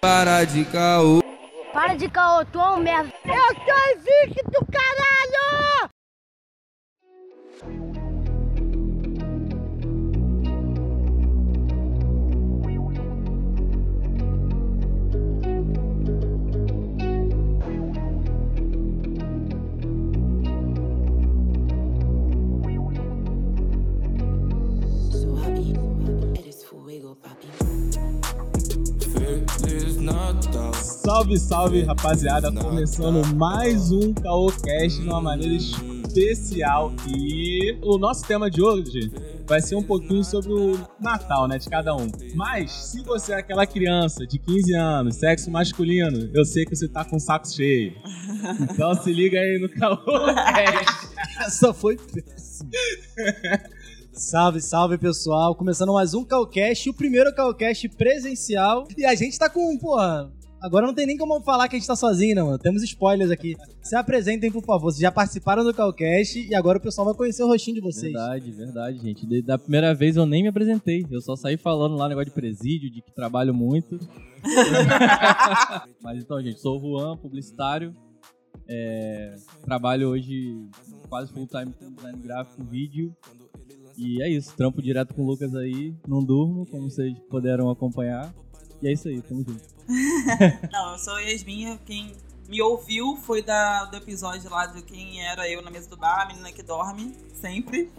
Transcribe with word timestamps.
Para 0.00 0.44
de 0.44 0.64
caô. 0.66 1.22
Para 1.72 1.94
de 1.94 2.08
caô, 2.08 2.44
tu 2.44 2.60
é 2.60 2.70
um 2.70 2.78
merda. 2.78 3.12
Eu 3.24 3.34
sou 3.34 3.96
invicto, 3.96 4.66
caralho! 4.70 5.15
Salve, 31.06 31.38
salve, 31.38 31.82
rapaziada. 31.84 32.50
Começando 32.50 33.24
mais 33.36 33.92
um 33.92 34.12
Caocast 34.12 35.00
de 35.00 35.08
uma 35.08 35.20
maneira 35.20 35.54
especial. 35.54 36.92
E 37.06 37.78
o 37.80 37.96
nosso 37.96 38.26
tema 38.26 38.50
de 38.50 38.60
hoje 38.60 39.12
vai 39.46 39.60
ser 39.60 39.76
um 39.76 39.84
pouquinho 39.84 40.24
sobre 40.24 40.52
o 40.52 40.72
Natal, 40.98 41.46
né, 41.46 41.58
de 41.58 41.70
cada 41.70 41.94
um. 41.94 42.10
Mas, 42.34 42.72
se 42.72 43.04
você 43.04 43.34
é 43.34 43.36
aquela 43.36 43.64
criança 43.64 44.26
de 44.26 44.36
15 44.36 44.74
anos, 44.74 45.14
sexo 45.14 45.48
masculino, 45.48 46.28
eu 46.34 46.44
sei 46.44 46.64
que 46.64 46.74
você 46.74 46.88
tá 46.88 47.04
com 47.04 47.14
o 47.14 47.20
saco 47.20 47.46
cheio. 47.46 47.92
Então 48.62 48.92
se 48.96 49.12
liga 49.12 49.38
aí 49.38 49.60
no 49.60 49.68
Caocast. 49.68 51.06
Essa 51.38 51.72
foi 51.72 51.96
péssima. 51.96 52.68
Salve, 54.12 54.60
salve 54.60 54.98
pessoal. 54.98 55.54
Começando 55.54 55.92
mais 55.92 56.14
um 56.14 56.24
Calcast, 56.24 56.90
o 56.90 56.94
primeiro 56.94 57.32
Calcast 57.32 57.88
presencial. 57.90 58.88
E 58.98 59.04
a 59.04 59.14
gente 59.14 59.38
tá 59.38 59.48
com, 59.48 59.78
porra. 59.78 60.34
Agora 60.66 60.84
não 60.84 60.92
tem 60.92 61.06
nem 61.06 61.16
como 61.16 61.40
falar 61.42 61.68
que 61.68 61.76
a 61.76 61.78
gente 61.78 61.86
tá 61.86 61.94
sozinho, 61.94 62.34
não. 62.34 62.58
Temos 62.58 62.82
spoilers 62.82 63.30
aqui. 63.30 63.54
Se 63.80 63.94
apresentem, 63.94 64.50
por 64.50 64.64
favor. 64.64 64.90
Vocês 64.90 65.00
já 65.00 65.12
participaram 65.12 65.62
do 65.62 65.72
Calcast 65.72 66.40
e 66.40 66.52
agora 66.56 66.78
o 66.78 66.80
pessoal 66.80 67.04
vai 67.04 67.14
conhecer 67.14 67.44
o 67.44 67.46
rostinho 67.46 67.76
de 67.76 67.80
vocês. 67.80 68.12
Verdade, 68.12 68.50
verdade, 68.50 68.98
gente. 68.98 69.42
Da 69.42 69.56
primeira 69.56 69.94
vez 69.94 70.16
eu 70.16 70.26
nem 70.26 70.42
me 70.42 70.48
apresentei. 70.48 71.06
Eu 71.08 71.20
só 71.20 71.36
saí 71.36 71.56
falando 71.56 71.94
lá 71.94 72.08
negócio 72.08 72.30
de 72.30 72.34
presídio, 72.34 72.90
de 72.90 73.00
que 73.00 73.14
trabalho 73.14 73.54
muito. 73.54 73.96
Mas 76.02 76.18
então, 76.18 76.42
gente, 76.42 76.60
sou 76.60 76.82
o 76.82 76.98
Juan, 76.98 77.16
publicitário. 77.16 77.94
É, 78.68 79.36
trabalho 79.64 80.08
hoje 80.08 80.68
quase 81.08 81.32
full 81.32 81.46
time 81.46 81.72
com 81.78 81.92
design 81.92 82.20
gráfico, 82.20 82.64
vídeo. 82.64 83.14
E 83.96 84.20
é 84.20 84.28
isso, 84.28 84.52
trampo 84.56 84.82
direto 84.82 85.14
com 85.14 85.22
o 85.22 85.26
Lucas 85.26 85.54
aí, 85.54 85.94
não 86.08 86.24
durmo, 86.24 86.66
como 86.66 86.90
vocês 86.90 87.16
puderam 87.30 87.70
acompanhar. 87.70 88.34
E 88.82 88.88
é 88.88 88.92
isso 88.92 89.06
aí, 89.06 89.22
tamo 89.22 89.44
junto. 89.46 89.75
Não, 90.72 90.92
eu 90.92 90.98
sou 90.98 91.14
a 91.14 91.20
Yasmin, 91.20 91.78
quem 91.86 92.12
me 92.48 92.60
ouviu 92.62 93.16
foi 93.16 93.42
da, 93.42 93.84
do 93.86 93.96
episódio 93.96 94.50
lá 94.50 94.66
de 94.66 94.82
quem 94.82 95.20
era 95.24 95.48
eu 95.48 95.62
na 95.62 95.70
mesa 95.70 95.88
do 95.88 95.96
bar, 95.96 96.22
a 96.22 96.26
menina 96.26 96.50
que 96.52 96.62
dorme, 96.62 97.14
sempre. 97.40 97.90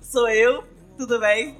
Sou 0.00 0.28
eu, 0.28 0.64
tudo 0.96 1.18
bem? 1.20 1.58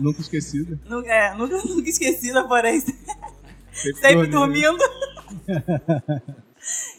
Nunca 0.00 0.20
esquecido. 0.20 0.78
Nu- 0.84 1.04
é, 1.06 1.34
nunca, 1.34 1.56
nunca 1.64 1.88
esquecida, 1.88 2.46
porém, 2.46 2.80
Sempre, 3.72 4.00
sempre 4.02 4.26
dormindo. 4.26 4.76
dormindo. 4.76 6.22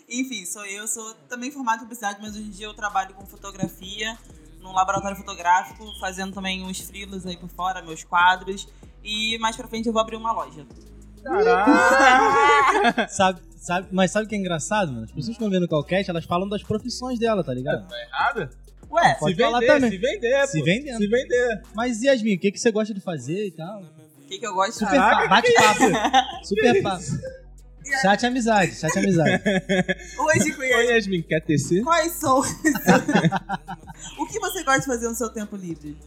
Enfim, 0.10 0.46
sou 0.46 0.66
eu, 0.66 0.88
sou 0.88 1.14
também 1.30 1.52
formada 1.52 1.78
em 1.78 1.82
publicidade, 1.82 2.20
mas 2.22 2.32
hoje 2.36 2.44
em 2.48 2.50
dia 2.50 2.66
eu 2.66 2.74
trabalho 2.74 3.14
com 3.16 3.26
fotografia, 3.26 4.18
num 4.60 4.72
laboratório 4.74 5.16
fotográfico, 5.18 5.86
fazendo 6.00 6.34
também 6.34 6.64
uns 6.64 6.80
frilos 6.80 7.26
aí 7.26 7.38
por 7.38 7.50
fora, 7.50 7.82
meus 7.82 8.04
quadros. 8.04 8.68
E 9.04 9.38
mais 9.40 9.56
pra 9.56 9.68
frente 9.68 9.88
eu 9.88 9.94
vou 9.94 10.02
abrir 10.02 10.16
uma 10.16 10.32
loja. 10.32 10.66
Sabe, 13.10 13.40
sabe, 13.58 13.88
mas 13.92 14.12
sabe 14.12 14.26
o 14.26 14.30
que 14.30 14.36
é 14.36 14.38
engraçado, 14.38 14.92
mano? 14.92 15.04
As 15.06 15.10
pessoas 15.12 15.28
que 15.28 15.32
estão 15.34 15.50
vendo 15.50 15.64
o 15.64 15.68
Calcast, 15.70 16.10
elas 16.10 16.26
falam 16.26 16.48
das 16.50 16.64
profissões 16.64 17.18
dela, 17.20 17.44
tá 17.44 17.54
ligado? 17.54 17.86
Errado? 17.94 18.50
Ué, 18.92 19.16
Pode 19.20 19.36
se 19.36 19.42
vender, 19.44 19.66
também. 19.68 19.90
se 19.92 19.98
vender, 19.98 20.48
Se 20.48 20.60
pô. 20.60 20.66
vendendo. 20.66 20.98
Se 21.00 21.08
vender. 21.08 21.62
Mas 21.74 22.02
Yasmin, 22.04 22.36
o 22.36 22.40
que, 22.40 22.52
que 22.52 22.60
você 22.60 22.72
gosta 22.72 22.94
de 22.94 23.00
fazer 23.02 23.48
e 23.48 23.52
tal? 23.52 23.82
o 23.82 24.26
que, 24.28 24.38
que 24.38 24.46
eu 24.46 24.54
gosto 24.54 24.72
de 24.74 24.80
Super 24.80 24.96
fazer? 24.98 25.16
fa- 25.16 25.28
bate-papo. 25.28 26.46
Super 26.46 26.82
papo. 26.84 27.04
Chat 28.02 28.26
amizade, 28.26 28.76
chat 28.76 28.98
amizade. 28.98 29.44
Hoje, 30.18 30.54
com 30.54 30.62
Oi, 30.62 30.86
Yasmin, 30.96 31.22
quer 31.22 31.42
tecer? 31.42 31.84
Quais 31.84 32.14
são? 32.14 32.40
o 34.20 34.26
que 34.28 34.40
você 34.40 34.64
gosta 34.64 34.80
de 34.82 34.86
fazer 34.86 35.08
no 35.08 35.16
seu 35.16 35.30
tempo 35.30 35.56
livre? 35.56 35.98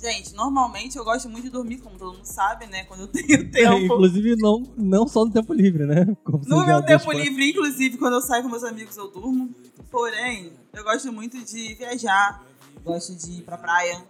Gente, 0.00 0.34
normalmente 0.34 0.96
eu 0.96 1.04
gosto 1.04 1.28
muito 1.28 1.44
de 1.44 1.50
dormir, 1.50 1.78
como 1.78 1.98
todo 1.98 2.14
mundo 2.14 2.24
sabe, 2.24 2.66
né? 2.66 2.84
Quando 2.84 3.00
eu 3.00 3.06
tenho 3.08 3.50
tempo. 3.50 3.74
Inclusive, 3.76 4.34
não, 4.36 4.62
não 4.76 5.06
só 5.06 5.26
no 5.26 5.30
tempo 5.30 5.52
livre, 5.52 5.84
né? 5.84 6.06
Como 6.24 6.42
No 6.46 6.64
meu 6.64 6.82
tempo 6.82 7.12
livre, 7.12 7.50
inclusive, 7.50 7.98
quando 7.98 8.14
eu 8.14 8.22
saio 8.22 8.42
com 8.42 8.48
meus 8.48 8.64
amigos, 8.64 8.96
eu 8.96 9.10
durmo. 9.10 9.50
Porém, 9.90 10.52
eu 10.72 10.82
gosto 10.84 11.12
muito 11.12 11.44
de 11.44 11.74
viajar. 11.74 12.42
Gosto 12.82 13.14
de 13.14 13.40
ir 13.40 13.42
pra 13.42 13.58
praia. 13.58 14.02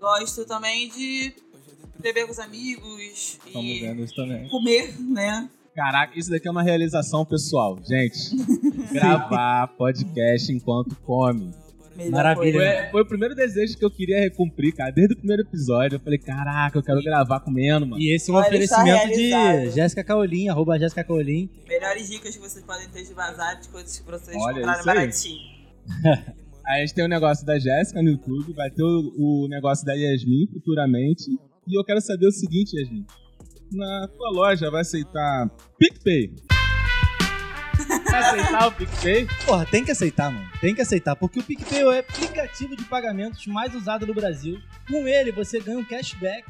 Gosto 0.00 0.44
também 0.44 0.88
de 0.88 1.34
beber 1.98 2.26
com 2.26 2.32
os 2.32 2.38
amigos 2.38 3.38
Estamos 3.46 3.56
e 3.56 3.80
vendo 3.80 4.04
isso 4.04 4.14
também. 4.14 4.48
comer, 4.50 5.00
né? 5.00 5.48
Caraca, 5.74 6.16
isso 6.16 6.30
daqui 6.30 6.46
é 6.46 6.50
uma 6.50 6.62
realização 6.62 7.24
pessoal. 7.24 7.76
Gente, 7.82 8.36
gravar 8.92 9.66
podcast 9.76 10.52
enquanto 10.52 10.94
come. 11.04 11.52
Melhor 11.96 12.12
Maravilha. 12.12 12.82
Foi, 12.82 12.90
foi 12.90 13.02
o 13.02 13.06
primeiro 13.06 13.34
desejo 13.34 13.76
que 13.76 13.84
eu 13.84 13.90
queria 13.90 14.18
recumprir, 14.20 14.74
cara. 14.74 14.90
Desde 14.90 15.14
o 15.14 15.16
primeiro 15.16 15.42
episódio. 15.42 15.96
Eu 15.96 16.00
falei, 16.00 16.18
caraca, 16.18 16.78
eu 16.78 16.82
quero 16.82 17.02
gravar 17.02 17.40
comendo, 17.40 17.86
mano. 17.86 18.02
E 18.02 18.14
esse 18.14 18.30
é 18.30 18.34
um 18.34 18.36
Olha, 18.36 18.46
oferecimento 18.46 19.08
de. 19.08 19.70
Jéssica 19.70 20.02
Caolim, 20.02 20.48
arroba 20.48 20.78
Jéssica 20.78 21.04
Caolim. 21.04 21.48
Melhores 21.68 22.08
dicas 22.08 22.34
que 22.36 22.42
vocês 22.42 22.64
podem 22.64 22.88
ter 22.88 23.04
de 23.04 23.14
vazar 23.14 23.60
de 23.60 23.68
coisas 23.68 23.98
que 23.98 24.10
vocês 24.10 24.36
Olha, 24.40 24.70
aí. 24.70 24.84
baratinho. 24.84 25.38
Aí 26.66 26.80
a 26.82 26.86
gente 26.86 26.94
tem 26.94 27.04
o 27.04 27.08
negócio 27.08 27.44
da 27.44 27.58
Jéssica 27.58 28.02
no 28.02 28.08
YouTube, 28.08 28.54
vai 28.54 28.70
ter 28.70 28.82
o, 28.82 29.12
o 29.18 29.48
negócio 29.48 29.84
da 29.84 29.92
Yasmin 29.92 30.46
futuramente. 30.50 31.30
E 31.66 31.78
eu 31.78 31.84
quero 31.84 32.00
saber 32.00 32.26
o 32.26 32.32
seguinte, 32.32 32.74
Yasmin. 32.74 33.04
Na 33.72 34.08
tua 34.08 34.30
loja 34.30 34.70
vai 34.70 34.80
aceitar 34.80 35.50
PicPay? 35.78 36.53
Aceitar 38.18 38.66
o 38.66 38.72
PicPay? 38.72 39.26
Porra, 39.44 39.66
tem 39.66 39.84
que 39.84 39.90
aceitar, 39.90 40.30
mano. 40.30 40.50
Tem 40.60 40.74
que 40.74 40.80
aceitar, 40.82 41.16
porque 41.16 41.38
o 41.40 41.42
PicPay 41.42 41.80
é 41.80 41.84
o 41.84 41.98
aplicativo 41.98 42.76
de 42.76 42.84
pagamentos 42.84 43.46
mais 43.46 43.74
usado 43.74 44.06
no 44.06 44.14
Brasil. 44.14 44.60
Com 44.88 45.06
ele, 45.08 45.32
você 45.32 45.60
ganha 45.60 45.78
um 45.78 45.84
cashback 45.84 46.44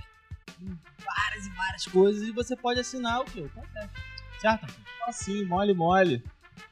em 0.61 0.79
várias 1.05 1.47
e 1.47 1.51
várias 1.51 1.87
coisas 1.87 2.23
e 2.29 2.33
você 2.33 2.55
pode 2.57 2.81
assinar 2.81 3.21
o 3.21 3.25
quê? 3.25 3.41
O 3.41 3.49
Calcast. 3.49 3.91
Certo? 4.41 4.67
Assim, 5.07 5.45
mole, 5.45 5.73
mole. 5.75 6.23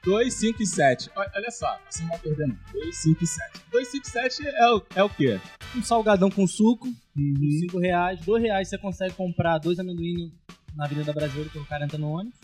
2, 0.04 0.32
5 0.34 0.62
e 0.62 0.66
7. 0.66 1.10
Olha 1.14 1.50
só, 1.50 1.78
você 1.88 2.02
não 2.02 2.10
vai 2.10 2.18
perder 2.18 2.46
não. 2.48 2.56
2, 2.72 2.96
5 2.96 3.22
e 3.22 3.26
7. 3.26 3.60
2, 3.70 3.88
5 3.88 4.06
e 4.06 4.10
7 4.10 4.46
é 4.46 4.70
o, 4.72 4.82
é 4.96 5.02
o 5.02 5.08
quê? 5.10 5.40
Um 5.76 5.82
salgadão 5.82 6.30
com 6.30 6.46
suco, 6.46 6.86
Uhum. 7.14 7.34
de 7.34 7.60
5 7.60 7.78
reais. 7.78 8.20
2 8.20 8.42
reais 8.42 8.68
você 8.68 8.78
consegue 8.78 9.14
comprar 9.14 9.58
dois 9.58 9.78
amendoim 9.78 10.32
na 10.74 10.86
Avenida 10.86 11.12
Brasileira, 11.12 11.50
que 11.50 11.58
o 11.58 11.64
cara 11.66 11.84
entra 11.84 11.98
no 11.98 12.08
ônibus. 12.10 12.38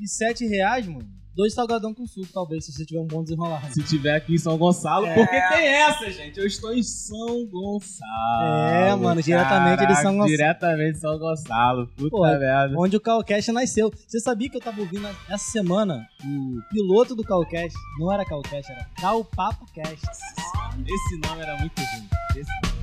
E 0.00 0.06
7 0.08 0.46
reais, 0.46 0.86
mano, 0.86 1.08
dois 1.34 1.52
salgadão 1.54 1.92
com 1.94 2.06
suco, 2.06 2.28
talvez, 2.32 2.64
se 2.64 2.72
você 2.72 2.84
tiver 2.84 3.00
um 3.00 3.06
bom 3.06 3.22
desenrolar. 3.22 3.70
Se 3.72 3.82
tiver 3.82 4.14
aqui 4.14 4.34
em 4.34 4.38
São 4.38 4.56
Gonçalo, 4.56 5.06
É. 5.06 5.14
porque 5.14 5.40
tem 5.48 5.66
essa, 5.66 6.10
gente. 6.10 6.38
Eu 6.38 6.46
estou 6.46 6.72
em 6.72 6.82
São 6.82 7.46
Gonçalo. 7.46 8.68
É, 8.72 8.94
mano, 8.96 9.22
diretamente 9.22 9.80
de 9.80 9.86
Caraca, 9.86 10.02
São 10.02 10.12
Gonçalo. 10.12 10.28
Diretamente 10.30 10.92
de 10.92 11.00
São 11.00 11.18
Gonçalo. 11.18 11.86
Puta 11.96 12.10
Pô, 12.10 12.22
merda. 12.22 12.74
Onde 12.78 12.96
o 12.96 13.00
Calcast 13.00 13.52
nasceu. 13.52 13.90
Você 14.06 14.20
sabia 14.20 14.48
que 14.48 14.56
eu 14.56 14.60
tava 14.60 14.80
ouvindo 14.80 15.06
essa 15.28 15.50
semana 15.50 16.06
o 16.24 16.58
piloto 16.70 17.14
do 17.14 17.22
Calcast? 17.24 17.76
Não 17.98 18.12
era 18.12 18.24
Calcast, 18.24 18.70
era 18.70 18.84
Cal 19.00 19.24
Papo 19.24 19.66
Cast. 19.72 20.06
Esse 20.86 21.28
nome 21.28 21.42
era 21.42 21.56
muito 21.58 21.78
ruim. 21.78 22.08
Esse... 22.36 22.50
Natal? 22.50 22.73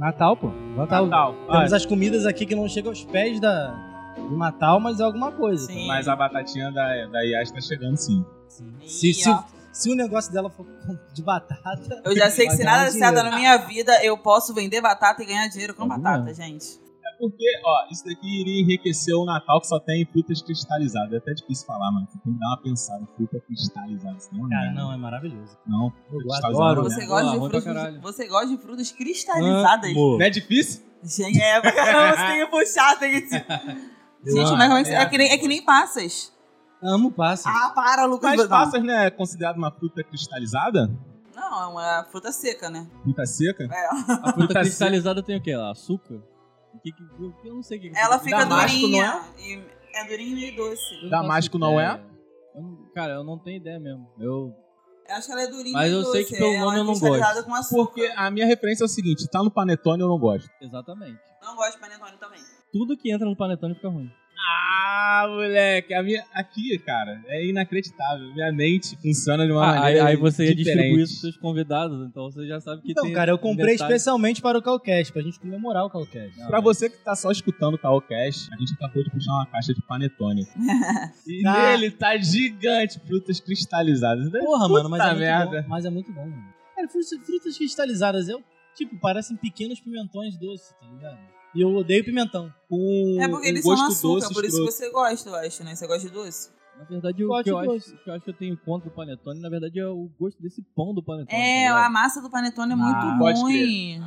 Natal, 0.00 0.36
pô. 0.36 0.48
Natal. 0.76 1.06
Natal. 1.06 1.32
Temos 1.34 1.48
Olha, 1.48 1.76
as 1.76 1.84
comidas 1.86 2.24
aqui 2.26 2.46
que 2.46 2.54
não 2.54 2.66
chegam 2.66 2.90
aos 2.90 3.04
pés 3.04 3.38
da, 3.38 3.68
do 4.16 4.36
Natal, 4.36 4.80
mas 4.80 4.98
é 4.98 5.04
alguma 5.04 5.30
coisa. 5.30 5.66
Sim. 5.66 5.86
Mas 5.86 6.08
a 6.08 6.16
batatinha 6.16 6.72
da, 6.72 7.06
da 7.06 7.20
Yas 7.20 7.50
tá 7.50 7.60
chegando 7.60 7.96
sim. 7.96 8.24
Se, 8.48 9.10
E, 9.10 9.14
se, 9.14 9.28
ó, 9.30 9.42
se 9.70 9.90
o 9.92 9.94
negócio 9.94 10.32
dela 10.32 10.48
for 10.50 10.66
de 11.12 11.22
batata. 11.22 12.02
eu 12.04 12.16
já 12.16 12.30
sei 12.30 12.48
que 12.48 12.56
se 12.56 12.64
nada 12.64 12.84
der 12.84 12.92
certo 12.92 13.22
na 13.22 13.36
minha 13.36 13.56
vida, 13.58 13.92
eu 14.04 14.16
posso 14.18 14.52
vender 14.54 14.80
batata 14.80 15.22
e 15.22 15.26
ganhar 15.26 15.46
dinheiro 15.48 15.74
com 15.74 15.82
Alguma. 15.82 15.98
batata, 15.98 16.32
gente. 16.34 16.80
Porque, 17.20 17.44
ó, 17.62 17.86
isso 17.90 18.02
daqui 18.06 18.40
iria 18.40 18.62
enriquecer 18.62 19.14
o 19.14 19.26
Natal 19.26 19.60
que 19.60 19.66
só 19.66 19.78
tem 19.78 20.06
frutas 20.06 20.40
cristalizadas. 20.40 21.12
É 21.12 21.18
até 21.18 21.34
difícil 21.34 21.66
falar, 21.66 21.92
mano. 21.92 22.08
Tem 22.24 22.32
que 22.32 22.40
dar 22.40 22.46
uma 22.46 22.62
pensada. 22.62 23.06
Fruta 23.14 23.38
cristalizada. 23.40 24.18
Senão 24.18 24.48
Cara, 24.48 24.72
não, 24.72 24.86
não, 24.86 24.92
é 24.94 24.96
maravilhoso. 24.96 25.58
não. 25.66 25.92
Eu 26.10 26.18
cristalizada 26.20 26.64
adoro. 26.64 26.80
é. 26.80 26.84
Você 26.84 27.06
gosta, 27.06 27.30
de 27.30 27.38
frutas, 27.38 28.02
você 28.02 28.26
gosta 28.26 28.48
de 28.48 28.56
frutas 28.56 28.92
cristalizadas? 28.92 29.94
Não 29.94 30.22
é 30.22 30.30
difícil? 30.30 30.82
Gente, 31.02 31.40
é, 31.40 31.60
caramba, 31.60 32.16
você 32.16 32.26
tem 32.26 32.44
que 32.44 32.50
puxar, 32.50 32.98
tem 32.98 33.20
que... 33.20 33.30
Gente, 34.32 34.52
mas 34.52 34.68
como 34.68 34.78
é 34.78 34.84
que... 34.84 34.90
É 34.90 35.06
que 35.06 35.18
nem, 35.18 35.30
é 35.30 35.38
que 35.38 35.48
nem 35.48 35.62
passas. 35.62 36.32
Amo 36.82 37.12
passas. 37.12 37.46
Ah, 37.46 37.72
para, 37.74 38.06
Lucas. 38.06 38.34
Mas 38.34 38.46
passas, 38.46 38.82
né? 38.82 39.06
É 39.06 39.10
considerado 39.10 39.56
uma 39.56 39.70
fruta 39.70 40.02
cristalizada? 40.02 40.90
Não, 41.34 41.62
é 41.62 41.66
uma 41.66 42.04
fruta 42.10 42.32
seca, 42.32 42.70
né? 42.70 42.86
Fruta 43.02 43.26
seca? 43.26 43.64
É. 43.64 43.86
A 44.22 44.32
fruta 44.32 44.60
cristalizada 44.60 45.22
tem 45.22 45.36
o 45.36 45.42
quê 45.42 45.56
lá? 45.56 45.70
Açúcar? 45.70 46.22
Que 46.82 46.92
que- 46.92 47.02
eu 47.22 47.34
eu 47.44 47.54
não 47.54 47.62
sei 47.62 47.78
o 47.78 47.80
que 47.82 47.90
que 47.90 47.98
Ela 47.98 48.18
fica 48.18 48.38
Damasco, 48.38 48.78
durinha. 48.78 49.20
E 49.38 49.62
é 49.94 50.08
durinha 50.08 50.48
e 50.48 50.56
doce. 50.56 50.94
Eu 50.96 51.02
não 51.02 51.10
Damasco 51.10 51.58
não 51.58 51.80
é? 51.80 52.00
não- 52.54 52.90
Cara, 52.94 53.14
eu 53.14 53.24
não 53.24 53.38
tenho 53.38 53.56
ideia 53.58 53.78
mesmo. 53.78 54.08
Eu. 54.18 54.54
Eu 55.08 55.16
acho 55.16 55.26
que 55.26 55.32
ela 55.32 55.42
é 55.42 55.46
durinha 55.48 55.72
Mas 55.72 55.90
e 55.90 55.94
eu 55.94 56.00
doce. 56.02 56.12
sei 56.12 56.24
que 56.24 56.36
pelo 56.36 56.58
nome 56.58 56.76
é 56.76 56.80
eu 56.80 56.84
não 56.84 56.92
cristalizada 56.94 57.42
gosto. 57.42 57.74
Porque 57.74 58.12
a 58.16 58.30
minha 58.30 58.46
referência 58.46 58.84
é 58.84 58.86
o 58.86 58.88
seguinte: 58.88 59.28
tá 59.30 59.42
no 59.42 59.50
panetone 59.50 60.02
eu 60.02 60.08
não 60.08 60.18
gosto. 60.18 60.48
Exatamente. 60.60 61.18
Não 61.42 61.56
gosto 61.56 61.74
de 61.74 61.80
panetone 61.80 62.16
também. 62.18 62.40
Tudo 62.72 62.96
que 62.96 63.12
entra 63.12 63.26
no 63.28 63.36
panetone 63.36 63.74
fica 63.74 63.88
ruim. 63.88 64.10
Ah, 64.42 65.26
moleque, 65.28 65.92
a 65.92 66.02
minha. 66.02 66.24
Aqui, 66.34 66.78
cara, 66.78 67.22
é 67.26 67.46
inacreditável. 67.46 68.32
Minha 68.32 68.50
mente 68.52 68.96
funciona 68.96 69.44
de 69.46 69.52
uma 69.52 69.64
Ah, 69.64 69.70
aí, 69.72 69.78
maneira. 69.80 70.06
aí 70.08 70.16
você 70.16 70.46
ia 70.46 70.54
distribuir 70.54 71.00
isso 71.00 71.12
pros 71.12 71.20
seus 71.20 71.36
convidados, 71.36 72.06
então 72.06 72.30
você 72.30 72.46
já 72.46 72.58
sabe 72.60 72.82
que 72.82 72.92
Então, 72.92 73.04
tem. 73.04 73.12
cara, 73.12 73.30
eu 73.30 73.38
comprei 73.38 73.72
detalhe. 73.72 73.92
especialmente 73.92 74.40
para 74.40 74.58
o 74.58 74.62
Calcast, 74.62 75.12
pra 75.12 75.22
gente 75.22 75.38
comemorar 75.38 75.84
o 75.84 75.90
Calcast. 75.90 76.38
Não, 76.38 76.46
Pra 76.48 76.60
você 76.60 76.88
que 76.88 76.96
tá 76.98 77.14
só 77.14 77.30
escutando 77.30 77.74
o 77.74 77.78
Caocast, 77.78 78.48
a 78.52 78.56
gente 78.56 78.72
acabou 78.74 79.04
de 79.04 79.10
puxar 79.10 79.32
uma 79.32 79.46
caixa 79.46 79.74
de 79.74 79.82
panetone. 79.82 80.46
E 81.26 81.46
Ah. 81.46 81.70
nele 81.72 81.90
tá 81.90 82.16
gigante, 82.16 82.98
frutas 83.00 83.40
cristalizadas. 83.40 84.30
Porra, 84.30 84.68
mano, 84.68 84.88
mas 84.88 85.00
é 85.00 85.04
Puta 85.04 85.14
muito 85.14 85.20
merda. 85.26 85.62
bom. 85.62 85.68
Mas 85.68 85.84
é 85.84 85.90
muito 85.90 86.12
bom, 86.12 86.26
mano. 86.26 86.44
Cara, 86.74 86.88
frutas, 86.88 87.10
frutas 87.26 87.56
cristalizadas, 87.58 88.28
eu, 88.28 88.42
tipo, 88.74 88.98
parecem 88.98 89.36
pequenos 89.36 89.80
pimentões 89.80 90.36
doces, 90.38 90.74
tá 90.80 90.86
ligado? 90.86 91.18
E 91.54 91.60
eu 91.62 91.74
odeio 91.74 92.04
pimentão. 92.04 92.52
Com 92.68 93.16
É 93.20 93.28
porque 93.28 93.46
um 93.46 93.50
eles 93.50 93.64
são 93.64 93.74
gosto 93.74 93.86
açúcar, 93.92 94.14
doce 94.20 94.34
por 94.34 94.44
isso 94.44 94.56
escroto. 94.64 94.72
você 94.72 94.90
gosta, 94.90 95.28
eu 95.30 95.34
acho, 95.34 95.64
né? 95.64 95.74
Você 95.74 95.86
gosta 95.86 96.08
de 96.08 96.14
doce? 96.14 96.50
Na 96.78 96.84
verdade, 96.84 97.24
o 97.24 97.42
que, 97.42 97.50
eu 97.50 97.58
acho, 97.58 97.92
que 98.02 98.08
eu 98.08 98.14
acho 98.14 98.24
que 98.24 98.30
eu 98.30 98.34
tenho 98.34 98.56
contra 98.56 98.88
o 98.88 98.92
panetone, 98.92 99.38
na 99.40 99.50
verdade, 99.50 99.78
é 99.78 99.86
o 99.86 100.08
gosto 100.18 100.40
desse 100.42 100.62
pão 100.74 100.94
do 100.94 101.02
panetone. 101.02 101.38
É, 101.38 101.68
tá 101.68 101.86
a 101.86 101.90
massa 101.90 102.22
do 102.22 102.30
panetone 102.30 102.72
é 102.72 102.74
Ah, 102.74 102.78
muito 103.18 103.42
ruim. 103.42 104.00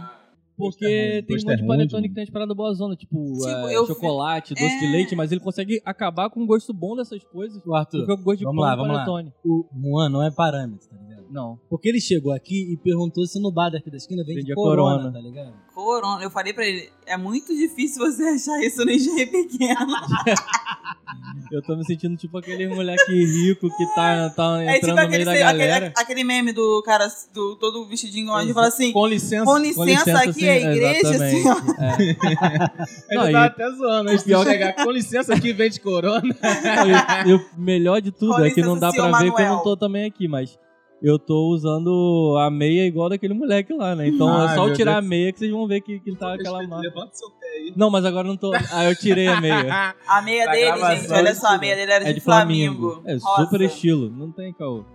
Porque 0.56 0.86
é 0.86 1.16
ruim, 1.20 1.24
tem 1.26 1.36
um 1.38 1.40
monte 1.42 1.52
é 1.52 1.56
de 1.58 1.68
panetone 1.68 2.10
que 2.10 2.16
tem 2.16 2.24
as 2.24 2.30
paradas 2.30 2.56
boas 2.56 2.78
zona, 2.78 2.96
tipo, 2.96 3.16
Tipo, 3.34 3.48
é, 3.68 3.74
chocolate, 3.86 4.54
doce 4.56 4.80
de 4.80 4.86
É. 4.86 4.92
leite, 4.92 5.16
mas 5.16 5.32
ele 5.32 5.42
consegue 5.42 5.82
acabar 5.86 6.30
com 6.30 6.42
o 6.42 6.46
gosto 6.48 6.74
bom 6.74 6.96
dessas 6.96 7.24
coisas. 7.24 7.62
O 7.66 7.76
Arthur, 7.76 8.06
Porque 8.06 8.22
o 8.22 8.24
gosto 8.24 8.40
de 8.40 8.46
vamos 8.46 8.58
pão 8.62 8.66
lá, 8.70 8.76
do 8.76 8.82
vamos 8.82 8.96
lá. 8.98 9.06
panetone. 9.06 9.34
o 9.46 9.66
Juan 9.76 10.10
não 10.10 10.24
é 10.24 10.32
parâmetro, 10.32 10.88
tá 10.90 10.96
ligado? 10.96 11.23
Não. 11.34 11.60
Porque 11.70 11.90
ele 11.90 12.00
chegou 12.00 12.32
aqui 12.32 12.72
e 12.72 12.78
perguntou 12.78 13.26
se 13.26 13.40
no 13.42 13.52
bar 13.52 13.70
daqui 13.72 13.90
da 13.90 13.98
esquina 13.98 14.24
vende 14.24 14.54
corona, 14.54 14.98
Corona. 14.98 15.12
tá 15.12 15.20
ligado? 15.20 15.54
Corona. 15.74 16.24
Eu 16.24 16.30
falei 16.30 16.54
pra 16.54 16.64
ele, 16.66 16.90
é 17.08 17.18
muito 17.18 17.54
difícil 17.56 18.06
você 18.06 18.24
achar 18.30 18.62
isso 18.64 18.86
no 18.86 18.92
engenho 18.92 19.30
pequeno. 19.32 19.88
Eu 21.52 21.62
tô 21.62 21.76
me 21.76 21.86
sentindo 21.86 22.16
tipo 22.18 22.38
aquele 22.38 22.68
moleque 22.68 23.12
rico 23.12 23.68
que 23.76 23.86
tá, 23.96 24.30
tá 24.32 24.62
É 24.64 24.78
entrando 24.78 24.82
tipo 24.82 24.90
no 24.90 24.96
meio 24.96 25.06
aquele, 25.08 25.26
da 25.26 25.32
aquele, 25.50 25.68
galera. 25.68 25.94
aquele 25.98 26.24
meme 26.24 26.52
do 26.52 26.82
cara 26.84 27.08
do 27.34 27.56
todo 27.58 27.86
vestidinho 27.88 28.32
onde 28.32 28.54
fala 28.54 28.68
assim, 28.68 28.92
Com 28.92 29.06
licença. 29.08 29.46
com 29.46 29.58
licença, 29.58 30.20
aqui 30.20 30.46
é 30.48 30.52
a 30.52 30.72
igreja, 30.72 31.10
assim, 31.10 31.44
ó. 31.48 31.56
É. 31.84 33.16
Eu 33.16 33.22
Não, 33.22 33.32
tava 33.32 33.32
e- 33.32 33.36
até 33.36 33.72
zoando. 33.72 34.18
De 34.18 34.24
pior 34.24 34.44
que- 34.46 34.52
chegar, 34.52 34.74
com 34.74 34.92
licença 34.92 35.34
aqui, 35.34 35.54
vende 35.54 35.80
corona. 35.80 36.22
Não, 36.22 37.28
e, 37.28 37.30
e 37.30 37.34
o 37.34 37.46
melhor 37.58 38.02
de 38.02 38.12
tudo 38.12 38.34
Com 38.36 38.42
é 38.46 38.50
que 38.52 38.62
não 38.62 38.76
licença, 38.76 38.92
dá 38.98 39.10
pra 39.10 39.20
ver 39.20 39.32
que 39.34 39.42
eu 39.42 39.48
não 39.48 39.64
tô 39.64 39.78
também 39.78 40.06
aqui, 40.06 40.28
mas 40.28 40.58
eu 41.04 41.20
tô 41.20 41.50
usando 41.50 42.38
a 42.40 42.50
meia 42.50 42.86
igual 42.88 43.10
daquele 43.10 43.34
moleque 43.34 43.74
lá, 43.74 43.94
né? 43.94 44.08
Então 44.08 44.42
é 44.42 44.48
Ai, 44.48 44.56
só 44.56 44.68
eu 44.70 44.74
tirar 44.74 44.94
Deus. 44.94 45.06
a 45.06 45.10
meia 45.10 45.34
que 45.34 45.40
vocês 45.40 45.52
vão 45.52 45.68
ver 45.68 45.82
que, 45.82 46.00
que 46.00 46.10
ele 46.10 46.16
tá 46.18 46.34
aquela 46.34 46.66
marca. 46.66 46.88
Levanta 46.88 47.14
seu 47.14 47.30
pé 47.32 47.46
aí. 47.46 47.74
Não, 47.76 47.90
mas 47.90 48.06
agora 48.06 48.26
eu 48.26 48.32
não 48.32 48.38
tô. 48.38 48.54
Ah, 48.72 48.86
eu 48.86 48.96
tirei 48.96 49.28
a 49.28 49.42
meia. 49.42 49.94
A 50.08 50.22
meia 50.22 50.44
Pra 50.46 50.54
dele, 50.54 50.66
gravação, 50.66 50.96
gente, 51.02 51.12
olha 51.12 51.36
só, 51.36 51.48
a 51.48 51.58
meia 51.58 51.76
dele 51.76 51.92
era 51.92 52.06
É 52.06 52.08
de, 52.08 52.14
de 52.16 52.22
Flamengo. 52.22 52.92
Flamengo. 53.02 53.10
É 53.10 53.14
Rosa. 53.16 53.44
super 53.44 53.62
estilo. 53.62 54.10
Não 54.10 54.32
tem 54.32 54.54
caô. 54.54 54.86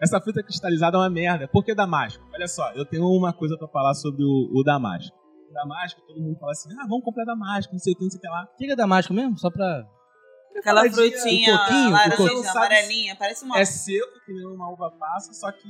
Essa 0.00 0.20
fruta 0.20 0.42
cristalizada 0.42 0.96
é 0.96 1.00
uma 1.00 1.10
merda. 1.10 1.48
Por 1.48 1.64
que 1.64 1.74
Damasco? 1.74 2.22
Olha 2.32 2.46
só, 2.46 2.70
eu 2.72 2.84
tenho 2.84 3.04
uma 3.04 3.32
coisa 3.32 3.56
pra 3.56 3.66
falar 3.68 3.94
sobre 3.94 4.22
o, 4.24 4.48
o 4.52 4.62
Damasco. 4.62 5.16
O 5.50 5.54
Damasco, 5.54 6.00
todo 6.06 6.20
mundo 6.20 6.38
fala 6.38 6.52
assim, 6.52 6.68
ah, 6.78 6.86
vamos 6.88 7.04
comprar 7.04 7.24
Damasco, 7.24 7.72
não 7.72 7.78
sei 7.80 7.94
o 7.94 7.96
que, 7.96 8.04
não 8.04 8.10
sei 8.10 8.18
o 8.18 8.20
que 8.20 8.28
lá. 8.28 8.44
O 8.52 8.56
que 8.56 8.70
é 8.70 8.76
damasco 8.76 9.12
mesmo? 9.12 9.36
Só 9.38 9.50
pra... 9.50 9.84
Aquela 10.56 10.82
frutinha 10.90 11.54
um 11.54 11.58
pouquinho, 11.58 11.88
um 11.88 11.90
laranja, 11.92 12.16
pouquinho. 12.16 12.50
amarelinha, 12.50 13.16
parece 13.16 13.44
uma... 13.44 13.58
É 13.58 13.64
seco, 13.64 14.20
que 14.26 14.32
nem 14.32 14.44
uma 14.46 14.70
uva 14.70 14.90
passa, 14.90 15.32
só 15.32 15.52
que 15.52 15.68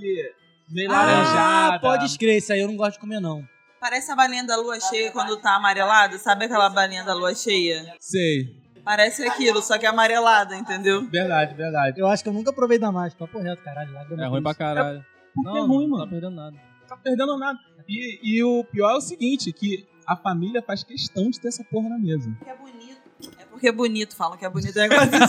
meio 0.70 0.90
Ah, 0.90 0.94
laranjada. 0.94 1.80
pode 1.80 2.06
escrever, 2.06 2.38
isso 2.38 2.52
aí 2.52 2.60
eu 2.60 2.68
não 2.68 2.76
gosto 2.76 2.94
de 2.94 3.00
comer, 3.00 3.20
não. 3.20 3.46
Parece 3.80 4.10
a 4.10 4.16
balinha 4.16 4.44
da 4.44 4.56
lua 4.56 4.80
cheia 4.80 5.12
quando 5.12 5.36
tá 5.36 5.54
amarelada. 5.54 6.18
Sabe 6.18 6.46
aquela 6.46 6.68
balinha 6.68 7.04
da 7.04 7.14
lua 7.14 7.34
cheia? 7.34 7.94
Sei. 8.00 8.56
Parece 8.84 9.22
aquilo, 9.28 9.60
só 9.62 9.78
que 9.78 9.84
é 9.86 9.88
amarelada, 9.88 10.56
entendeu? 10.56 11.06
Verdade, 11.08 11.54
verdade. 11.54 12.00
Eu 12.00 12.08
acho 12.08 12.22
que 12.22 12.28
eu 12.28 12.32
nunca 12.32 12.52
provei 12.52 12.78
damasco. 12.78 13.18
Papo 13.18 13.38
reto, 13.38 13.62
caralho. 13.62 13.92
lá 13.92 14.06
É 14.24 14.26
ruim 14.26 14.42
pra 14.42 14.54
caralho. 14.54 15.04
Porque 15.34 15.48
Não, 15.50 15.56
é 15.58 15.60
ruim, 15.60 15.82
não 15.86 15.90
mano. 15.90 16.04
tá 16.04 16.10
perdendo 16.10 16.34
nada. 16.34 16.56
Não 16.80 16.86
tá 16.88 16.96
perdendo 16.96 17.38
nada. 17.38 17.58
E, 17.86 18.18
e 18.38 18.42
o 18.42 18.64
pior 18.64 18.92
é 18.92 18.96
o 18.96 19.00
seguinte, 19.00 19.52
que 19.52 19.86
a 20.06 20.16
família 20.16 20.62
faz 20.62 20.82
questão 20.82 21.28
de 21.30 21.38
ter 21.38 21.48
essa 21.48 21.62
porra 21.64 21.90
na 21.90 21.98
mesa. 21.98 22.30
Porque 22.38 22.50
é 22.50 22.56
bonito. 22.56 22.87
Porque 23.58 23.66
é 23.66 23.72
bonito, 23.72 24.14
falam 24.14 24.38
que 24.38 24.44
é 24.44 24.48
bonito. 24.48 24.78
É 24.78 24.88
negócio 24.88 25.10
de... 25.10 25.18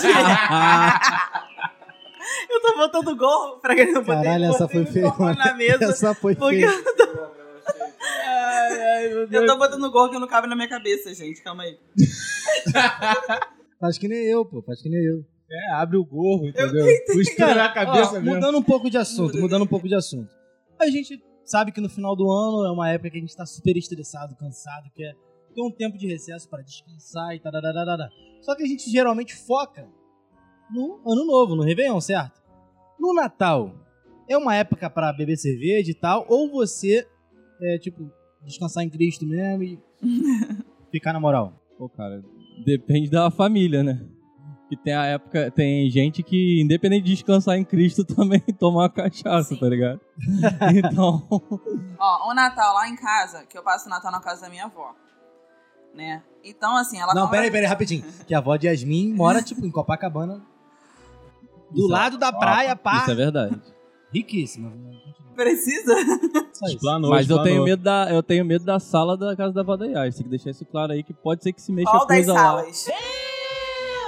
Eu 2.48 2.62
tô 2.62 2.78
botando 2.78 3.18
gorro 3.18 3.60
pra 3.60 3.74
que 3.74 3.82
eu 3.82 4.04
botei, 4.04 4.24
Caralho, 4.24 4.46
essa 4.46 4.68
foi 4.68 4.86
feia, 4.86 5.12
na 5.18 5.54
mesa. 5.56 5.86
Essa 5.86 6.14
foi 6.14 6.36
feia. 6.36 6.68
eu 9.10 9.28
tô... 9.28 9.36
eu 9.36 9.48
tô 9.48 9.58
botando 9.58 9.92
gorro 9.92 10.12
que 10.12 10.20
não 10.20 10.28
cabe 10.28 10.48
na 10.48 10.56
minha 10.56 10.70
cabeça, 10.70 11.12
gente. 11.16 11.42
Calma 11.42 11.64
aí. 11.64 11.80
Faz 13.80 13.98
que 13.98 14.08
nem 14.08 14.26
eu, 14.26 14.46
pô. 14.46 14.62
Faz 14.62 14.80
que 14.80 14.90
nem 14.90 15.04
eu. 15.04 15.26
É, 15.50 15.72
abre 15.72 15.98
o 15.98 16.06
gorro, 16.06 16.46
entendeu? 16.46 16.86
Costura 17.12 17.56
na 17.56 17.74
cabeça 17.74 18.12
ó, 18.12 18.20
mesmo. 18.20 18.36
mudando 18.36 18.60
um 18.60 18.64
pouco 18.64 18.92
de 18.92 18.98
assunto, 18.98 19.32
Muda, 19.32 19.42
mudando 19.42 19.64
um 19.64 19.68
pouco 19.68 19.88
de 19.88 19.96
assunto. 19.96 20.30
A 20.80 20.88
gente 20.88 21.20
sabe 21.44 21.72
que 21.72 21.82
no 21.82 21.90
final 21.90 22.16
do 22.16 22.32
ano 22.32 22.68
é 22.68 22.72
uma 22.72 22.92
época 22.92 23.10
que 23.10 23.18
a 23.18 23.22
gente 23.22 23.36
tá 23.36 23.48
super 23.48 23.76
estressado, 23.76 24.36
cansado, 24.36 24.92
que 24.94 25.04
é 25.04 25.16
ter 25.54 25.62
um 25.62 25.72
tempo 25.72 25.98
de 25.98 26.08
recesso 26.08 26.50
para 26.50 26.62
descansar 26.62 27.36
e 27.36 27.40
tal. 27.40 27.52
Só 28.42 28.56
que 28.56 28.64
a 28.64 28.68
gente 28.68 28.90
geralmente 28.90 29.36
foca 29.36 29.88
no 30.72 31.02
ano 31.06 31.26
novo, 31.26 31.56
no 31.56 31.64
Réveillon, 31.64 32.00
certo? 32.00 32.42
No 33.00 33.14
Natal, 33.14 33.74
é 34.28 34.38
uma 34.38 34.56
época 34.56 34.90
para 34.90 35.12
beber 35.14 35.38
cerveja 35.38 35.90
e 35.92 35.96
tal, 35.96 36.26
ou 36.30 36.52
você 36.52 37.08
é 37.62 37.78
tipo 37.78 38.12
descansar 38.44 38.84
em 38.84 38.90
Cristo 38.90 39.26
mesmo 39.26 39.64
e 39.64 39.80
ficar 40.92 41.14
na 41.14 41.20
moral? 41.20 41.54
Pô, 41.78 41.90
cara, 41.90 42.24
depende 42.66 43.10
da 43.10 43.32
família, 43.32 43.84
né? 43.84 44.06
Que 44.70 44.78
tem 44.78 44.94
a 44.94 45.06
época, 45.06 45.50
tem 45.50 45.90
gente 45.90 46.22
que, 46.22 46.62
independente 46.62 47.06
de 47.06 47.14
descansar 47.16 47.58
em 47.58 47.66
Cristo, 47.66 48.06
também 48.06 48.40
toma 48.60 48.82
uma 48.82 48.90
cachaça, 48.90 49.56
Sim. 49.56 49.60
tá 49.60 49.68
ligado? 49.68 50.00
Então, 50.76 51.28
Ó, 51.98 52.30
o 52.30 52.34
Natal 52.36 52.76
lá 52.76 52.88
em 52.88 52.96
casa, 52.96 53.46
que 53.46 53.58
eu 53.58 53.64
passo 53.64 53.88
o 53.88 53.90
Natal 53.90 54.12
na 54.12 54.22
casa 54.22 54.42
da 54.42 54.50
minha 54.50 54.66
avó. 54.66 54.94
Né? 55.94 56.24
Então, 56.44 56.76
assim, 56.78 56.98
ela 57.00 57.14
Não, 57.14 57.24
compra- 57.24 57.38
peraí, 57.38 57.52
peraí, 57.52 57.68
rapidinho. 57.68 58.06
Que 58.26 58.34
a 58.34 58.38
avó 58.38 58.56
de 58.56 58.68
Yasmin 58.68 59.14
mora, 59.14 59.42
tipo, 59.42 59.66
em 59.66 59.72
Copacabana. 59.72 60.42
Do 61.72 61.80
Isso 61.82 61.90
é- 61.90 61.94
lado 61.94 62.18
da 62.18 62.32
praia, 62.32 62.76
pá. 62.76 62.98
isso 63.02 63.12
é 63.12 63.16
verdade. 63.16 63.62
Riquíssima. 64.14 64.72
Precisa? 65.36 65.94
Explanou, 66.66 67.12
Mas 67.12 67.30
eu 67.30 67.42
tenho, 67.44 67.64
medo 67.64 67.82
da, 67.84 68.08
eu 68.12 68.22
tenho 68.24 68.44
medo 68.44 68.66
da 68.66 68.80
sala 68.80 69.16
da 69.16 69.36
casa 69.36 69.54
da 69.54 69.64
Vadaiás. 69.64 70.16
Tem 70.16 70.24
que 70.24 70.30
deixar 70.30 70.50
isso 70.52 70.66
claro 70.66 70.92
aí, 70.92 71.04
que 71.04 71.14
pode 71.14 71.44
ser 71.44 71.54
que 71.54 71.62
se 71.62 71.72
mexa 71.72 71.90
Qual 71.92 72.06
das 72.08 72.18
coisa 72.18 72.34
lá. 72.34 72.40
salas? 72.40 72.86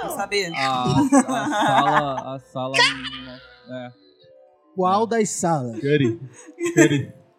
Quer 0.00 0.10
saber? 0.10 0.52
A, 0.54 0.82
a 0.84 1.08
sala. 1.08 2.34
A 2.34 2.38
sala. 2.40 2.74
É. 3.70 3.92
Qual 4.74 5.06
das 5.06 5.28
salas? 5.30 5.78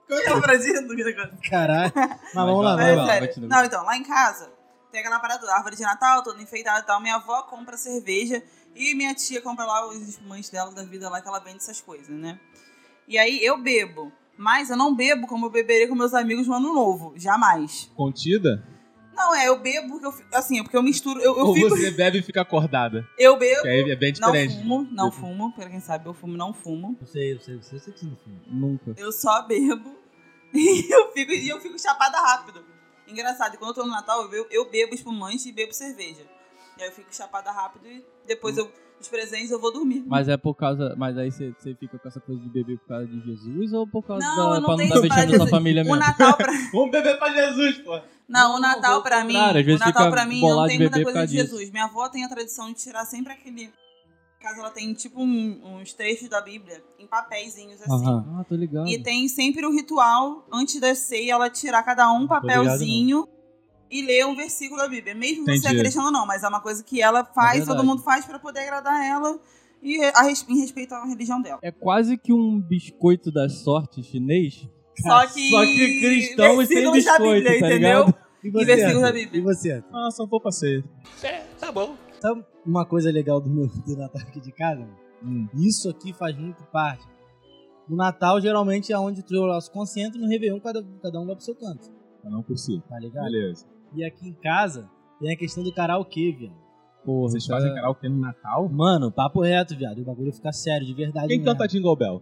Curry. 0.08 0.22
Curry. 0.22 0.34
Conta 0.34 0.42
pra 0.42 0.58
gente. 0.58 1.50
Caralho. 1.50 1.94
Mas 1.96 2.34
vamos 2.34 2.64
lá, 2.64 2.76
Mas, 2.76 2.86
vamos 2.88 3.08
lá. 3.08 3.14
sério. 3.14 3.48
Não, 3.48 3.66
então, 3.66 3.84
lá 3.84 3.98
em 3.98 4.04
casa, 4.04 4.52
tem 4.92 5.02
aquela 5.02 5.20
parada, 5.20 5.52
árvore 5.54 5.76
de 5.76 5.82
Natal, 5.82 6.24
toda 6.24 6.42
enfeitada 6.42 6.80
e 6.82 6.84
tal. 6.84 7.02
Minha 7.02 7.16
avó 7.16 7.44
compra 7.44 7.78
cerveja 7.78 8.44
e 8.76 8.96
minha 8.96 9.14
tia 9.14 9.42
compra 9.42 9.66
lá 9.66 9.88
os 9.88 10.08
espumantes 10.08 10.50
dela 10.50 10.72
da 10.72 10.84
vida 10.84 11.10
lá, 11.10 11.22
que 11.22 11.28
ela 11.28 11.40
vende 11.40 11.58
essas 11.58 11.82
coisas, 11.82 12.10
né? 12.10 12.40
E 13.08 13.18
aí 13.18 13.44
eu 13.44 13.58
bebo. 13.62 14.12
Mas 14.38 14.70
eu 14.70 14.78
não 14.78 14.96
bebo 14.96 15.28
como 15.28 15.46
eu 15.46 15.50
beberia 15.50 15.88
com 15.88 15.94
meus 15.96 16.14
amigos 16.14 16.48
no 16.48 16.56
ano 16.56 16.74
novo. 16.74 17.14
Jamais. 17.16 17.90
Contida? 17.96 18.64
Não, 19.14 19.36
é, 19.36 19.48
eu 19.48 19.60
bebo 19.60 19.90
porque 19.90 20.06
eu 20.06 20.12
fico. 20.12 20.30
Assim, 20.36 20.60
é 20.60 20.64
porque 20.64 20.76
eu 20.78 20.84
misturo. 20.84 21.20
Eu, 21.22 21.38
eu 21.38 21.46
Ou 21.46 21.54
fico. 21.54 21.70
você 21.70 21.92
bebe 21.92 22.20
e 22.20 22.22
fica 22.24 22.42
acordada? 22.42 23.08
Eu 23.18 23.38
bebo. 23.38 23.66
É 23.68 23.96
bem 23.96 24.14
Não 24.20 24.32
diferente. 24.32 24.56
fumo, 24.58 24.88
não 24.92 25.12
fumo. 25.12 25.52
Pra 25.54 25.70
quem 25.70 25.80
sabe, 25.80 26.08
eu 26.08 26.14
fumo, 26.14 26.36
não 26.36 26.54
fumo. 26.54 26.98
Eu 27.00 27.08
sei, 27.08 27.34
eu 27.34 27.40
sei, 27.40 27.56
eu 27.56 27.62
sei, 27.64 27.78
eu 27.78 27.82
sei 27.84 27.94
que 27.94 28.00
você 28.00 28.06
não 28.08 28.16
fuma. 28.18 28.36
Nunca. 28.48 28.94
Eu 28.98 29.12
só 29.12 29.42
bebo 29.44 29.96
E 30.54 30.92
eu 30.94 31.12
fico, 31.12 31.32
e 31.32 31.50
eu 31.50 31.60
fico 31.60 31.80
chapada 31.80 32.18
rápido. 32.20 32.64
Engraçado, 33.08 33.58
quando 33.58 33.70
eu 33.72 33.76
tô 33.76 33.84
no 33.86 33.92
Natal, 33.92 34.22
eu, 34.24 34.30
bebo- 34.30 34.48
eu 34.52 34.70
bebo 34.70 34.94
espumante 34.96 35.50
e 35.50 35.52
bebo 35.52 35.74
cerveja. 35.74 36.22
E 36.78 36.82
aí 36.84 36.90
eu 36.90 36.94
fico 36.94 37.14
chapada 37.16 37.52
rápido 37.52 37.88
e 37.88 38.04
depois 38.28 38.58
eu, 38.58 38.72
os 39.04 39.10
presentes 39.10 39.52
eu 39.52 39.60
vou 39.60 39.72
dormir. 39.72 40.04
Mas 40.08 40.28
é 40.28 40.36
por 40.38 40.54
causa. 40.56 40.96
Mas 40.98 41.18
aí 41.18 41.32
você 41.32 41.54
você 41.58 41.74
fica 41.76 41.98
com 42.00 42.08
essa 42.08 42.20
coisa 42.20 42.42
de 42.42 42.50
beber 42.50 42.78
por 42.80 42.88
causa 42.88 43.08
de 43.08 43.20
Jesus 43.22 43.74
ou 43.74 43.88
por 43.88 44.04
causa 44.04 44.26
Não, 44.26 44.36
da. 44.50 44.56
eu 44.56 44.62
não 44.62 44.76
pra 44.76 44.78
não 44.86 44.90
dar 44.90 45.02
vexame 45.02 45.32
da 45.32 45.38
sua 45.38 45.48
família 45.48 45.82
O 45.84 45.86
mesmo? 45.86 46.00
Natal 46.00 46.36
pra, 46.38 46.52
Vamos 46.74 46.92
beber 46.92 47.18
pra 47.20 47.30
Jesus, 47.34 47.78
pô. 47.80 48.00
não, 48.28 48.56
o 48.56 48.60
Natal 48.60 49.02
pra 49.04 49.24
mim, 49.24 49.36
às 49.38 49.52
o 49.66 49.72
Natal 49.78 49.88
fica 49.88 50.12
pra 50.12 50.26
mim 50.26 50.42
não 50.42 50.68
tem 50.68 50.80
muita 50.80 51.04
coisa 51.04 51.28
de 51.28 51.34
Jesus. 51.34 51.70
Minha 51.72 51.86
avó 51.86 52.10
tem 52.10 52.24
a 52.24 52.30
tradição 52.30 52.68
de 52.68 52.76
tirar 52.76 53.06
sempre 53.06 53.34
aquele... 53.34 53.64
Em 53.64 54.46
casa 54.46 54.60
ela 54.60 54.72
tem 54.72 54.94
tipo 54.94 55.22
um- 55.24 55.78
uns 55.80 55.94
trechos 55.94 56.28
da 56.28 56.42
Bíblia 56.42 56.84
em 57.00 57.08
papeizinhos 57.08 57.82
assim. 57.82 57.94
Aham. 58.06 58.40
Ah, 58.40 58.44
tô 58.44 58.56
ligado. 58.56 58.90
E 58.90 59.02
tem 59.02 59.26
sempre 59.30 59.66
o 59.66 59.72
ritual, 59.72 60.46
antes 60.52 60.82
da 60.82 60.94
ceia, 60.94 61.32
ela 61.32 61.50
tirar 61.50 61.82
cada 61.84 62.12
um 62.12 62.28
papelzinho 62.28 63.26
e 64.00 64.02
ler 64.06 64.26
um 64.26 64.36
versículo 64.36 64.82
da 64.82 64.88
Bíblia. 64.88 65.14
Mesmo 65.14 65.46
você 65.46 65.52
Entendi. 65.60 65.68
acreditando 65.68 66.08
ou 66.08 66.12
não, 66.12 66.26
mas 66.26 66.44
é 66.44 66.48
uma 66.48 66.62
coisa 66.62 66.84
que 66.84 67.02
ela 67.02 67.24
faz, 67.24 67.60
verdade. 67.60 67.78
todo 67.78 67.86
mundo 67.86 68.02
faz 68.02 68.26
pra 68.26 68.40
poder 68.40 68.62
agradar 68.62 69.06
ela 69.06 69.40
e 69.82 70.02
a 70.04 70.30
em 70.30 70.60
respeito 70.60 70.94
à 70.96 71.06
religião 71.06 71.42
dela. 71.42 71.60
É 71.62 71.72
quase 71.72 72.18
que 72.18 72.34
um 72.34 72.60
biscoito 72.60 73.32
da 73.32 73.48
sorte 73.50 74.02
chinês. 74.04 74.68
Só 75.02 75.26
que, 75.28 75.50
Só 75.50 75.62
que 75.66 76.00
cristão 76.00 76.62
e 76.62 76.66
sem 76.68 76.76
versículos 76.78 77.06
da 77.06 77.12
biscoito, 77.12 77.34
Bíblia, 77.44 77.60
tá 77.60 77.68
entendeu? 77.68 78.00
ligado? 78.06 78.16
E 78.44 78.48
E 78.48 78.66
versículos 78.66 79.02
da? 79.02 79.12
Bíblia. 79.12 79.40
E 79.40 79.44
você? 79.44 79.84
Ah, 79.94 80.10
só 80.12 80.26
vou 80.26 80.40
pra 80.42 80.52
ceia. 80.52 80.84
Sabe 82.20 82.44
uma 82.66 82.86
coisa 82.86 83.12
legal 83.12 83.42
do 83.42 83.50
meu 83.50 83.68
do 83.68 83.98
Natal 83.98 84.22
aqui 84.22 84.40
de 84.40 84.52
casa? 84.52 84.88
Hum. 85.24 85.48
Isso 85.56 85.90
aqui 85.90 86.14
faz 86.14 86.38
muito 86.38 86.64
parte. 86.66 87.06
No 87.88 87.96
Natal, 87.98 88.40
geralmente, 88.40 88.94
é 88.94 88.98
onde 88.98 89.22
o 89.32 89.48
nosso 89.48 89.70
concentra, 89.72 90.20
no 90.20 90.28
Réveillon, 90.28 90.60
cada, 90.60 90.82
cada 91.02 91.20
um 91.20 91.26
vai 91.26 91.36
pro 91.36 91.44
seu 91.44 91.56
canto, 91.56 91.92
Cada 92.22 92.38
um 92.38 92.42
por 92.44 92.58
si. 92.58 92.82
tá 92.88 92.98
ligado? 93.00 93.26
Beleza. 93.26 93.66
E 93.96 94.04
aqui 94.06 94.28
em 94.30 94.34
casa, 94.34 94.90
tem 95.20 95.32
a 95.34 95.38
questão 95.38 95.64
do 95.64 95.74
karaokê, 95.74 96.32
viado. 96.32 96.56
Porra, 97.06 97.30
Vocês 97.32 97.46
fazem 97.46 97.72
é- 97.72 97.76
karaokê 97.76 98.08
no 98.10 98.20
Natal? 98.20 98.68
Mano, 98.70 99.12
papo 99.12 99.42
reto, 99.42 99.76
viado. 99.76 100.00
O 100.02 100.06
bagulho 100.06 100.32
fica 100.34 100.52
sério, 100.52 100.86
de 100.86 100.94
verdade 100.94 101.28
Quem 101.28 101.40
mesmo. 101.40 101.52
canta 101.52 101.68
Jingle 101.68 101.96
Bell? 101.96 102.22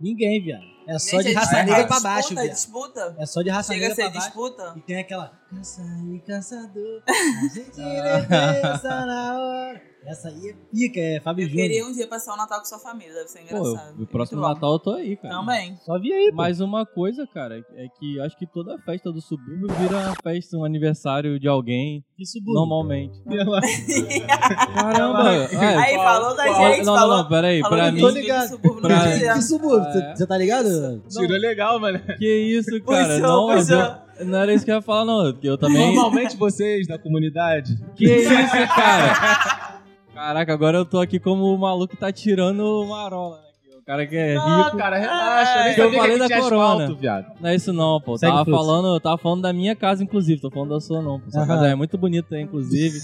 Ninguém, 0.00 0.42
viado. 0.42 0.64
É 0.88 0.98
só 0.98 1.18
Gente, 1.18 1.28
de 1.28 1.34
raça 1.34 1.50
disputa, 1.54 1.70
negra 1.70 1.86
pra 1.86 2.00
baixo, 2.00 2.20
disputa, 2.34 2.42
viado. 2.42 2.54
disputa. 2.54 3.16
É 3.18 3.26
só 3.26 3.42
de 3.42 3.50
raça 3.50 3.72
Chega 3.72 3.88
negra 3.88 3.94
pra 4.04 4.10
baixo. 4.12 4.26
disputa. 4.26 4.74
E 4.76 4.80
tem 4.80 4.96
aquela 4.98 5.30
caça 5.54 5.82
e 6.12 6.18
caçador, 6.20 7.02
a 7.08 7.54
gente 7.54 7.80
repensa 7.80 9.06
na 9.06 9.38
hora. 9.40 9.92
Essa 10.04 10.28
aí 10.30 10.48
é 10.48 10.54
pica, 10.74 10.98
é 10.98 11.20
Fábio 11.20 11.44
Eu 11.44 11.48
Júnior. 11.50 11.68
queria 11.68 11.86
um 11.86 11.92
dia 11.92 12.08
passar 12.08 12.34
o 12.34 12.36
Natal 12.36 12.58
com 12.58 12.64
sua 12.64 12.80
família, 12.80 13.14
deve 13.14 13.28
ser 13.28 13.38
Pô, 13.38 13.44
engraçado. 13.58 14.02
o 14.02 14.06
próximo 14.06 14.40
Muito 14.40 14.48
bom. 14.48 14.54
Natal 14.54 14.72
eu 14.72 14.78
tô 14.80 14.90
aí, 14.94 15.16
cara. 15.16 15.32
Também. 15.36 15.76
Só 15.76 15.96
vi 16.00 16.12
aí, 16.12 16.30
pô. 16.30 16.36
Mas 16.38 16.60
uma 16.60 16.84
coisa, 16.84 17.24
cara, 17.32 17.58
é 17.76 17.86
que 18.00 18.20
acho 18.20 18.36
que 18.36 18.44
toda 18.44 18.76
festa 18.80 19.12
do 19.12 19.20
subúrbio 19.20 19.68
vira 19.78 19.96
uma 19.98 20.14
festa, 20.20 20.56
um 20.56 20.64
aniversário 20.64 21.38
de 21.38 21.46
alguém, 21.46 22.04
Que 22.16 22.26
subúrbio. 22.26 22.54
normalmente. 22.54 23.16
Caramba! 24.74 25.34
é, 25.34 25.76
Aí 25.76 25.94
falou 25.96 26.34
da 26.36 26.46
gente, 26.48 26.84
não, 26.84 26.94
falou, 26.96 27.16
não, 27.16 27.22
não, 27.22 27.28
peraí, 27.28 27.60
falou 27.60 27.78
pra 27.78 27.92
mim. 27.92 28.00
Tô 28.00 28.08
ligado. 28.08 28.48
subúrbio 28.48 28.80
Pra- 28.82 29.04
no 29.06 29.34
Que 29.34 29.42
subúrbio? 29.42 29.88
É. 30.00 30.16
Você 30.16 30.26
tá 30.26 30.36
ligado? 30.36 31.02
Tirou 31.08 31.38
legal, 31.38 31.78
mano. 31.78 32.00
Que 32.18 32.38
isso, 32.38 32.70
cara? 32.84 33.04
Puxou, 33.06 33.20
não, 33.20 33.46
mas 33.46 33.68
puxou. 33.68 34.02
Não 34.20 34.38
era 34.38 34.52
isso 34.52 34.64
que 34.64 34.70
eu 34.70 34.76
ia 34.76 34.82
falar, 34.82 35.04
não. 35.04 35.36
Eu 35.42 35.58
também. 35.58 35.94
Normalmente 35.94 36.36
vocês 36.36 36.86
da 36.86 36.98
comunidade. 36.98 37.76
Que 37.96 38.04
isso, 38.04 38.28
cara? 38.74 39.80
Caraca, 40.14 40.52
agora 40.52 40.78
eu 40.78 40.84
tô 40.84 41.00
aqui 41.00 41.18
como 41.18 41.44
o 41.54 41.58
maluco 41.58 41.94
que 41.94 42.00
tá 42.00 42.12
tirando 42.12 42.84
marola, 42.88 43.36
né? 43.38 43.42
O 43.78 43.84
cara 43.84 44.06
que 44.06 44.14
é 44.16 44.36
Ah, 44.36 44.62
rico. 44.66 44.76
cara, 44.76 44.96
relaxa. 44.96 45.74
Que 45.74 45.80
eu 45.80 45.92
falei 45.92 46.16
da 46.16 46.28
corona. 46.40 46.74
asfalto, 46.84 46.96
viado. 47.00 47.26
Não 47.40 47.50
é 47.50 47.54
isso 47.56 47.72
não, 47.72 48.00
pô. 48.00 48.16
Segue 48.16 48.30
Tava 48.32 48.48
falando, 48.48 48.94
eu 48.94 49.00
tava 49.00 49.18
falando 49.18 49.42
da 49.42 49.52
minha 49.52 49.74
casa, 49.74 50.04
inclusive. 50.04 50.40
Tô 50.40 50.52
falando 50.52 50.68
da 50.70 50.80
sua, 50.80 51.02
não. 51.02 51.18
Pô. 51.18 51.28
Sua 51.32 51.40
Aham. 51.40 51.48
casa 51.48 51.66
é 51.66 51.74
muito 51.74 51.98
bonita, 51.98 52.38
inclusive. 52.38 53.00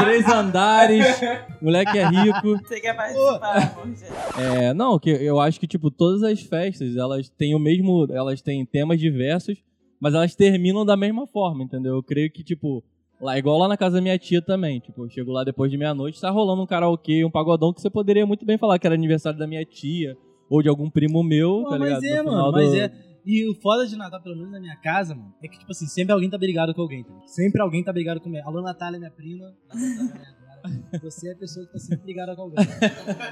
Três 0.00 0.26
andares, 0.26 1.04
moleque 1.60 1.98
é 1.98 2.06
rico. 2.08 2.56
Você 2.66 2.80
quer 2.80 2.96
participar, 2.96 3.56
amor, 3.74 3.86
gente? 3.88 4.04
É, 4.40 4.72
não, 4.72 4.98
que 4.98 5.10
eu 5.10 5.38
acho 5.38 5.60
que, 5.60 5.66
tipo, 5.66 5.90
todas 5.90 6.22
as 6.22 6.40
festas, 6.40 6.96
elas 6.96 7.28
têm 7.28 7.54
o 7.54 7.58
mesmo. 7.58 8.06
Elas 8.10 8.40
têm 8.40 8.64
temas 8.64 8.98
diversos, 8.98 9.58
mas 10.04 10.12
elas 10.14 10.34
terminam 10.34 10.84
da 10.84 10.96
mesma 10.98 11.26
forma, 11.26 11.64
entendeu? 11.64 11.94
Eu 11.94 12.02
creio 12.02 12.30
que, 12.30 12.44
tipo, 12.44 12.84
lá, 13.18 13.38
igual 13.38 13.56
lá 13.58 13.66
na 13.68 13.76
casa 13.76 13.96
da 13.96 14.02
minha 14.02 14.18
tia 14.18 14.42
também. 14.42 14.78
Tipo, 14.80 15.04
eu 15.04 15.08
chego 15.08 15.32
lá 15.32 15.42
depois 15.44 15.70
de 15.70 15.78
meia-noite, 15.78 16.20
tá 16.20 16.28
rolando 16.30 16.60
um 16.62 16.66
karaokê, 16.66 17.24
um 17.24 17.30
pagodão 17.30 17.72
que 17.72 17.80
você 17.80 17.88
poderia 17.88 18.26
muito 18.26 18.44
bem 18.44 18.58
falar 18.58 18.78
que 18.78 18.86
era 18.86 18.94
aniversário 18.94 19.38
da 19.38 19.46
minha 19.46 19.64
tia 19.64 20.14
ou 20.50 20.60
de 20.62 20.68
algum 20.68 20.90
primo 20.90 21.22
meu, 21.24 21.62
Pô, 21.62 21.70
tá 21.70 21.78
mas 21.78 21.88
ligado? 21.88 22.04
é, 22.04 22.18
No 22.22 22.24
mano, 22.24 22.36
final 22.36 22.52
mas 22.52 22.70
do- 22.70 22.76
é. 22.76 22.92
E 23.26 23.48
o 23.48 23.54
foda 23.54 23.86
de 23.86 23.96
Natal, 23.96 24.20
pelo 24.20 24.36
menos 24.36 24.52
na 24.52 24.60
minha 24.60 24.76
casa, 24.76 25.14
mano, 25.14 25.32
é 25.42 25.48
que, 25.48 25.58
tipo 25.58 25.70
assim, 25.72 25.86
sempre 25.86 26.12
alguém 26.12 26.28
tá 26.28 26.36
brigado 26.36 26.74
com 26.74 26.82
alguém. 26.82 27.02
Tá? 27.02 27.14
Sempre 27.26 27.62
alguém 27.62 27.82
tá 27.82 27.90
brigado 27.90 28.20
com 28.20 28.28
alguém. 28.28 28.42
Alô, 28.42 28.60
Natália, 28.60 28.98
minha 28.98 29.10
prima. 29.10 29.50
Você 31.02 31.28
é 31.28 31.32
a 31.32 31.36
pessoa 31.36 31.64
que 31.66 31.72
tá 31.72 31.78
sempre 31.78 32.04
brigada 32.04 32.36
com 32.36 32.42
alguém. 32.42 32.64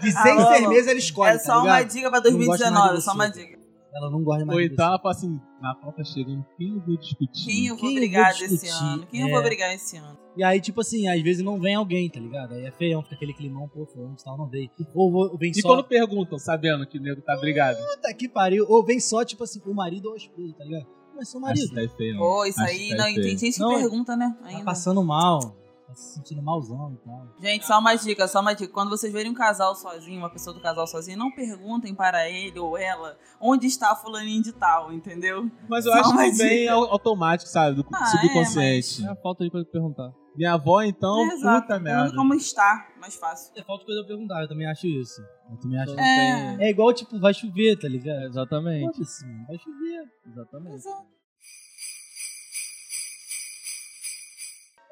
De 0.01 0.11
seis 0.13 0.43
cervejas 0.49 0.87
ela 0.87 0.99
escolhe, 0.99 1.31
É 1.33 1.35
tá 1.35 1.39
só 1.41 1.63
uma 1.63 1.83
dica 1.83 2.11
pra 2.11 2.21
Não 2.21 2.39
gosto 2.39 2.47
mais 2.47 2.59
de 2.61 2.65
2019, 2.71 3.01
só 3.03 3.13
uma 3.13 3.29
dica. 3.29 3.62
Ela 3.95 4.11
não 4.11 4.23
gosta 4.23 4.47
mais 4.47 4.59
Ou 4.59 4.67
de 4.67 4.73
então 4.73 4.87
ela 4.87 4.99
fala 4.99 5.15
assim, 5.15 5.39
Natal 5.61 5.93
tá 5.93 6.03
chegando, 6.03 6.47
quem 6.57 6.71
eu 6.75 6.81
vou 6.81 6.97
discutir? 6.97 7.45
Quem 7.45 7.67
eu 7.67 7.77
vou 7.77 7.85
Quem 7.85 7.95
eu 7.95 8.01
brigar 8.01 8.31
vou 8.33 8.41
desse 8.41 8.55
discutir? 8.65 8.83
ano? 8.85 9.07
Quem 9.07 9.21
eu 9.21 9.29
É. 9.29 9.31
vou 9.31 9.43
brigar 9.43 9.75
esse 9.75 9.97
ano? 9.99 10.19
E 10.35 10.43
aí, 10.43 10.61
tipo 10.63 10.81
assim, 10.81 11.09
às 11.09 11.21
vezes 11.21 11.45
não 11.45 11.61
vem 11.61 11.75
alguém, 11.75 12.09
tá 12.09 12.19
ligado? 12.19 12.55
Aí 12.55 12.65
é 12.65 12.71
feião, 12.71 13.03
fica 13.03 13.17
aquele 13.17 13.35
climão, 13.35 13.69
pô, 13.69 13.85
fulano 13.85 14.17
tal, 14.25 14.39
não 14.39 14.49
veio. 14.49 14.71
Ou, 14.95 15.13
ou 15.15 15.37
vem 15.37 15.51
E 15.51 15.61
só... 15.61 15.69
quando 15.69 15.85
perguntam, 15.85 16.39
sabendo 16.39 16.87
que 16.87 16.97
o 16.99 17.03
nego 17.03 17.21
tá 17.21 17.37
brigado? 17.37 17.79
Puta 17.79 18.15
que 18.15 18.29
pariu. 18.31 18.65
Ou 18.67 18.83
vem 18.83 18.99
só, 18.99 19.25
tipo 19.27 19.45
assim, 19.45 19.61
o 19.67 19.75
marido 19.75 20.07
ou 20.07 20.15
a 20.15 20.17
esposa, 20.17 20.55
tá 20.57 20.65
ligado? 20.65 20.87
Mas 21.15 21.29
seu 21.29 21.39
Acho 21.45 21.47
marido. 21.49 21.69
que 21.75 21.87
tá 21.89 21.97
feio. 21.97 22.17
Pô, 22.17 22.45
isso 22.47 22.61
Acho 22.63 22.71
aí, 22.73 22.89
tá 22.89 22.97
não, 22.97 23.09
e 23.09 23.15
feio. 23.15 23.27
tem 23.27 23.39
gente 23.39 23.55
que 23.57 23.61
Não, 23.61 23.75
pergunta, 23.75 24.17
né? 24.17 24.35
Tá 24.41 24.49
Ainda. 24.49 24.65
passando 24.65 25.05
mal. 25.05 25.55
Tá 25.93 25.97
se 25.97 26.15
sentindo 26.15 26.43
malzão 26.43 26.93
e 26.95 27.05
tal. 27.05 27.29
Gente, 27.41 27.67
só 27.67 27.79
uma 27.79 27.95
dica, 27.95 28.27
só 28.27 28.41
uma 28.41 28.55
dica. 28.55 28.73
Quando 28.73 28.89
vocês 28.89 29.13
verem 29.13 29.31
um 29.31 29.35
casal 29.35 29.75
sozinho, 29.75 30.19
uma 30.19 30.31
pessoa 30.31 30.55
do 30.55 30.61
casal 30.63 30.87
sozinha, 30.87 31.17
não 31.17 31.31
perguntem 31.31 31.95
para 31.95 32.29
ele 32.31 32.59
ou 32.59 32.79
ela 32.79 33.17
onde 33.41 33.67
está 33.67 33.95
fulaninho 33.95 34.43
de 34.43 34.53
tal, 34.53 34.93
entendeu? 34.93 35.51
Mas 35.69 35.85
eu 35.85 35.93
Só 35.93 35.99
acho 36.01 36.37
que 36.39 36.69
au- 36.69 36.85
automático, 36.93 37.51
sabe? 37.51 37.77
Do 37.77 37.87
Ah, 37.93 38.07
subconsciente. 38.07 39.05
É 39.05 39.09
a 39.11 39.17
falta 39.17 39.45
de 39.45 39.51
coisa 39.51 39.65
pra 39.67 39.73
perguntar. 39.81 40.13
Minha 40.35 40.55
avó, 40.55 40.81
então, 40.81 41.15
É, 41.31 41.35
exato. 41.35 41.61
puta 41.67 41.79
merda. 41.79 42.15
como 42.17 42.33
está, 42.35 42.89
mais 42.99 43.15
fácil. 43.17 43.53
É 43.55 43.63
falta 43.63 43.81
de 43.81 43.87
coisa 43.87 44.01
a 44.01 44.07
perguntar, 44.07 44.43
eu 44.43 44.49
também 44.49 44.67
acho 44.67 44.87
isso. 44.87 45.21
Eu 45.51 45.59
também 45.61 45.79
acho. 45.79 45.93
É. 45.93 46.57
tem- 46.57 46.67
É 46.67 46.71
igual, 46.71 46.91
tipo, 46.95 47.21
vai 47.21 47.35
chover, 47.35 47.79
tá 47.79 47.87
ligado? 47.87 48.23
Exatamente. 48.23 48.95
Foda-se, 48.95 49.27
mano, 49.27 49.47
vai 49.47 49.59
chover. 49.59 50.05
Exatamente. 50.27 50.75
Exato. 50.77 51.07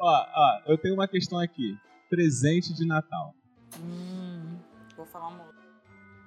Ó, 0.01 0.27
ó, 0.35 0.61
eu 0.67 0.79
tenho 0.79 0.95
uma 0.95 1.07
questão 1.07 1.39
aqui. 1.39 1.77
Presente 2.09 2.75
de 2.75 2.87
Natal. 2.87 3.35
Hum, 3.79 4.57
vou 4.97 5.07
falar 5.07 5.29
uma 5.29 5.45
outra. 5.45 5.61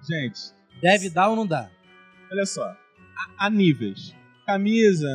Gente, 0.07 0.39
Deve 0.81 1.09
dar 1.09 1.29
ou 1.29 1.35
não 1.35 1.47
dá? 1.47 1.69
olha 2.31 2.45
só. 2.45 2.75
Há, 3.37 3.49
níveis. 3.49 4.15
Camisa, 4.45 5.07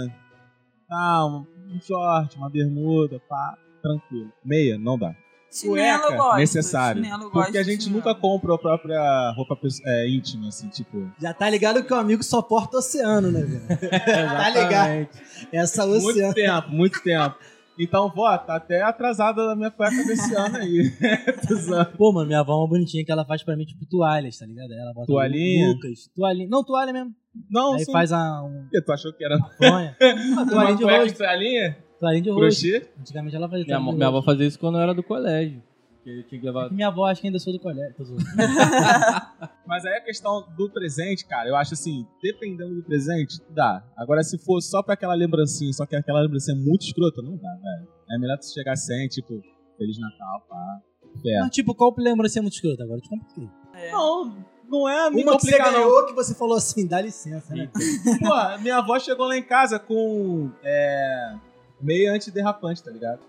ah, 0.90 1.26
um 1.26 1.46
um 1.70 1.80
short, 1.80 2.36
uma 2.36 2.48
bermuda, 2.48 3.20
pá, 3.28 3.56
tranquilo. 3.82 4.32
Meia, 4.44 4.78
não 4.78 4.98
dá. 4.98 5.14
Chinelo 5.50 6.02
Cueca, 6.02 6.16
gosto. 6.16 6.38
necessário. 6.38 7.02
Chinelo 7.02 7.30
Porque 7.30 7.56
a 7.58 7.62
gente 7.62 7.88
nunca 7.88 8.14
compra 8.14 8.54
a 8.54 8.58
própria 8.58 9.32
roupa 9.34 9.58
é, 9.86 10.08
íntima, 10.08 10.48
assim, 10.48 10.68
tipo. 10.68 11.10
Já 11.18 11.32
tá 11.32 11.48
ligado 11.48 11.82
que 11.84 11.92
o 11.92 11.96
amigo 11.96 12.22
só 12.22 12.42
porta 12.42 12.78
oceano, 12.78 13.30
né, 13.30 13.40
velho? 13.42 13.66
tá 14.04 14.50
ligado? 14.50 15.08
Essa 15.52 15.86
Muito 15.86 16.08
oceano. 16.08 16.34
tempo, 16.34 16.68
muito 16.70 17.02
tempo. 17.02 17.36
Então, 17.78 18.10
vó, 18.14 18.36
tá 18.38 18.56
até 18.56 18.82
atrasada 18.82 19.46
na 19.46 19.54
minha 19.56 19.70
cueca 19.70 19.96
desse 20.04 20.34
ano 20.34 20.56
aí. 20.56 20.90
Pô, 21.96 22.12
mano, 22.12 22.26
minha 22.26 22.40
avó 22.40 22.52
é 22.54 22.56
uma 22.56 22.68
bonitinha 22.68 23.04
que 23.04 23.12
ela 23.12 23.24
faz 23.24 23.42
pra 23.42 23.56
mim, 23.56 23.64
tipo, 23.64 23.86
toalhas, 23.86 24.38
tá 24.38 24.46
ligado? 24.46 24.72
Ela 24.72 24.92
bota 24.92 25.06
Toalhinha? 25.06 25.68
Lucas, 25.68 26.10
toalhinha. 26.14 26.48
Não, 26.50 26.64
toalha 26.64 26.92
mesmo. 26.92 27.12
não, 27.50 27.74
Aí 27.74 27.84
sim. 27.84 27.92
faz 27.92 28.12
a, 28.12 28.42
um? 28.42 28.66
Tu 28.84 28.92
achou 28.92 29.12
que 29.12 29.24
era 29.24 29.38
fronha. 29.56 29.96
Uma 30.32 30.42
uma 30.42 30.46
toalhinha 30.50 30.76
de 30.76 30.82
cueca 30.82 30.98
rosto. 31.02 31.12
de 31.12 31.18
toalhinha? 31.18 31.78
Toalhinha 32.00 32.22
de 32.22 32.30
rosto. 32.30 32.40
Crochê? 32.40 32.88
Antigamente 33.00 33.36
ela 33.36 33.48
fazia 33.48 33.64
Minha, 33.64 33.76
toalhinha 33.76 33.92
de 33.92 33.96
minha 33.96 34.08
avó 34.08 34.16
rosto. 34.18 34.26
fazia 34.30 34.46
isso 34.46 34.58
quando 34.58 34.76
eu 34.78 34.82
era 34.82 34.94
do 34.94 35.02
colégio. 35.02 35.62
Que 36.08 36.20
eu 36.20 36.26
tinha 36.26 36.40
que 36.40 36.46
levar. 36.46 36.70
Minha 36.72 36.88
avó 36.88 37.04
acho 37.04 37.20
que 37.20 37.26
ainda 37.26 37.38
sou 37.38 37.52
do 37.52 37.60
colégio. 37.60 37.94
Mas 39.66 39.84
aí 39.84 39.92
a 39.92 40.00
questão 40.00 40.46
do 40.56 40.70
presente, 40.70 41.26
cara, 41.26 41.46
eu 41.46 41.54
acho 41.54 41.74
assim, 41.74 42.06
dependendo 42.22 42.74
do 42.76 42.82
presente, 42.82 43.38
dá. 43.50 43.84
Agora, 43.94 44.22
se 44.22 44.38
for 44.38 44.58
só 44.62 44.82
pra 44.82 44.94
aquela 44.94 45.12
lembrancinha, 45.12 45.70
só 45.74 45.84
que 45.84 45.94
aquela 45.94 46.22
lembrancinha 46.22 46.56
é 46.56 46.60
muito 46.60 46.86
escrota, 46.86 47.20
não 47.20 47.36
dá, 47.36 47.54
velho. 47.62 47.88
É 48.10 48.18
melhor 48.18 48.38
tu 48.38 48.46
chegar 48.46 48.74
sem, 48.76 49.06
tipo, 49.08 49.42
Feliz 49.76 49.98
Natal, 49.98 50.46
pá. 50.48 50.80
Fé. 51.20 51.40
Mas, 51.40 51.50
tipo, 51.50 51.74
qual 51.74 51.94
lembrança 51.98 52.38
é 52.38 52.42
muito 52.42 52.54
escrota? 52.54 52.84
Agora 52.84 52.98
eu 52.98 53.02
te 53.02 53.10
compliquei. 53.10 53.50
É. 53.74 53.92
Não, 53.92 54.46
não 54.66 54.88
é 54.88 55.10
me 55.10 55.22
Uma 55.22 55.36
que 55.36 55.44
você 55.44 55.58
não. 55.58 55.72
ganhou 55.72 56.06
que 56.06 56.14
você 56.14 56.34
falou 56.34 56.56
assim, 56.56 56.86
dá 56.86 57.02
licença, 57.02 57.54
né? 57.54 57.70
Pô, 58.18 58.62
minha 58.62 58.78
avó 58.78 58.98
chegou 58.98 59.26
lá 59.26 59.36
em 59.36 59.42
casa 59.42 59.78
com 59.78 60.50
é, 60.64 61.34
meia 61.80 62.12
antiderrapante, 62.12 62.82
tá 62.82 62.90
ligado? 62.90 63.20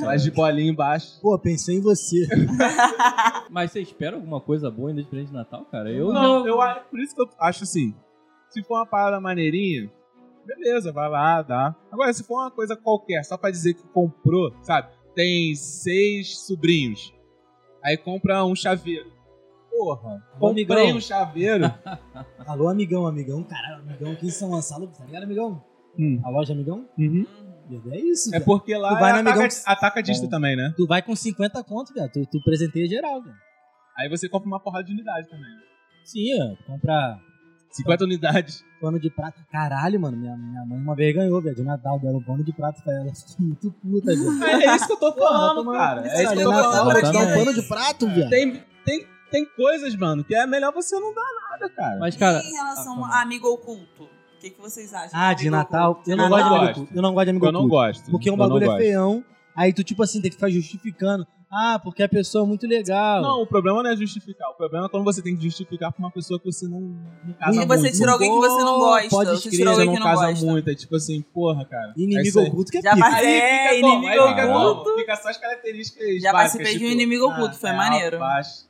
Faz 0.00 0.22
de 0.22 0.30
bolinha 0.30 0.70
embaixo. 0.70 1.20
Pô, 1.20 1.38
pensei 1.38 1.76
em 1.76 1.80
você. 1.80 2.26
Mas 3.50 3.72
você 3.72 3.80
espera 3.80 4.16
alguma 4.16 4.40
coisa 4.40 4.70
boa 4.70 4.90
ainda 4.90 5.02
de 5.02 5.08
presente 5.08 5.28
de 5.28 5.34
Natal, 5.34 5.64
cara? 5.66 5.90
Eu 5.90 6.12
Não, 6.12 6.46
eu 6.46 6.60
acho, 6.60 6.84
por 6.88 7.00
isso 7.00 7.14
que 7.14 7.22
eu 7.22 7.28
acho 7.40 7.64
assim, 7.64 7.94
se 8.48 8.62
for 8.62 8.76
uma 8.76 8.86
parada 8.86 9.20
maneirinha, 9.20 9.90
beleza, 10.44 10.92
vai 10.92 11.08
lá, 11.08 11.42
dá. 11.42 11.74
Agora, 11.90 12.12
se 12.12 12.22
for 12.22 12.40
uma 12.40 12.50
coisa 12.50 12.76
qualquer, 12.76 13.24
só 13.24 13.36
pra 13.36 13.50
dizer 13.50 13.74
que 13.74 13.86
comprou, 13.88 14.52
sabe? 14.62 14.88
Tem 15.14 15.54
seis 15.54 16.38
sobrinhos. 16.46 17.12
Aí 17.82 17.96
compra 17.96 18.44
um 18.44 18.54
chaveiro. 18.54 19.10
Porra, 19.70 20.22
comprei 20.38 20.64
amigão. 20.64 20.96
um 20.96 21.00
chaveiro. 21.00 21.72
Alô, 22.46 22.68
amigão, 22.68 23.06
amigão. 23.06 23.42
Caralho, 23.44 23.82
amigão 23.82 24.12
aqui 24.12 24.26
em 24.26 24.30
São 24.30 24.50
Gonçalo, 24.50 24.88
tá 24.88 25.04
ligado, 25.04 25.22
amigão? 25.22 25.62
Hum. 25.98 26.20
A 26.24 26.30
loja 26.30 26.52
Amigão? 26.52 26.88
Uhum. 26.98 27.26
É 27.92 28.00
isso, 28.00 28.28
É 28.30 28.32
velho. 28.32 28.44
porque 28.44 28.76
lá 28.76 28.88
Tu 28.94 29.00
vai 29.00 29.10
é 29.10 29.14
ataca, 29.20 29.30
Amigão- 29.40 29.56
atacadista 29.66 30.28
também, 30.28 30.56
né? 30.56 30.72
Tu 30.76 30.86
vai 30.86 31.02
com 31.02 31.14
50 31.14 31.62
conto, 31.64 31.92
velho. 31.94 32.10
Tu, 32.12 32.26
tu 32.26 32.42
presenteia 32.42 32.86
geral, 32.88 33.22
velho. 33.22 33.36
Aí 33.98 34.08
você 34.08 34.28
compra 34.28 34.46
uma 34.48 34.60
porrada 34.60 34.84
de 34.84 34.92
unidade 34.92 35.28
também. 35.28 35.46
Sim, 36.04 36.28
ó. 36.40 36.56
Compra 36.66 37.18
50 37.70 38.04
unidades. 38.04 38.64
pano 38.80 38.98
de 38.98 39.10
prata. 39.10 39.44
Caralho, 39.52 40.00
mano. 40.00 40.16
Minha, 40.16 40.36
minha 40.36 40.64
mãe 40.64 40.78
uma 40.78 40.94
vez 40.96 41.14
ganhou, 41.14 41.40
velho. 41.42 41.54
De 41.54 41.62
Natal 41.62 41.98
dela 42.00 42.16
um 42.18 42.22
pano 42.22 42.42
de 42.42 42.52
prata 42.52 42.80
pra 42.82 42.92
ela. 42.94 43.12
Fiquei 43.14 43.36
muito 43.46 43.70
puta, 43.72 44.06
velho. 44.06 44.42
É 44.70 44.74
isso 44.76 44.86
que 44.86 44.92
eu 44.92 44.96
tô 44.98 45.12
falando, 45.12 45.64
Porra, 45.64 45.78
cara. 45.78 46.00
É 46.08 46.22
isso 46.22 46.30
aí 46.32 46.36
que 46.36 46.42
eu 46.42 46.50
tô 46.50 46.62
falando 46.62 46.90
pra 46.90 47.02
te 47.02 47.12
dar 47.12 47.18
um 47.26 47.34
pano 47.34 47.54
de 47.54 47.62
prato, 47.68 48.06
velho. 48.08 48.30
Tem, 48.30 48.64
tem, 48.84 49.06
tem 49.30 49.44
coisas, 49.54 49.94
mano, 49.96 50.24
que 50.24 50.34
é 50.34 50.46
melhor 50.46 50.72
você 50.72 50.98
não 50.98 51.14
dar 51.14 51.28
nada, 51.50 51.68
cara. 51.70 51.98
Mas, 52.00 52.16
cara. 52.16 52.40
E 52.42 52.48
em 52.48 52.52
relação 52.54 53.04
Ah, 53.04 53.18
a 53.18 53.22
amigo 53.22 53.46
oculto? 53.48 54.08
O 54.40 54.42
que, 54.42 54.50
que 54.50 54.60
vocês 54.60 54.94
acham? 54.94 55.10
Ah, 55.12 55.34
de 55.34 55.50
Natal. 55.50 56.02
Eu 56.06 56.16
não 56.16 56.24
Eu 56.24 56.30
gosto 56.30 56.48
de 56.48 56.54
amigo 56.54 56.66
gosto. 56.80 56.88
Eu 56.96 57.02
não 57.02 57.12
gosto 57.12 57.24
de 57.26 57.30
amigo 57.30 57.46
Eu 57.46 57.52
não 57.52 57.60
oculto. 57.60 57.76
gosto. 57.76 58.10
Porque 58.10 58.30
um 58.30 58.32
Eu 58.32 58.36
não 58.38 58.48
bagulho 58.48 58.72
é 58.72 58.76
feião. 58.78 59.24
Aí 59.54 59.72
tu, 59.72 59.84
tipo 59.84 60.02
assim, 60.02 60.20
tem 60.22 60.30
que 60.30 60.36
ficar 60.36 60.48
justificando. 60.48 61.26
Ah, 61.52 61.78
porque 61.82 62.02
a 62.02 62.08
pessoa 62.08 62.44
é 62.44 62.46
muito 62.46 62.64
legal. 62.66 63.20
Não, 63.20 63.42
o 63.42 63.46
problema 63.46 63.82
não 63.82 63.90
é 63.90 63.96
justificar. 63.96 64.48
O 64.50 64.54
problema 64.54 64.86
é 64.86 64.88
quando 64.88 65.02
você 65.04 65.20
tem 65.20 65.36
que 65.36 65.42
justificar 65.42 65.92
pra 65.92 65.98
uma 66.00 66.10
pessoa 66.10 66.38
que 66.40 66.46
você 66.46 66.66
não, 66.68 66.80
não 66.80 67.34
casa 67.34 67.60
E 67.62 67.66
você 67.66 67.80
muito. 67.82 67.96
tirou 67.96 68.12
alguém 68.14 68.30
que 68.32 68.38
você 68.38 68.62
não 68.64 68.78
gosta. 68.78 69.08
Pode 69.10 69.28
você 69.30 69.34
escrever, 69.36 69.56
tirou 69.58 69.74
Você 69.74 69.80
alguém 69.80 69.86
não 69.86 69.94
que 69.94 70.00
não 70.08 70.16
casa 70.16 70.30
gosta. 70.30 70.46
muito. 70.46 70.70
É 70.70 70.74
tipo 70.74 70.96
assim, 70.96 71.22
porra, 71.34 71.64
cara. 71.66 71.92
é 71.98 72.00
Inimigo 72.00 72.38
aí. 72.38 72.46
oculto 72.48 72.70
que 72.70 72.78
é 72.78 72.82
Já 72.82 72.94
pica. 72.94 73.10
passei. 73.10 73.36
É, 73.40 73.58
fica 73.74 73.74
inimigo 73.74 74.22
Aí 74.22 74.28
fica 74.28 74.56
oculto. 74.56 74.96
Fica 74.96 75.16
só 75.16 75.28
as 75.28 75.36
características 75.36 76.22
Já 76.22 76.32
básicas, 76.32 76.32
participei 76.32 76.70
de 76.78 76.84
um 76.84 76.88
tipo, 76.88 76.92
inimigo 77.02 77.26
oculto, 77.30 77.56
foi 77.56 77.70
é 77.70 77.76
maneiro. 77.76 78.18
baixo, 78.20 78.64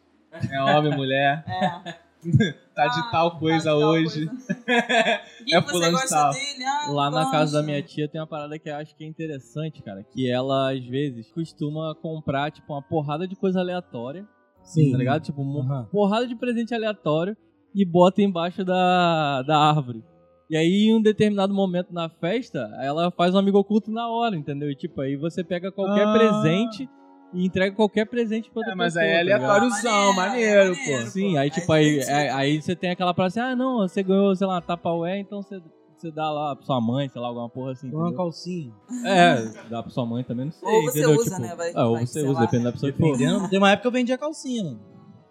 é 0.50 0.62
homem, 0.64 0.96
mulher, 0.96 1.44
É. 1.46 1.94
tá 2.74 2.86
de 2.86 3.00
Ah, 3.00 3.08
tal 3.10 3.30
tá 3.32 3.38
coisa 3.38 3.58
de 3.58 3.64
tal 3.64 3.78
hoje. 3.78 4.26
coisa. 4.26 4.42
É 5.52 5.60
você 5.60 5.68
fulano 5.70 5.86
de 5.96 6.02
gosta 6.02 6.14
tal. 6.16 6.30
dele? 6.32 6.64
Ah, 6.64 6.90
Lá 6.92 7.10
na 7.10 7.20
gosto. 7.22 7.32
casa 7.32 7.58
da 7.60 7.62
minha 7.66 7.82
tia 7.82 8.08
tem 8.08 8.20
uma 8.20 8.26
parada 8.26 8.58
que 8.58 8.68
eu 8.68 8.76
acho 8.76 8.94
que 8.94 9.04
é 9.04 9.06
interessante, 9.06 9.82
cara. 9.82 10.04
Que 10.04 10.30
ela, 10.30 10.72
às 10.72 10.84
vezes, 10.86 11.30
costuma 11.32 11.94
comprar, 11.94 12.50
tipo, 12.52 12.72
uma 12.72 12.82
porrada 12.82 13.26
de 13.26 13.34
coisa 13.34 13.60
aleatória. 13.60 14.26
Sim. 14.62 14.92
Tá 14.92 14.98
ligado? 14.98 15.22
Tipo, 15.22 15.40
uma 15.42 15.60
Aham. 15.60 15.88
porrada 15.90 16.26
de 16.26 16.36
presente 16.36 16.74
aleatório 16.74 17.36
e 17.74 17.84
bota 17.84 18.20
embaixo 18.22 18.64
da, 18.64 19.42
da 19.42 19.56
árvore. 19.58 20.04
E 20.50 20.56
aí, 20.56 20.88
em 20.88 20.94
um 20.94 21.00
determinado 21.02 21.54
momento 21.54 21.92
na 21.94 22.08
festa, 22.08 22.70
ela 22.82 23.10
faz 23.12 23.34
um 23.34 23.38
amigo 23.38 23.58
oculto 23.58 23.90
na 23.90 24.08
hora, 24.08 24.36
entendeu? 24.36 24.70
E 24.70 24.74
tipo, 24.76 25.00
aí 25.00 25.16
você 25.16 25.42
pega 25.44 25.70
qualquer 25.72 26.06
Ah. 26.06 26.12
presente 26.12 26.88
e 27.32 27.46
entrega 27.46 27.74
qualquer 27.74 28.06
presente 28.06 28.50
pra 28.50 28.60
outra 28.60 28.72
É, 28.72 28.76
mas 28.76 28.94
pessoa. 28.94 29.04
aí 29.04 29.10
é 29.10 29.14
tá 29.14 29.20
aleatóriozão, 29.20 30.10
Ah, 30.10 30.12
maneiro, 30.16 30.70
maneiro, 30.74 31.00
pô. 31.04 31.06
Sim, 31.10 31.36
aí 31.38 31.50
tipo, 31.50 31.72
aí, 31.72 31.98
é- 32.00 32.30
aí 32.30 32.60
você 32.60 32.74
tem 32.76 32.90
aquela 32.90 33.14
frase 33.14 33.38
assim, 33.40 33.50
ah, 33.52 33.56
não, 33.56 33.78
você 33.88 34.02
ganhou, 34.02 34.34
sei 34.34 34.46
lá, 34.46 34.60
Tupperware, 34.60 35.20
então 35.20 35.42
você, 35.42 35.60
você 35.96 36.10
dá 36.10 36.30
lá 36.30 36.56
pra 36.56 36.64
sua 36.64 36.80
mãe, 36.80 37.08
sei 37.08 37.20
lá, 37.20 37.28
alguma 37.28 37.48
porra 37.48 37.72
assim. 37.72 37.90
Uma 37.94 38.12
calcinha. 38.14 38.72
É, 39.04 39.36
dá 39.68 39.82
pra 39.82 39.90
sua 39.90 40.04
mãe 40.06 40.24
também, 40.24 40.46
não 40.46 40.52
sei, 40.52 40.68
Ou 40.68 40.82
você 40.82 40.98
entendeu? 41.00 41.16
usa, 41.20 41.30
Tipo, 41.36 41.40
né? 41.42 41.54
Vai- 41.54 41.72
é, 41.72 41.84
ou 41.84 41.92
vai, 41.94 42.06
você 42.06 42.22
usa, 42.22 42.32
lá. 42.32 42.40
depende 42.40 42.64
da 42.64 42.72
pessoa 42.72 42.92
que 42.92 42.98
for. 42.98 43.16
Tem 43.48 43.58
uma 43.58 43.70
época 43.70 43.82
que 43.82 43.86
eu 43.88 43.92
vendia 43.92 44.18
calcinha, 44.18 44.64
mano. 44.64 44.80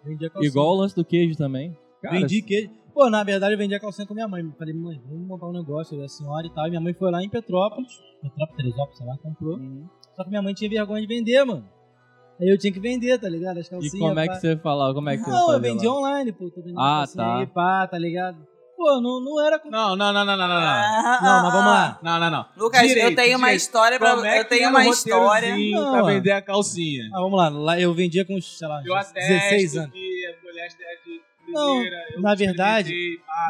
Vendia 0.04 0.30
calcinha. 0.30 0.48
Igual 0.50 0.68
o 0.68 0.74
lance 0.80 0.94
do 0.94 1.04
queijo 1.04 1.36
também. 1.36 1.76
Cara, 2.02 2.18
Vendi 2.18 2.40
queijo. 2.40 2.70
Pô, 2.94 3.08
na 3.08 3.22
verdade 3.22 3.52
eu 3.54 3.58
vendi 3.58 3.74
a 3.74 3.78
calcinha 3.80 4.06
com 4.06 4.14
minha 4.14 4.26
mãe. 4.26 4.42
Falei, 4.58 4.74
mãe, 4.74 5.00
vamos 5.08 5.26
montar 5.28 5.46
um 5.46 5.52
negócio 5.52 5.96
da 5.98 6.08
senhora 6.08 6.46
e 6.46 6.50
tal. 6.50 6.66
E 6.66 6.70
minha 6.70 6.80
mãe 6.80 6.92
foi 6.94 7.10
lá 7.10 7.22
em 7.22 7.28
Petrópolis, 7.28 7.92
Petrópolis, 8.22 8.56
Teresópolis, 8.56 8.98
sei 8.98 9.06
lá, 9.06 9.16
comprou. 9.18 9.56
Uhum. 9.58 9.84
Só 10.16 10.24
que 10.24 10.30
minha 10.30 10.42
mãe 10.42 10.52
tinha 10.54 10.68
vergonha 10.70 11.00
de 11.00 11.06
vender, 11.06 11.44
mano. 11.44 11.64
Aí 12.40 12.48
eu 12.48 12.58
tinha 12.58 12.72
que 12.72 12.80
vender, 12.80 13.18
tá 13.18 13.28
ligado? 13.28 13.58
As 13.58 13.66
E 13.66 13.70
calcinhas. 13.70 13.98
como 13.98 14.18
é 14.18 14.28
que 14.28 14.34
você 14.36 14.56
fala? 14.56 14.94
Como 14.94 15.08
é 15.10 15.16
que 15.16 15.22
você 15.24 15.30
Não, 15.30 15.52
eu 15.52 15.60
vendi 15.60 15.86
lá? 15.86 15.94
online, 15.94 16.32
pô. 16.32 16.50
Tô 16.50 16.60
vendendo 16.62 16.80
Ah, 16.80 16.98
calcinha 17.00 17.24
tá. 17.24 17.36
aí, 17.38 17.46
pá, 17.46 17.86
tá 17.86 17.98
ligado? 17.98 18.38
Pô, 18.76 18.98
não, 18.98 19.20
não 19.22 19.46
era. 19.46 19.60
Não, 19.66 19.94
não, 19.94 20.10
não, 20.10 20.24
não, 20.24 20.36
não, 20.38 20.48
não, 20.48 20.48
não. 20.48 20.54
Ah, 20.56 21.18
Não, 21.22 21.42
mas 21.42 21.52
vamos 21.52 21.70
lá. 21.70 21.98
Não, 22.02 22.18
não, 22.18 22.30
não. 22.30 22.46
Lucas, 22.56 22.80
eu 22.80 22.88
Direito, 22.88 23.14
tenho 23.16 23.36
uma 23.36 23.48
direito. 23.48 23.60
história 23.60 23.98
pra. 23.98 24.10
Como 24.14 24.24
é 24.24 24.38
eu 24.40 24.44
que 24.44 24.48
tenho 24.48 24.70
uma 24.70 24.86
história. 24.86 25.54
Não, 25.70 25.92
pra 25.92 26.02
vender 26.04 26.32
a 26.32 26.40
calcinha. 26.40 27.04
Ah, 27.12 27.20
vamos 27.20 27.38
lá. 27.38 27.48
lá 27.50 27.78
eu 27.78 27.92
vendia 27.92 28.24
com, 28.24 28.40
sei 28.40 28.66
lá, 28.66 28.78
Eu 28.78 28.94
16 28.94 29.76
atesto 29.76 29.78
anos. 29.80 29.92
que 29.92 30.26
a 30.26 30.46
mulher 30.46 30.68
de 30.68 31.52
Não, 31.52 31.82
eu 31.84 32.20
na 32.22 32.34
verdade- 32.34 32.94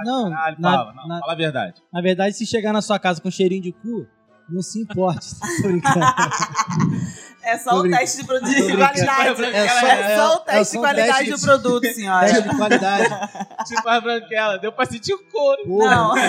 Não, 0.05 0.31
caralho, 0.31 0.57
na- 0.59 0.70
fala, 0.72 0.92
não, 0.94 1.07
na- 1.07 1.20
fala 1.20 1.33
a 1.33 1.37
verdade. 1.37 1.83
Na 1.92 2.00
verdade, 2.00 2.35
se 2.37 2.46
chegar 2.46 2.72
na 2.72 2.83
sua 2.83 2.98
casa 2.98 3.20
com 3.20 3.31
cheirinho 3.31 3.62
de 3.62 3.72
cu, 3.72 4.07
não 4.50 4.62
se 4.62 4.80
importe. 4.80 5.28
É 7.42 7.56
só 7.56 7.70
Tô 7.70 7.78
o 7.78 7.90
teste 7.90 8.18
de, 8.18 8.24
qualidade. 8.26 9.00
É 9.00 9.34
só- 9.34 9.44
É 9.86 10.16
só 10.16 10.34
o 10.34 10.34
é- 10.34 10.38
teste 10.44 10.50
é 10.50 10.60
de 10.60 10.64
só 10.66 10.78
qualidade 10.78 11.12
teste 11.12 11.30
do 11.30 11.36
de- 11.38 11.42
produto, 11.42 11.86
senhora. 11.94 12.26
Teste 12.26 12.48
de 12.50 12.56
qualidade. 12.56 13.08
Tipo 13.66 13.88
a 13.88 13.98
branquela, 14.00 14.58
deu 14.58 14.70
pra 14.72 14.84
sentir 14.84 15.14
o 15.14 15.18
couro. 15.24 15.62
Porra. 15.64 15.90
Não. 15.96 16.14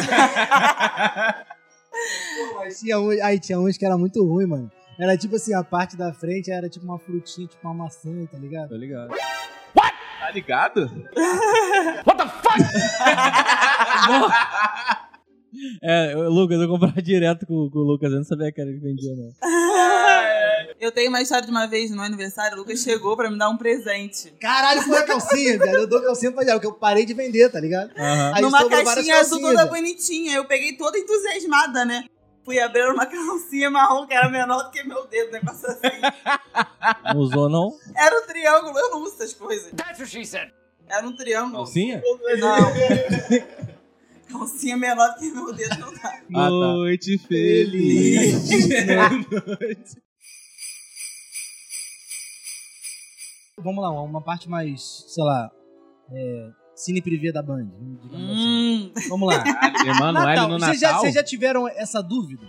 Mas 2.55 2.79
tinha 2.79 2.97
um, 2.97 3.09
aí 3.23 3.37
tinha 3.41 3.59
uns 3.59 3.77
que 3.77 3.85
era 3.85 3.97
muito 3.97 4.25
ruim, 4.25 4.45
mano. 4.47 4.71
Era 4.97 5.17
tipo 5.17 5.35
assim, 5.35 5.53
a 5.53 5.61
parte 5.65 5.97
da 5.97 6.13
frente 6.13 6.49
era 6.49 6.69
tipo 6.69 6.85
uma 6.85 6.97
frutinha, 6.97 7.45
tipo 7.45 7.67
uma 7.67 7.73
maçã, 7.73 8.09
tá 8.31 8.37
ligado? 8.37 8.69
Tô 8.69 8.77
ligado. 8.77 9.09
Tá 9.75 10.31
ligado? 10.31 10.89
É, 15.81 16.13
Lucas, 16.15 16.59
eu 16.59 16.67
comprava 16.67 16.99
direto 17.01 17.45
com, 17.45 17.69
com 17.69 17.79
o 17.79 17.83
Lucas, 17.83 18.11
eu 18.11 18.17
não 18.17 18.23
sabia 18.23 18.51
que 18.51 18.61
era 18.61 18.69
ele 18.69 18.79
que 18.79 18.85
vendia, 18.85 19.15
não. 19.15 19.31
Eu 20.79 20.91
tenho 20.91 21.09
uma 21.09 21.21
história 21.21 21.45
de 21.45 21.51
uma 21.51 21.67
vez 21.67 21.91
no 21.91 21.97
meu 21.97 22.05
aniversário, 22.05 22.57
o 22.57 22.61
Lucas 22.61 22.79
chegou 22.79 23.15
pra 23.15 23.29
me 23.29 23.37
dar 23.37 23.49
um 23.49 23.57
presente. 23.57 24.33
Caralho, 24.39 24.81
foi 24.81 24.97
a 24.97 25.03
calcinha, 25.03 25.59
velho. 25.59 25.77
Eu 25.77 25.87
dou 25.87 26.01
calcinha 26.01 26.31
pra 26.31 26.43
ela, 26.43 26.53
porque 26.53 26.65
eu 26.65 26.73
parei 26.73 27.05
de 27.05 27.13
vender, 27.13 27.51
tá 27.51 27.59
ligado? 27.59 27.91
Aham. 27.95 28.31
Aí 28.35 28.41
numa 28.41 28.67
caixinha 28.67 29.19
azul 29.19 29.39
toda 29.39 29.65
bonitinha. 29.67 30.35
Eu 30.35 30.45
peguei 30.45 30.73
toda 30.73 30.97
entusiasmada, 30.97 31.85
né? 31.85 32.05
Fui 32.43 32.59
abrir 32.59 32.89
uma 32.89 33.05
calcinha 33.05 33.69
marrom 33.69 34.07
que 34.07 34.13
era 34.15 34.27
menor 34.27 34.63
do 34.63 34.71
que 34.71 34.83
meu 34.83 35.05
dedo, 35.05 35.31
negócio 35.31 35.67
assim. 35.67 35.81
Não 37.13 37.19
usou, 37.21 37.47
não? 37.47 37.77
Era 37.95 38.19
um 38.19 38.25
triângulo, 38.25 38.79
eu 38.79 38.89
não 38.89 39.03
uso 39.03 39.15
essas 39.15 39.33
coisas. 39.33 39.71
Era 40.87 41.07
um 41.07 41.15
triângulo. 41.15 41.57
Calcinha? 41.57 42.01
Não. 42.39 42.57
Calcinha 44.31 44.77
menor 44.77 45.09
do 45.09 45.19
que 45.19 45.31
meu 45.31 45.53
dedo 45.53 45.79
não 45.79 45.93
dá. 45.93 46.09
Ah, 46.09 46.21
tá. 46.33 46.49
Noite 46.49 47.17
feliz. 47.17 48.49
Vamos 53.63 53.83
lá, 53.83 53.91
uma 53.91 54.21
parte 54.21 54.49
mais, 54.49 55.05
sei 55.07 55.23
lá, 55.23 55.51
é, 56.11 56.49
cine 56.75 57.01
privê 57.01 57.31
da 57.31 57.43
Band, 57.43 57.69
assim. 57.75 57.97
Hum. 58.11 58.91
Vamos 59.07 59.27
lá. 59.27 59.43
Emanuele 59.85 60.25
Natal, 60.25 60.49
no 60.49 60.59
vocês 60.59 60.79
já, 60.79 60.87
Natal. 60.87 61.01
vocês 61.01 61.13
já 61.13 61.23
tiveram 61.23 61.67
essa 61.67 62.01
dúvida? 62.01 62.45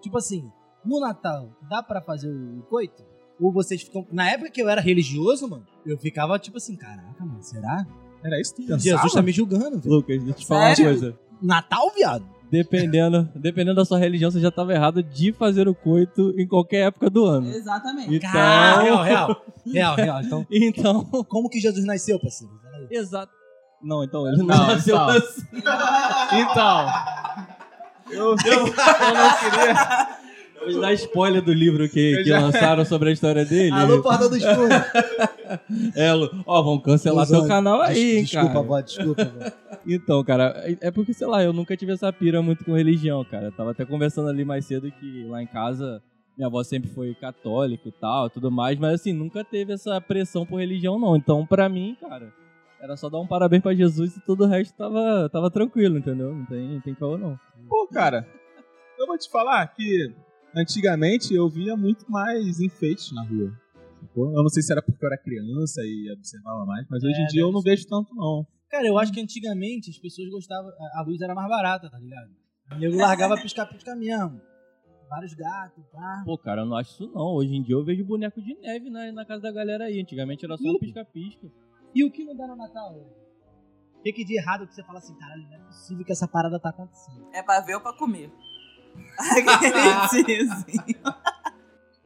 Tipo 0.00 0.18
assim, 0.18 0.48
no 0.84 1.00
Natal, 1.00 1.50
dá 1.68 1.82
pra 1.82 2.00
fazer 2.00 2.30
o 2.30 2.62
coito? 2.68 3.04
Ou 3.40 3.52
vocês 3.52 3.82
ficam... 3.82 4.06
Na 4.12 4.30
época 4.30 4.50
que 4.50 4.62
eu 4.62 4.68
era 4.68 4.80
religioso, 4.80 5.48
mano, 5.48 5.66
eu 5.84 5.98
ficava 5.98 6.38
tipo 6.38 6.58
assim, 6.58 6.76
caraca, 6.76 7.24
mano, 7.24 7.42
será? 7.42 7.84
Era 8.24 8.40
isso 8.40 8.54
que 8.54 8.62
tu 8.62 8.68
pensava? 8.68 8.80
Jesus 8.82 9.12
tá 9.12 9.22
me 9.22 9.32
julgando, 9.32 9.78
velho. 9.78 9.94
Lucas, 9.94 10.18
deixa 10.18 10.30
eu 10.30 10.34
te 10.34 10.46
falar 10.46 10.68
uma 10.68 10.74
Sério? 10.74 10.90
coisa. 10.92 11.18
Natal, 11.42 11.92
viado? 11.94 12.24
Dependendo, 12.50 13.28
dependendo 13.34 13.74
da 13.74 13.84
sua 13.84 13.98
religião, 13.98 14.30
você 14.30 14.40
já 14.40 14.50
tava 14.52 14.72
errado 14.72 15.02
de 15.02 15.32
fazer 15.32 15.66
o 15.68 15.74
coito 15.74 16.32
em 16.38 16.46
qualquer 16.46 16.86
época 16.86 17.10
do 17.10 17.24
ano. 17.24 17.48
Exatamente. 17.48 18.14
Então, 18.14 18.30
Cara, 18.32 18.82
real, 18.82 19.02
real. 19.02 19.44
Real, 19.66 19.96
real. 19.96 20.20
Então, 20.22 20.46
então, 20.50 21.04
como 21.28 21.48
que 21.48 21.58
Jesus 21.60 21.84
nasceu, 21.84 22.18
parceiro? 22.20 22.52
Exato. 22.90 23.32
Não, 23.82 24.02
então 24.04 24.26
ele 24.26 24.38
não, 24.38 24.46
Não, 24.46 24.66
nasceu 24.68 24.94
então. 24.94 25.08
assim. 25.08 25.42
Então. 26.40 26.86
Eu, 28.10 28.36
eu, 28.46 28.52
eu 28.52 28.66
não 28.66 29.38
queria. 29.38 30.08
Vou 30.72 30.80
dar 30.80 30.92
spoiler 30.94 31.42
do 31.42 31.52
livro 31.52 31.88
que, 31.88 32.22
que 32.24 32.30
lançaram 32.30 32.84
sobre 32.84 33.10
a 33.10 33.12
história 33.12 33.44
dele. 33.44 33.72
Alô, 33.72 34.02
porta 34.02 34.28
dos 34.28 34.42
fundos. 34.42 34.68
É, 35.94 36.12
Lu- 36.12 36.42
ó, 36.44 36.60
vão 36.60 36.80
cancelar 36.80 37.24
Cusão. 37.24 37.40
teu 37.42 37.48
canal 37.48 37.80
aí, 37.80 38.16
hein, 38.16 38.24
Desculpa, 38.24 38.48
cara. 38.54 38.62
vó, 38.66 38.80
desculpa, 38.80 39.24
vó. 39.24 39.50
Então, 39.86 40.24
cara, 40.24 40.52
é- 40.64 40.88
é 40.88 40.90
porque, 40.90 41.12
sei 41.14 41.26
lá, 41.28 41.40
eu 41.44 41.52
nunca 41.52 41.76
tive 41.76 41.92
essa 41.92 42.12
pira 42.12 42.42
muito 42.42 42.64
com 42.64 42.72
religião, 42.74 43.24
cara. 43.24 43.46
Eu 43.46 43.52
tava 43.52 43.70
até 43.70 43.84
conversando 43.84 44.28
ali 44.28 44.44
mais 44.44 44.64
cedo 44.64 44.90
que 44.90 45.24
lá 45.28 45.40
em 45.40 45.46
casa 45.46 46.02
minha 46.36 46.48
avó 46.48 46.62
sempre 46.64 46.90
foi 46.90 47.14
católica 47.14 47.88
e 47.88 47.92
tal, 47.92 48.28
tudo 48.28 48.50
mais, 48.50 48.76
mas 48.78 48.94
assim, 48.94 49.12
nunca 49.12 49.42
teve 49.44 49.72
essa 49.72 49.98
pressão 50.00 50.44
por 50.44 50.58
religião, 50.58 50.98
não. 50.98 51.16
Então, 51.16 51.46
pra 51.46 51.66
mim, 51.68 51.96
cara, 52.00 52.30
era 52.80 52.96
só 52.96 53.08
dar 53.08 53.20
um 53.20 53.26
parabéns 53.26 53.62
pra 53.62 53.72
Jesus 53.72 54.16
e 54.16 54.20
todo 54.26 54.42
o 54.44 54.46
resto 54.48 54.76
tava, 54.76 55.30
tava 55.32 55.48
tranquilo, 55.50 55.96
entendeu? 55.96 56.34
Não 56.34 56.44
tem, 56.44 56.68
não 56.74 56.80
tem 56.80 56.94
caô, 56.94 57.16
não. 57.16 57.38
Pô, 57.68 57.86
cara, 57.90 58.26
eu 58.98 59.06
vou 59.06 59.16
te 59.16 59.30
falar 59.30 59.64
que 59.68 60.12
antigamente 60.56 61.34
eu 61.34 61.48
via 61.48 61.76
muito 61.76 62.10
mais 62.10 62.60
enfeites 62.60 63.12
na 63.12 63.22
rua. 63.24 63.52
Eu 64.16 64.42
não 64.42 64.48
sei 64.48 64.62
se 64.62 64.72
era 64.72 64.80
porque 64.82 65.04
eu 65.04 65.08
era 65.08 65.18
criança 65.18 65.80
e 65.82 66.10
observava 66.16 66.64
mais, 66.64 66.86
mas 66.90 67.02
hoje 67.04 67.20
em 67.20 67.24
É, 67.24 67.26
dia 67.26 67.42
eu 67.42 67.52
não 67.52 67.60
vejo 67.60 67.86
tanto, 67.86 68.14
não. 68.14 68.46
Cara, 68.70 68.86
eu 68.86 68.98
acho 68.98 69.12
que 69.12 69.20
antigamente 69.20 69.90
as 69.90 69.98
pessoas 69.98 70.28
gostavam. 70.30 70.70
a- 70.94 71.02
luz 71.06 71.20
era 71.20 71.34
mais 71.34 71.48
barata, 71.48 71.90
tá 71.90 71.98
ligado? 71.98 72.30
O 72.72 72.76
nego 72.78 72.96
largava 72.96 73.34
piscar-piscar 73.40 73.96
mesmo. 73.96 74.40
Vários 75.08 75.34
gatos, 75.34 75.84
pá. 75.92 76.22
Pô, 76.24 76.36
cara, 76.36 76.62
eu 76.62 76.66
não 76.66 76.76
acho 76.76 76.90
isso 76.92 77.12
não. 77.14 77.34
Hoje 77.34 77.54
em 77.54 77.62
dia 77.62 77.74
eu 77.76 77.84
vejo 77.84 78.04
boneco 78.04 78.42
de 78.42 78.54
neve 78.58 78.90
na, 78.90 79.12
na 79.12 79.24
casa 79.24 79.42
da 79.42 79.52
galera 79.52 79.84
aí. 79.84 80.00
Antigamente 80.00 80.44
era 80.44 80.56
só 80.56 80.68
um 80.68 80.78
pisca-pisca. 80.78 81.46
E 81.94 82.04
o 82.04 82.10
que 82.10 82.24
não 82.24 82.36
dá 82.36 82.46
no 82.48 82.56
Natal? 82.56 82.92
O 82.94 84.02
que, 84.02 84.12
que 84.12 84.24
de 84.24 84.36
errado 84.36 84.66
que 84.66 84.74
você 84.74 84.82
fala 84.82 84.98
assim, 84.98 85.14
caralho, 85.16 85.42
não 85.44 85.54
é 85.54 85.58
possível 85.66 86.04
que 86.04 86.12
essa 86.12 86.26
parada 86.26 86.58
tá 86.58 86.70
acontecendo. 86.70 87.24
É 87.32 87.42
pra 87.42 87.60
ver 87.60 87.74
ou 87.76 87.80
pra 87.80 87.92
comer? 87.96 88.30
Aquele 89.18 90.24
tiozinho. 90.36 91.14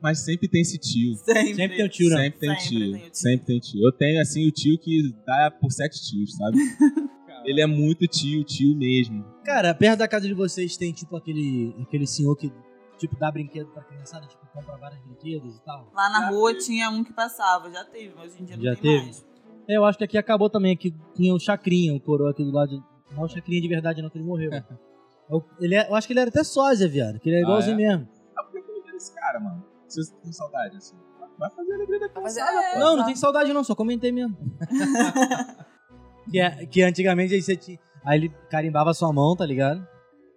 Mas 0.02 0.20
sempre 0.20 0.48
tem 0.48 0.62
esse 0.62 0.78
tio. 0.78 1.14
Sempre. 1.16 1.54
Sempre 1.54 1.76
tem 1.76 1.84
o 1.84 1.88
tio, 1.88 2.08
né? 2.10 2.16
Sempre 2.24 2.38
tem 2.38 2.48
Sempre 2.48 2.68
tio. 2.68 2.78
tem 2.78 2.88
o 2.88 2.98
tio. 3.02 3.10
Sempre 3.14 3.46
tem 3.46 3.60
tio. 3.60 3.84
Eu 3.86 3.92
tenho, 3.92 4.20
assim, 4.22 4.48
o 4.48 4.50
tio 4.50 4.78
que 4.78 5.14
dá 5.26 5.50
por 5.50 5.70
sete 5.70 6.02
tios, 6.02 6.34
sabe? 6.36 6.56
Ele 7.44 7.60
é 7.60 7.66
muito 7.66 8.06
tio, 8.06 8.42
tio 8.44 8.76
mesmo. 8.76 9.24
Cara, 9.44 9.74
perto 9.74 9.98
da 10.00 10.08
casa 10.08 10.26
de 10.26 10.34
vocês 10.34 10.76
tem, 10.76 10.92
tipo, 10.92 11.16
aquele, 11.16 11.74
aquele 11.82 12.06
senhor 12.06 12.36
que, 12.36 12.52
tipo, 12.98 13.16
dá 13.18 13.30
brinquedo 13.30 13.68
pra 13.72 13.82
criançada, 13.82 14.26
tipo, 14.26 14.46
compra 14.52 14.76
vários 14.76 15.00
brinquedos 15.02 15.56
e 15.56 15.64
tal. 15.64 15.90
Lá 15.94 16.08
na 16.10 16.28
rua 16.30 16.54
tinha 16.56 16.90
um 16.90 17.02
que 17.04 17.12
passava, 17.14 17.70
já 17.70 17.82
teve, 17.84 18.14
mas 18.16 18.32
hoje 18.34 18.42
em 18.42 18.44
dia 18.46 18.56
não 18.56 18.62
Já 18.64 18.74
tem 18.76 18.82
teve? 18.82 19.04
mais. 19.04 19.26
É, 19.68 19.76
eu 19.76 19.84
acho 19.84 19.96
que 19.98 20.04
aqui 20.04 20.18
acabou 20.18 20.50
também, 20.50 20.72
aqui 20.72 20.94
tinha 21.14 21.34
o 21.34 21.38
Chacrinha, 21.40 21.94
o 21.94 22.00
coroa 22.00 22.30
aqui 22.30 22.44
do 22.44 22.50
lado. 22.50 22.70
de- 22.70 22.82
Não 23.14 23.22
é 23.22 23.24
o 23.24 23.28
Chacrinha 23.28 23.60
de 23.60 23.68
verdade, 23.68 24.02
não, 24.02 24.10
que 24.10 24.18
ele 24.18 24.24
morreu. 24.26 24.50
Eu, 25.30 25.44
ele 25.60 25.74
é- 25.76 25.88
eu 25.88 25.94
acho 25.94 26.06
que 26.06 26.12
ele 26.12 26.20
era 26.20 26.28
até 26.30 26.42
sósia, 26.42 26.88
viado, 26.88 27.20
que 27.20 27.28
ele 27.28 27.36
é 27.36 27.38
Ah, 27.40 27.42
igualzinho 27.42 27.74
é? 27.74 27.76
mesmo. 27.76 28.08
Ah, 28.36 28.42
por 28.42 28.52
que 28.52 28.58
eu 28.70 28.82
não 28.84 28.96
esse 28.96 29.14
cara, 29.14 29.38
mano? 29.40 29.64
Se 29.88 30.02
você 30.04 30.12
tem 30.22 30.32
saudade, 30.32 30.76
assim. 30.76 30.96
Vai 31.38 31.48
fazer 31.50 31.72
a 31.72 31.76
alegria 31.76 32.00
da 32.00 32.08
criançada, 32.08 32.50
é, 32.52 32.72
pô. 32.74 32.78
Não, 32.80 32.96
não 32.96 33.04
tem 33.06 33.16
saudade 33.16 33.52
não, 33.52 33.64
só 33.64 33.74
comentei 33.74 34.12
mesmo. 34.12 34.36
que, 36.30 36.38
é- 36.40 36.66
que 36.66 36.82
antigamente 36.82 37.34
aí 37.34 37.42
você 37.42 37.56
tinha. 37.56 37.78
Aí 38.04 38.18
ele 38.18 38.28
carimbava 38.50 38.92
sua 38.94 39.12
mão, 39.12 39.34
tá 39.36 39.46
ligado? 39.46 39.78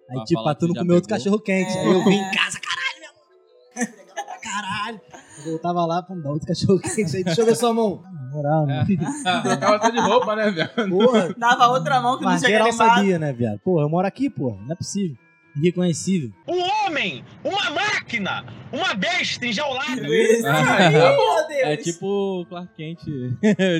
Aí, 0.09 0.15
Pra 0.15 0.23
tipo, 0.25 0.43
pra 0.43 0.55
tu 0.55 0.67
que 0.67 0.73
não 0.73 0.81
comer 0.81 0.93
outro 0.95 1.09
cachorro 1.09 1.39
quente. 1.39 1.77
É. 1.77 1.81
Aí 1.81 1.87
eu 1.91 2.03
vim 2.03 2.15
em 2.15 2.31
casa, 2.31 2.59
caralho, 2.59 2.99
minha 2.99 3.11
mão. 3.13 3.97
Legal 3.97 4.25
pra 4.25 4.37
caralho. 4.39 5.01
Eu 5.39 5.51
voltava 5.51 5.85
lá 5.85 6.03
pra 6.03 6.15
me 6.15 6.21
dar 6.23 6.29
outro 6.31 6.47
cachorro 6.47 6.79
quente. 6.79 7.17
Aí, 7.17 7.23
deixa 7.23 7.41
eu 7.41 7.45
ver 7.45 7.55
sua 7.55 7.73
mão. 7.73 8.01
Moral, 8.33 8.65
né? 8.65 8.85
Trocava 9.43 9.75
até 9.75 9.91
de 9.91 9.99
roupa, 9.99 10.35
né, 10.35 10.49
velho? 10.51 10.89
Porra, 10.89 11.33
Dava 11.37 11.67
outra 11.67 12.01
mão 12.01 12.17
que 12.17 12.25
mas 12.25 12.41
não 12.41 12.47
tinha 12.47 12.57
geral 12.59 12.73
sabia, 12.73 13.19
né, 13.19 13.31
viado? 13.31 13.59
Porra, 13.59 13.83
eu 13.83 13.89
moro 13.89 14.07
aqui, 14.07 14.29
porra. 14.29 14.57
Não 14.65 14.71
é 14.73 14.75
possível. 14.75 15.17
Irreconhecível. 15.55 16.31
Um 16.47 16.59
homem, 16.61 17.23
uma 17.43 17.69
máquina, 17.71 18.43
uma 18.71 18.93
besta 18.95 19.45
enjaulada. 19.45 20.07
Isso. 20.07 20.47
Ah. 20.47 20.77
Ai, 20.79 20.89
meu 20.89 21.47
Deus. 21.47 21.61
É 21.63 21.77
tipo 21.77 22.07
o 22.41 22.45
Clark 22.47 22.69
Kent 22.75 22.99
de 23.03 23.31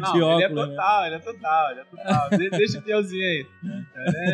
Não, 0.02 0.16
ele 0.16 0.44
é 0.44 0.48
óculos, 0.48 0.70
né? 0.70 0.76
total, 0.76 1.06
ele 1.06 1.16
é 1.16 1.20
total, 1.20 1.72
ele 1.72 1.80
é 1.80 1.84
total. 1.86 2.30
De- 2.38 2.50
Deixa 2.52 2.78
o 2.78 2.82
Deusinho 2.82 3.24
aí. 3.26 3.46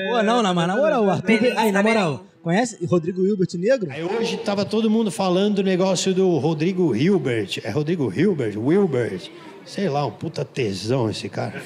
Pô, 0.10 0.22
não, 0.24 0.44
não, 0.44 0.54
mas 0.54 0.68
na 0.68 0.76
moral, 0.76 1.06
o 1.06 1.10
Arthur. 1.10 1.26
Beleza, 1.28 1.60
Aí, 1.62 1.72
na 1.72 1.82
moral, 1.82 2.12
beleza. 2.18 2.30
conhece 2.44 2.86
Rodrigo 2.86 3.26
Hilbert 3.26 3.50
Negro? 3.56 3.90
Aí 3.92 4.04
hoje 4.04 4.38
tava 4.38 4.66
todo 4.66 4.90
mundo 4.90 5.10
falando 5.10 5.56
do 5.56 5.64
negócio 5.64 6.14
do 6.14 6.38
Rodrigo 6.40 6.94
Hilbert. 6.96 7.60
É 7.64 7.70
Rodrigo 7.70 8.12
Hilbert? 8.14 8.58
Wilbert? 8.58 9.30
Sei 9.66 9.88
lá, 9.88 10.06
um 10.06 10.12
puta 10.12 10.44
tesão 10.44 11.10
esse 11.10 11.30
cara. 11.30 11.62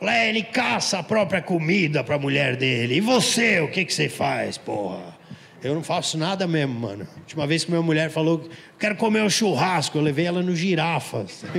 Lá 0.00 0.24
ele 0.26 0.42
caça 0.42 0.98
a 0.98 1.02
própria 1.02 1.42
comida 1.42 2.02
pra 2.02 2.18
mulher 2.18 2.56
dele. 2.56 2.94
E 2.96 3.00
você, 3.00 3.60
o 3.60 3.70
que 3.70 3.84
que 3.84 3.92
você 3.92 4.08
faz, 4.08 4.56
porra? 4.56 5.18
Eu 5.62 5.74
não 5.74 5.82
faço 5.82 6.16
nada 6.16 6.46
mesmo, 6.46 6.72
mano. 6.80 7.06
Última 7.18 7.46
vez 7.46 7.64
que 7.64 7.70
minha 7.70 7.82
mulher 7.82 8.10
falou, 8.10 8.48
quero 8.78 8.96
comer 8.96 9.22
um 9.22 9.28
churrasco, 9.28 9.98
eu 9.98 10.02
levei 10.02 10.24
ela 10.24 10.42
no 10.42 10.56
girafas. 10.56 11.44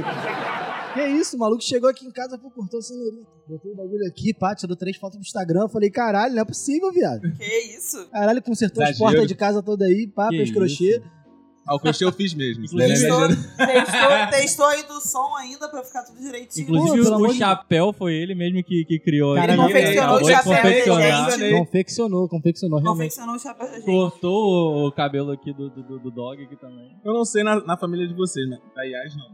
Que 0.94 1.08
isso, 1.08 1.38
o 1.38 1.40
maluco 1.40 1.64
chegou 1.64 1.90
aqui 1.90 2.06
em 2.06 2.12
casa, 2.12 2.38
pô, 2.38 2.52
cortou 2.52 2.78
a 2.80 2.84
cenourinha. 2.84 3.24
Botou 3.48 3.72
o 3.72 3.76
bagulho 3.78 4.06
aqui, 4.06 4.34
pá, 4.34 4.54
tirou 4.54 4.76
três 4.76 4.98
fotos 4.98 5.16
no 5.18 5.22
Instagram. 5.22 5.62
Eu 5.62 5.70
falei, 5.70 5.90
caralho, 5.90 6.36
não 6.36 6.42
é 6.42 6.44
possível, 6.44 6.92
viado. 6.92 7.22
Que 7.38 7.78
isso? 7.78 8.10
Caralho, 8.12 8.42
consertou 8.42 8.84
as 8.84 8.90
Exagero. 8.90 9.10
portas 9.12 9.28
de 9.30 9.34
casa 9.36 9.64
toda 9.64 9.86
aí, 9.86 10.06
pá, 10.14 10.28
Que 10.28 10.36
fez 10.36 10.50
isso. 10.50 10.58
crochê. 10.58 11.02
Ah, 11.02 11.21
o 11.68 11.80
crochê 11.80 12.04
eu 12.06 12.12
fiz 12.12 12.34
mesmo. 12.34 12.66
Inclusive, 12.66 12.84
Ele 12.84 12.94
é 12.94 13.08
Testou, 13.08 13.28
testou, 13.28 14.28
testou 14.32 14.66
aí 14.66 14.84
do 14.84 15.00
som 15.00 15.36
ainda 15.38 15.70
pra 15.70 15.84
ficar 15.84 16.04
tudo 16.04 16.20
direitinho. 16.20 16.64
Inclusive 16.64 17.10
Pô, 17.10 17.18
o, 17.18 17.28
o 17.28 17.34
chapéu 17.34 17.94
foi 17.94 18.14
ele 18.14 18.34
mesmo 18.34 18.64
que, 18.64 18.84
que 18.86 19.00
criou. 19.00 19.36
Cara, 19.36 19.54
Ele 19.54 19.62
ele 19.62 19.68
confeccionou 19.68 20.16
acabou 20.16 20.28
o 20.28 20.32
chapéu 20.32 20.52
da 20.52 20.62
confeccionar, 20.62 21.32
gente. 21.32 21.58
Confeccionou, 21.58 22.30
confeccionou, 22.30 22.80
realmente. 22.80 23.16
Confeccionou 23.16 23.36
o 23.36 23.40
chapéu 23.40 23.68
da 23.68 23.76
gente. 23.76 23.86
Cortou 23.86 24.88
o 24.88 24.92
cabelo 24.92 25.32
aqui 25.32 25.54
do, 25.54 25.70
do, 25.70 26.00
do 26.00 26.12
dog 26.12 26.44
aqui 26.44 26.56
também. 26.56 26.98
Eu 27.06 27.14
não 27.14 27.26
sei 27.26 27.44
na, 27.44 27.64
na 27.64 27.78
família 27.78 28.08
de 28.08 28.14
vocês, 28.14 28.50
né? 28.50 28.58
Da 28.76 28.84
Yas, 28.84 29.16
não. 29.16 29.30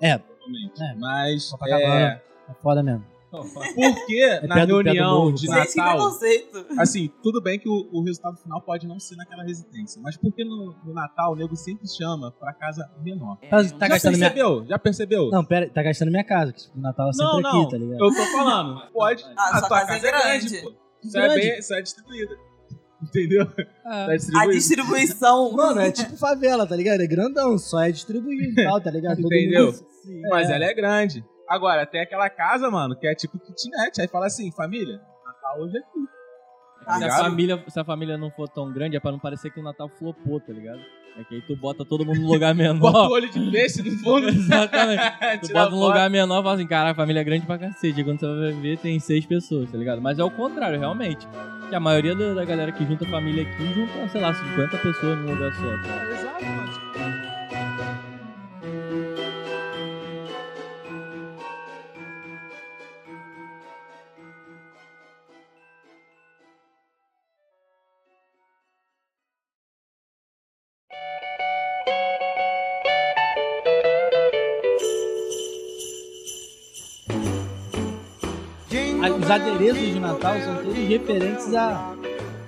É. 0.00 0.18
Provavelmente. 0.18 0.82
É. 0.82 0.94
Mas, 0.94 1.52
é... 1.66 2.20
É 2.48 2.54
foda 2.62 2.82
mesmo. 2.82 3.04
Por 3.74 4.06
que 4.06 4.40
na 4.46 4.64
reunião 4.64 5.32
de 5.32 5.46
Natal... 5.48 5.66
preconceito. 5.96 6.66
Assim, 6.78 7.10
tudo 7.22 7.42
bem 7.42 7.58
que 7.58 7.68
o, 7.68 7.88
o 7.92 8.02
resultado 8.02 8.36
final 8.38 8.60
pode 8.62 8.86
não 8.86 8.98
ser 8.98 9.16
naquela 9.16 9.42
residência, 9.42 10.00
mas 10.02 10.16
por 10.16 10.32
que 10.32 10.44
no, 10.44 10.74
no 10.84 10.94
Natal 10.94 11.32
o 11.32 11.36
nego 11.36 11.54
sempre 11.54 11.86
chama 11.88 12.32
pra 12.32 12.54
casa 12.54 12.90
menor? 13.02 13.36
Tá, 13.50 13.62
tá 13.62 13.62
Já 13.62 13.88
gastando 13.88 14.16
minha... 14.16 14.30
percebeu? 14.30 14.66
Já 14.66 14.78
percebeu? 14.78 15.30
Não, 15.30 15.44
pera, 15.44 15.68
tá 15.68 15.82
gastando 15.82 16.10
minha 16.10 16.24
casa, 16.24 16.52
que 16.52 16.60
o 16.74 16.80
Natal 16.80 17.10
é 17.10 17.12
sempre 17.12 17.42
não, 17.42 17.48
aqui, 17.50 17.58
não. 17.58 17.68
tá 17.68 17.76
ligado? 17.76 18.00
Eu 18.04 18.08
tô 18.14 18.24
falando. 18.32 18.80
Pode. 18.92 19.24
Ah, 19.36 19.50
a 19.56 19.58
sua 19.58 19.68
tua 19.68 19.80
casa 19.86 20.08
é 20.08 20.10
casa, 20.10 20.26
é 20.26 20.28
grande, 20.38 20.48
grande. 20.48 20.62
pô. 20.64 20.74
Isso 21.04 21.18
é, 21.18 21.34
bem, 21.34 21.58
isso 21.58 21.74
é 21.74 21.82
distribuída. 21.82 22.36
Entendeu? 23.02 23.46
Tá 23.46 24.06
A 24.06 24.16
distribuído. 24.16 24.52
distribuição. 24.52 25.52
Mano, 25.52 25.80
é 25.80 25.92
tipo 25.92 26.16
favela, 26.16 26.66
tá 26.66 26.74
ligado? 26.74 27.00
É 27.00 27.06
grandão, 27.06 27.56
só 27.58 27.80
é 27.82 27.92
distribuído 27.92 28.60
e 28.60 28.64
tal, 28.64 28.80
tá 28.80 28.90
ligado? 28.90 29.20
Todo 29.22 29.32
Entendeu? 29.32 29.66
mundo- 29.66 30.28
Mas 30.30 30.50
ela 30.50 30.64
é 30.64 30.74
grande. 30.74 31.24
Agora, 31.48 31.86
tem 31.86 32.00
aquela 32.00 32.28
casa, 32.28 32.70
mano, 32.70 32.94
que 32.96 33.06
é 33.06 33.14
tipo 33.14 33.38
kitnet. 33.38 34.00
Aí 34.00 34.08
fala 34.08 34.26
assim, 34.26 34.50
família, 34.52 35.00
Natal 35.24 35.60
hoje 35.60 35.76
é 35.76 35.80
aqui. 35.80 36.18
Tá 36.84 36.98
Se 36.98 37.04
a, 37.04 37.10
família, 37.24 37.64
se 37.68 37.80
a 37.80 37.84
família 37.84 38.16
não 38.18 38.30
for 38.30 38.48
tão 38.48 38.72
grande, 38.72 38.96
é 38.96 39.00
pra 39.00 39.12
não 39.12 39.18
parecer 39.18 39.50
que 39.50 39.60
o 39.60 39.62
Natal 39.62 39.88
flopou, 39.98 40.40
tá 40.40 40.52
ligado? 40.52 40.80
É 41.18 41.24
que 41.24 41.34
aí 41.34 41.42
tu 41.42 41.56
bota 41.56 41.84
todo 41.84 42.04
mundo 42.06 42.20
no 42.20 42.28
lugar 42.32 42.54
Bota 42.56 42.70
o 42.70 42.74
menor. 42.74 43.10
olho 43.10 43.28
de 43.28 43.50
peixe 43.50 43.82
no 43.82 43.90
fundo. 43.98 44.28
Exatamente. 44.30 45.48
Tu 45.48 45.52
bota 45.52 45.70
num 45.70 45.78
foto. 45.78 45.88
lugar 45.88 46.08
menor 46.10 46.40
e 46.40 46.42
fala 46.42 46.54
assim, 46.54 46.66
cara, 46.66 46.90
a 46.90 46.94
família 46.94 47.20
é 47.20 47.24
grande 47.24 47.44
pra 47.44 47.58
cacete. 47.58 48.00
E 48.00 48.04
quando 48.04 48.20
você 48.20 48.26
vai 48.26 48.52
ver, 48.52 48.78
tem 48.78 48.98
seis 49.00 49.26
pessoas, 49.26 49.70
tá 49.70 49.76
ligado? 49.76 50.00
Mas 50.00 50.18
é 50.18 50.24
o 50.24 50.30
contrário, 50.30 50.78
realmente. 50.78 51.26
Que 51.68 51.74
a 51.74 51.80
maioria 51.80 52.14
da, 52.14 52.34
da 52.34 52.44
galera 52.44 52.72
que 52.72 52.86
junta 52.86 53.04
família 53.06 53.42
aqui 53.42 53.74
junta, 53.74 54.08
sei 54.08 54.20
lá, 54.20 54.32
50 54.32 54.78
pessoas 54.78 55.18
num 55.18 55.34
lugar 55.34 55.52
só. 55.52 55.62
Tá? 55.62 56.10
Exato, 56.10 56.44
mano. 56.44 56.87
Os 79.28 79.32
adereços 79.32 79.86
de 79.86 80.00
Natal 80.00 80.40
são 80.40 80.56
todos 80.56 80.88
referentes 80.88 81.54
ao 81.54 81.94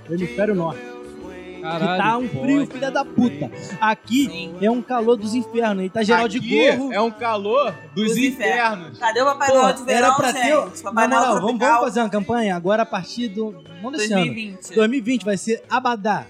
hemisfério 0.08 0.54
norte. 0.54 0.80
Que 0.80 1.60
Caralho, 1.60 2.02
tá 2.02 2.16
um 2.16 2.26
frio, 2.26 2.60
pode. 2.60 2.72
filha 2.72 2.90
da 2.90 3.04
puta. 3.04 3.50
Aqui 3.78 4.50
é 4.62 4.70
um 4.70 4.80
calor 4.80 5.18
dos 5.18 5.34
infernos. 5.34 5.84
E 5.84 5.90
tá 5.90 6.02
geral 6.02 6.26
de 6.26 6.38
Aqui 6.38 6.70
gorro. 6.72 6.90
É 6.90 6.98
um 6.98 7.10
calor 7.10 7.74
dos, 7.94 8.08
Dos 8.08 8.16
infernos. 8.16 8.98
Cadê 8.98 9.20
o 9.20 9.26
Papai 9.26 9.48
Noel 9.52 9.74
de 9.74 9.82
verão, 9.82 10.08
era 10.08 10.14
pra 10.14 10.32
ter. 10.32 10.82
Papai 10.82 11.06
vamos, 11.06 11.40
vamos 11.42 11.60
fazer 11.60 12.00
uma 12.00 12.08
campanha 12.08 12.56
agora 12.56 12.84
a 12.84 12.86
partir 12.86 13.28
do. 13.28 13.62
Não 13.82 13.92
desse 13.92 14.10
ano. 14.14 14.24
2020. 14.24 14.74
2020 14.74 15.22
vai 15.22 15.36
ser 15.36 15.62
Abadá. 15.68 16.24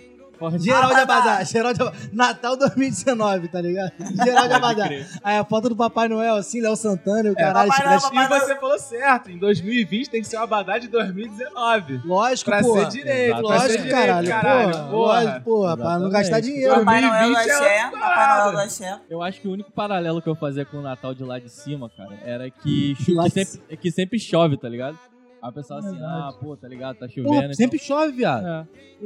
Geral 0.59 0.89
de 0.95 1.01
Abadá, 1.01 1.45
geral 1.45 1.73
de 1.75 1.83
Abadá. 1.83 1.97
Natal 2.13 2.57
2019, 2.57 3.49
tá 3.49 3.61
ligado? 3.61 3.93
Geral 4.25 4.49
de 4.49 4.55
Abadá. 4.55 4.89
Aí 5.23 5.37
a 5.37 5.45
foto 5.45 5.69
do 5.69 5.77
Papai 5.77 6.09
Noel, 6.09 6.37
assim, 6.37 6.61
Léo 6.61 6.77
Santana 6.77 7.29
e 7.29 7.33
o 7.33 7.35
caralho. 7.35 7.69
Papai 7.71 7.87
Noel, 7.87 8.01
chiclete- 8.01 8.35
E 8.35 8.41
você 8.41 8.57
falou 8.57 8.79
certo, 8.79 9.31
em 9.31 9.39
2020 9.39 10.09
tem 10.11 10.23
que 10.23 10.29
ser 10.29 10.37
o 10.37 10.41
Abadá 10.43 10.79
de 10.79 10.89
2019. 10.89 12.01
Lógico, 12.05 12.51
Pra 12.51 12.61
porra. 12.63 12.91
ser 12.91 12.99
direito, 12.99 13.31
pra 13.33 13.41
Lógico, 13.41 13.69
ser 13.69 13.77
direito, 13.83 13.95
caralho. 13.95 14.29
caralho. 14.29 14.71
porra, 14.73 14.85
porra. 14.91 15.21
Lógico, 15.23 15.41
porra, 15.45 15.77
pra 15.77 15.99
não 15.99 16.11
gastar 16.11 16.41
dinheiro. 16.41 16.75
Papai 16.77 17.01
Noel 17.01 17.29
do 17.29 17.35
2020 17.35 17.49
é 17.51 17.81
Axé. 17.83 17.91
Papai 17.91 18.39
Noel 18.41 18.53
do. 18.53 18.59
Axé. 18.59 18.99
Eu 19.11 19.23
acho 19.23 19.41
que 19.41 19.49
o 19.49 19.53
único 19.53 19.71
paralelo 19.73 20.23
que 20.23 20.29
eu 20.29 20.35
fazia 20.35 20.65
com 20.65 20.79
o 20.79 20.83
Natal 20.83 21.15
de 21.15 21.25
lá 21.25 21.39
de 21.39 21.49
cima, 21.51 21.91
cara, 21.97 22.19
era 22.25 22.51
que, 22.51 22.95
que, 23.05 23.31
sempre, 23.31 23.77
que 23.77 23.91
sempre 23.91 24.19
chove, 24.19 24.57
tá 24.57 24.69
ligado? 24.69 24.99
Aí 25.43 25.49
o 25.49 25.53
pessoal 25.53 25.79
assim, 25.81 25.91
Verdade. 25.93 26.13
ah, 26.13 26.33
pô, 26.39 26.57
tá 26.57 26.69
ligado, 26.69 26.99
tá 26.99 27.09
chovendo. 27.09 27.55
sempre 27.55 27.79
chove, 27.79 28.13
viado. 28.13 28.41
então... 28.43 28.55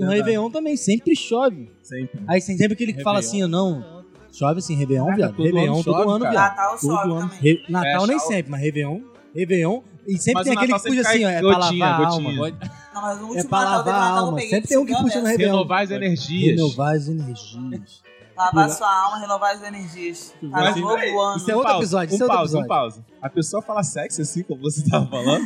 É. 0.02 0.04
No 0.06 0.10
Réveillon 0.10 0.50
também, 0.50 0.76
sempre 0.76 1.14
chove. 1.14 1.70
Sempre. 1.82 2.20
Aí 2.26 2.40
tem 2.42 2.56
sempre 2.56 2.72
aquele 2.74 2.92
que 2.92 3.02
fala 3.02 3.20
assim, 3.20 3.42
Réveillon. 3.42 3.48
não. 3.80 4.04
Chove 4.32 4.58
assim, 4.58 4.74
Réveillon, 4.74 5.04
Caraca, 5.04 5.16
viado. 5.18 5.36
todo 5.36 5.44
Réveillon 5.46 5.82
todo 5.82 5.96
chove, 5.96 6.10
ano, 6.10 6.18
cara. 6.20 6.30
viado. 6.30 6.50
Natal 6.56 6.70
Todo 6.78 6.80
chove 6.80 7.10
ano. 7.12 7.20
também. 7.20 7.38
Re- 7.40 7.62
Natal 7.68 8.04
É, 8.04 8.06
nem 8.08 8.18
sempre, 8.18 8.50
mas 8.50 8.60
Réveillon. 8.60 9.00
Réveillon. 9.34 9.80
E 10.06 10.18
sempre 10.18 10.34
Mas 10.34 10.44
tem 10.44 10.52
o 10.54 10.58
aquele 10.58 10.72
que 10.74 10.82
puxa 10.88 11.00
assim, 11.00 11.24
ó. 11.24 11.28
É 11.30 11.40
pra 11.40 11.56
lavar 11.58 11.82
a 12.02 12.06
alma. 12.08 12.30
Não, 12.32 12.40
mas 13.02 13.20
no 13.20 13.24
É 13.24 13.28
último 13.30 13.48
pra 13.48 13.58
Natal 13.60 13.78
lavar 13.78 13.94
a 13.94 14.18
alma. 14.18 14.40
Sempre 14.40 14.68
tem 14.68 14.78
um 14.78 14.84
que 14.84 14.92
puxa 14.92 15.04
no 15.04 15.08
essa. 15.20 15.28
Réveillon. 15.30 15.52
Renovar 15.52 15.82
as 15.82 15.90
energias. 15.90 16.50
Renovar 16.50 16.94
as 16.96 17.08
energias. 17.08 18.03
Lavar 18.36 18.70
sua 18.70 19.04
alma, 19.04 19.18
renovar 19.18 19.54
as 19.54 19.62
energias. 19.62 20.34
Tá 20.50 20.72
peraí, 20.72 20.82
ano. 20.82 21.36
Isso 21.36 21.50
é 21.50 21.56
outro 21.56 21.76
episódio, 21.76 22.12
Um 22.12 22.14
isso 22.14 22.22
é 22.22 22.26
outro 22.26 22.36
pausa, 22.38 22.58
um 22.58 22.66
pausa. 22.66 23.04
A 23.22 23.30
pessoa 23.30 23.62
fala 23.62 23.82
sexo 23.82 24.20
assim, 24.20 24.42
como 24.42 24.60
você 24.60 24.88
tava 24.88 25.06
falando. 25.06 25.44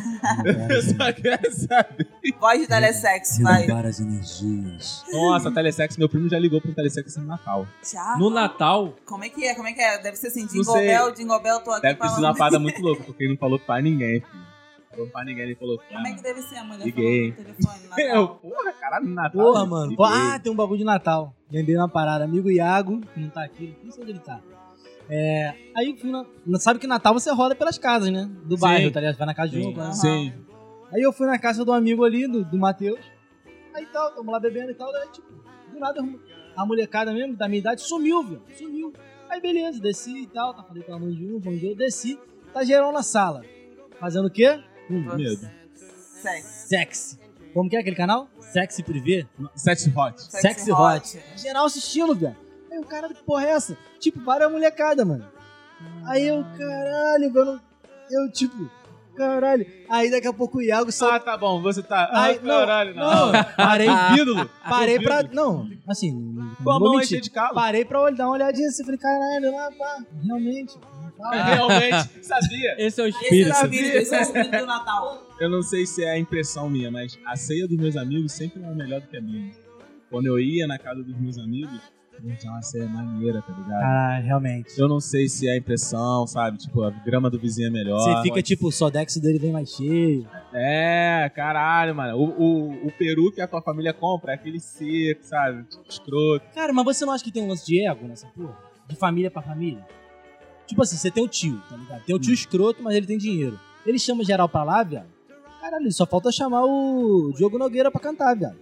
Eu 0.71 0.83
só 0.83 1.13
quero 1.13 1.53
saber. 1.53 2.09
Voz 2.41 2.61
de 2.61 2.67
telesexo, 2.67 3.43
vai. 3.43 3.67
as 3.71 4.01
energias. 4.01 5.05
Nossa, 5.13 5.51
telesexo, 5.51 5.99
meu 5.99 6.09
primo 6.09 6.29
já 6.29 6.39
ligou 6.39 6.61
pro 6.61 6.75
telesexo 6.75 7.21
no 7.21 7.27
Natal. 7.27 7.67
Já? 7.83 8.17
No 8.19 8.31
Natal, 8.31 8.95
Como 9.05 9.25
é 9.25 9.29
que 9.29 9.45
é? 9.45 9.55
Como 9.55 9.69
é 9.69 9.73
que 9.73 9.81
é? 9.81 9.99
Deve 10.03 10.17
ser 10.17 10.29
assim, 10.29 10.47
Jingle. 10.47 10.75
Bell, 10.75 11.13
Jingle 11.13 11.43
Bell, 11.43 11.61
tô 11.61 11.71
aqui 11.71 11.83
Deve 11.83 12.01
ter 12.01 12.09
sido 12.09 12.25
uma 12.25 12.35
parada 12.35 12.59
muito 12.61 12.81
louca, 12.81 13.05
porque 13.05 13.25
ele 13.25 13.33
não 13.33 13.39
falou 13.39 13.59
pra 13.59 13.81
ninguém, 13.81 14.21
filho. 14.21 14.48
Falou 14.99 15.11
pra 15.13 15.25
ninguém, 15.25 15.45
ele 15.45 15.55
falou. 15.55 15.79
Como 15.89 16.07
é 16.09 16.13
que 16.13 16.23
deve 16.23 16.43
ser 16.43 16.57
a 16.57 16.65
mulher 16.65 16.85
Liguei. 16.85 17.33
falando 17.33 17.49
no 17.49 17.55
telefone 17.55 17.79
no 17.89 18.01
Eu, 18.01 18.21
Natal? 18.23 18.37
porra, 18.43 18.73
caralho, 18.73 19.09
Natal. 19.09 19.31
Porra, 19.41 19.67
mano. 19.67 19.91
Liguei. 19.93 20.07
ah, 20.07 20.41
tem 20.41 20.53
um 20.53 20.57
bagulho 20.57 20.79
de 20.79 20.85
Natal. 20.85 21.35
Lembrei 21.53 21.77
uma 21.77 21.89
parada. 21.89 22.25
Amigo 22.25 22.51
Iago, 22.51 23.01
que 23.15 23.21
não 23.21 23.31
tá 23.31 23.45
aqui, 23.45 23.77
não 23.85 23.93
sei 23.93 24.03
onde 24.03 24.13
ele 24.13 24.19
tá. 24.19 24.41
É, 25.09 25.55
aí 25.75 25.97
fui 25.97 26.11
na, 26.11 26.27
sabe 26.59 26.79
que 26.81 26.87
Natal 26.87 27.15
você 27.15 27.31
roda 27.33 27.55
pelas 27.55 27.79
casas, 27.79 28.11
né? 28.11 28.29
Do 28.45 28.57
Sim. 28.57 28.61
bairro, 28.61 28.91
tá 28.91 29.01
ligado? 29.01 29.17
Vai 29.17 29.27
na 29.27 29.35
casa 29.35 29.53
Sim. 29.53 29.63
junto. 29.63 29.79
né? 29.79 29.93
Sim. 29.93 30.33
Aí 30.93 31.01
eu 31.01 31.13
fui 31.13 31.27
na 31.27 31.39
casa 31.39 31.65
do 31.65 31.73
amigo 31.73 32.05
ali, 32.05 32.27
do, 32.27 32.45
do 32.45 32.59
Matheus. 32.59 33.01
Aí 33.75 33.87
tal, 33.87 34.11
tamo 34.15 34.31
lá 34.33 34.41
bebendo 34.41 34.71
e 34.73 34.75
tal. 34.75 34.91
Daí, 34.93 35.09
tipo, 35.13 35.29
do 35.73 35.79
nada 35.79 36.03
a 36.57 36.67
molecada 36.67 37.13
mesmo, 37.13 37.37
da 37.37 37.47
minha 37.49 37.61
idade, 37.61 37.83
sumiu, 37.83 38.23
viu? 38.25 38.43
Sumiu. 38.59 38.93
Aí 39.31 39.41
beleza, 39.41 39.81
desci 39.81 40.23
e 40.23 40.27
tal. 40.27 40.53
Tá, 40.55 40.63
falei 40.65 40.83
com 40.83 40.93
a 40.93 40.99
mãe 40.99 41.13
de 41.15 41.25
um, 41.25 41.39
bom 41.39 41.53
dia, 41.53 41.75
desci. 41.77 42.19
Tá 42.53 42.65
geral 42.65 42.93
na 42.93 43.03
sala. 43.03 43.45
Fazendo 44.01 44.27
o 44.27 44.31
quê? 44.31 44.61
Hum, 44.91 45.17
Medo. 45.17 45.49
Sexo. 45.75 46.69
sexy. 46.69 47.19
Como 47.55 47.69
que 47.71 47.77
é 47.77 47.81
aquele 47.81 47.97
canal? 47.97 48.29
Sexy 48.41 48.83
Privé? 48.83 49.27
Sexy 49.55 49.93
hot. 49.97 50.21
Sexy 50.23 50.73
hot. 50.73 51.19
Geral 51.37 51.67
assistindo, 51.67 52.15
velho. 52.15 52.37
Aí 52.71 52.79
o 52.79 52.85
cara, 52.85 53.09
que 53.09 53.23
porra 53.23 53.47
é 53.47 53.51
essa? 53.51 53.77
Tipo, 53.99 54.21
várias 54.21 54.51
molecada, 54.51 55.05
mano. 55.05 55.27
Aí 56.07 56.27
eu, 56.27 56.45
caralho, 56.57 57.33
velho. 57.33 57.61
Eu, 58.11 58.31
tipo, 58.33 58.69
caralho. 59.17 59.67
Aí 59.89 60.11
daqui 60.11 60.27
a 60.27 60.33
pouco 60.33 60.59
o 60.59 60.63
Iago 60.63 60.91
só. 60.93 61.13
Ah, 61.13 61.21
tá 61.21 61.37
bom, 61.37 61.61
você 61.63 61.83
tá. 61.83 62.09
Ai, 62.13 62.33
Ai, 62.33 62.39
caralho, 62.39 62.95
não. 62.95 63.33
Não, 63.33 63.45
parei, 63.57 63.89
Ídolo. 64.19 64.51
parei 64.69 64.99
pra. 65.01 65.23
Não, 65.25 65.69
assim, 65.89 66.13
não, 66.13 66.45
não 66.45 66.55
Com 66.57 66.71
a 66.71 66.81
mão 66.81 66.91
mentir. 66.93 67.05
enchida 67.05 67.21
de 67.23 67.31
calo. 67.31 67.55
Parei 67.55 67.85
pra 67.85 68.01
olhar, 68.03 68.17
dar 68.17 68.25
uma 68.27 68.35
olhadinha 68.35 68.69
assim. 68.69 68.85
Falei, 68.85 68.99
caralho, 68.99 69.53
lá, 69.55 69.71
pá. 69.79 69.99
Realmente. 70.25 70.75
Realmente, 71.33 72.09
sabia? 72.25 72.75
esse 72.79 73.01
é 73.01 73.05
o 73.05 73.09
Esse 73.09 73.19
é 73.19 73.23
espírito. 73.23 73.49
o 73.49 73.53
espírito, 73.65 73.97
esse 73.97 74.15
é 74.15 74.19
o 74.19 74.23
espírito 74.23 74.59
do 74.59 74.67
Natal. 74.67 75.27
Eu 75.41 75.51
não 75.51 75.63
sei 75.63 75.87
se 75.87 76.05
é 76.05 76.11
a 76.13 76.19
impressão 76.19 76.69
minha, 76.69 76.91
mas 76.91 77.19
a 77.27 77.37
ceia 77.37 77.67
dos 77.67 77.77
meus 77.77 77.97
amigos 77.97 78.33
sempre 78.33 78.63
é 78.63 78.75
melhor 78.75 79.01
do 79.01 79.07
que 79.07 79.17
a 79.17 79.21
minha. 79.21 79.51
Quando 80.11 80.27
eu 80.27 80.39
ia 80.39 80.67
na 80.67 80.79
casa 80.79 81.03
dos 81.03 81.17
meus 81.21 81.39
amigos, 81.39 81.79
gente, 82.25 82.47
é 82.47 82.51
uma 82.51 82.63
ceia 82.63 82.87
maneira, 82.89 83.43
tá 83.43 83.53
ligado? 83.53 83.83
Ah, 83.83 84.19
realmente. 84.21 84.77
Eu 84.79 84.89
não 84.89 84.99
sei 85.01 85.29
se 85.29 85.47
é 85.49 85.53
a 85.53 85.57
impressão, 85.57 86.27
sabe? 86.27 86.59
Tipo, 86.59 86.83
a 86.83 86.91
grama 86.91 87.29
do 87.31 87.39
vizinho 87.39 87.69
é 87.69 87.71
melhor. 87.71 87.99
Você 88.01 88.23
fica 88.23 88.43
tipo, 88.43 88.69
o 88.69 88.73
Sodex 88.73 89.17
dele 89.19 89.39
vem 89.39 89.53
mais 89.53 89.69
cheio. 89.71 90.27
É, 90.53 91.31
caralho, 91.37 91.95
mano. 91.95 92.17
O, 92.17 92.25
o, 92.25 92.87
o 92.89 92.93
peru 92.93 93.31
que 93.31 93.41
a 93.41 93.47
tua 93.47 93.61
família 93.63 93.93
compra 93.93 94.33
é 94.33 94.35
aquele 94.35 94.59
seco, 94.59 95.21
sabe? 95.23 95.63
Tipo, 95.65 95.85
escroto. 95.89 96.47
Cara, 96.55 96.73
mas 96.73 96.85
você 96.85 97.05
não 97.05 97.13
acha 97.13 97.23
que 97.23 97.31
tem 97.31 97.43
um 97.43 97.49
lance 97.49 97.67
de 97.67 97.87
ego 97.87 98.09
nessa 98.09 98.27
porra? 98.29 98.57
De 98.89 98.97
família 98.97 99.31
pra 99.31 99.43
família? 99.43 99.87
Tipo 100.69 100.83
assim, 100.83 100.97
você 100.97 101.11
tem 101.11 101.25
o 101.25 101.29
tio, 101.29 101.61
tá 101.69 101.77
ligado? 101.77 102.05
Tem 102.05 102.15
o 102.15 102.19
tio 102.19 102.33
escroto, 102.35 102.83
mas 102.83 102.95
ele 102.95 103.07
tem 103.07 103.19
dinheiro. 103.19 103.59
Ele 103.87 103.99
chama 103.99 104.23
geral 104.23 104.49
pra 104.49 104.63
lá, 104.63 104.83
viado. 104.83 105.07
Caralho, 105.61 105.91
só 105.93 106.07
falta 106.07 106.31
chamar 106.31 106.63
o 106.65 107.33
Diogo 107.35 107.59
Nogueira 107.59 107.91
pra 107.91 108.01
cantar, 108.01 108.37
viado. 108.37 108.57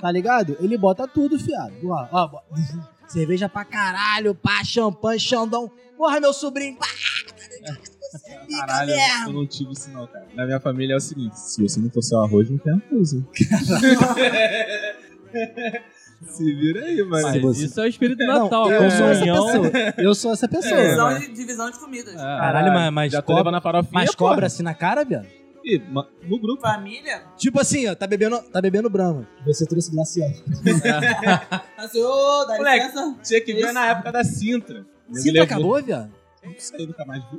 Tá 0.00 0.10
ligado? 0.10 0.56
Ele 0.60 0.76
bota 0.78 1.08
tudo, 1.08 1.38
fiado. 1.38 1.74
Ó, 1.84 2.08
ó, 2.12 2.40
cerveja 3.08 3.48
pra 3.48 3.64
caralho, 3.64 4.34
pá, 4.34 4.62
champanhe, 4.64 5.18
xandão. 5.18 5.70
Porra, 5.96 6.20
meu 6.20 6.32
sobrinho, 6.32 6.76
pá! 6.76 6.86
Você 6.86 8.28
fica 8.46 8.66
Caralho, 8.66 8.90
mesmo. 8.94 9.28
eu 9.28 9.32
não 9.32 9.46
tive 9.46 9.72
isso 9.72 9.90
não, 9.90 10.06
cara. 10.06 10.26
Na 10.34 10.44
minha 10.44 10.60
família 10.60 10.94
é 10.94 10.96
o 10.96 11.00
seguinte, 11.00 11.38
se 11.38 11.62
você 11.62 11.80
não 11.80 11.88
trouxer 11.88 12.18
o 12.18 12.22
arroz, 12.22 12.50
não 12.50 12.58
tem 12.58 12.72
arroz. 12.74 13.14
hein? 13.14 13.26
Se 16.22 16.54
vira 16.54 16.80
aí, 16.84 17.02
mano. 17.02 17.22
Mas 17.28 17.40
você- 17.42 17.64
isso 17.64 17.80
é 17.80 17.84
o 17.84 17.86
espírito 17.86 18.18
do 18.18 18.26
Não, 18.26 18.44
Natal. 18.44 18.70
eu 18.70 18.90
sou 18.90 19.06
essa 19.08 19.24
pessoa. 19.24 19.94
Eu 19.98 20.14
sou 20.14 20.32
essa 20.32 20.48
pessoa. 20.48 20.80
Divisão 20.82 21.18
de, 21.18 21.28
divisão 21.32 21.70
de 21.70 21.78
comidas. 21.78 22.14
É. 22.14 22.18
Caralho, 22.18 22.72
mas, 22.72 22.92
mas, 22.92 23.12
Já 23.12 23.20
tô 23.22 23.26
cobra, 23.28 23.40
levando 23.42 23.54
a 23.56 23.60
farofinha, 23.60 23.90
mas 23.92 24.14
porra. 24.14 24.30
cobra 24.30 24.46
assim 24.46 24.62
na 24.62 24.74
cara, 24.74 25.04
viado? 25.04 25.26
Ih, 25.64 25.80
ma- 25.90 26.08
no 26.24 26.40
grupo. 26.40 26.60
Família? 26.62 27.22
Tipo 27.36 27.60
assim, 27.60 27.88
ó, 27.88 27.94
tá 27.94 28.06
bebendo, 28.06 28.36
tá 28.50 28.60
bebendo 28.60 28.90
Brahma. 28.90 29.28
Você 29.46 29.64
trouxe 29.64 29.92
glacial. 29.92 30.28
Assim, 31.78 32.02
ô, 32.02 32.44
dá 32.46 32.56
Moleque. 32.56 32.86
licença. 32.86 33.16
Tinha 33.22 33.40
que 33.40 33.54
ver 33.54 33.72
na 33.72 33.86
época 33.90 34.12
da 34.12 34.24
Sintra. 34.24 34.84
Sintra 35.12 35.44
acabou, 35.44 35.82
viado? 35.82 36.10
Não 36.44 36.54
sei, 36.58 36.86
nunca 36.86 37.04
mais 37.04 37.22
vi. 37.30 37.38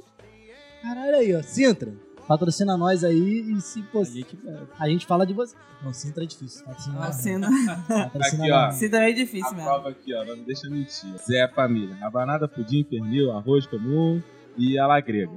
Caralho 0.82 1.15
aí, 1.17 1.36
ó. 1.36 1.41
Sintra. 1.41 1.91
Patrocina 2.28 2.78
nós 2.78 3.04
aí 3.04 3.42
e 3.52 3.62
se 3.62 3.82
pô, 3.84 4.02
A 4.02 4.04
gente 4.06 4.38
a 4.80 4.88
gente 4.88 5.06
fala 5.06 5.26
de 5.26 5.34
você. 5.34 5.56
Não, 5.84 5.92
Sintra 5.92 6.24
é 6.24 6.28
difícil. 6.28 6.66
Patrocina 6.66 6.96
nós. 6.96 7.10
Assim, 7.10 7.40
Patrocina 7.88 8.44
Aqui, 8.44 8.52
ó. 8.52 8.90
também 8.90 9.10
é 9.10 9.14
difícil 9.14 9.48
A 9.48 9.52
mesmo. 9.54 9.70
prova 9.70 9.90
aqui, 9.90 10.14
ó, 10.16 10.26
não 10.26 10.38
me 10.38 10.44
deixa 10.44 10.70
mentir. 10.70 11.14
Zé 11.18 11.48
Família. 11.50 11.96
Rabanada, 11.96 12.48
pudim, 12.48 12.84
pernil, 12.84 13.32
arroz 13.32 13.66
comum 13.68 14.22
e 14.58 14.78
a 14.80 15.00
grega. 15.02 15.34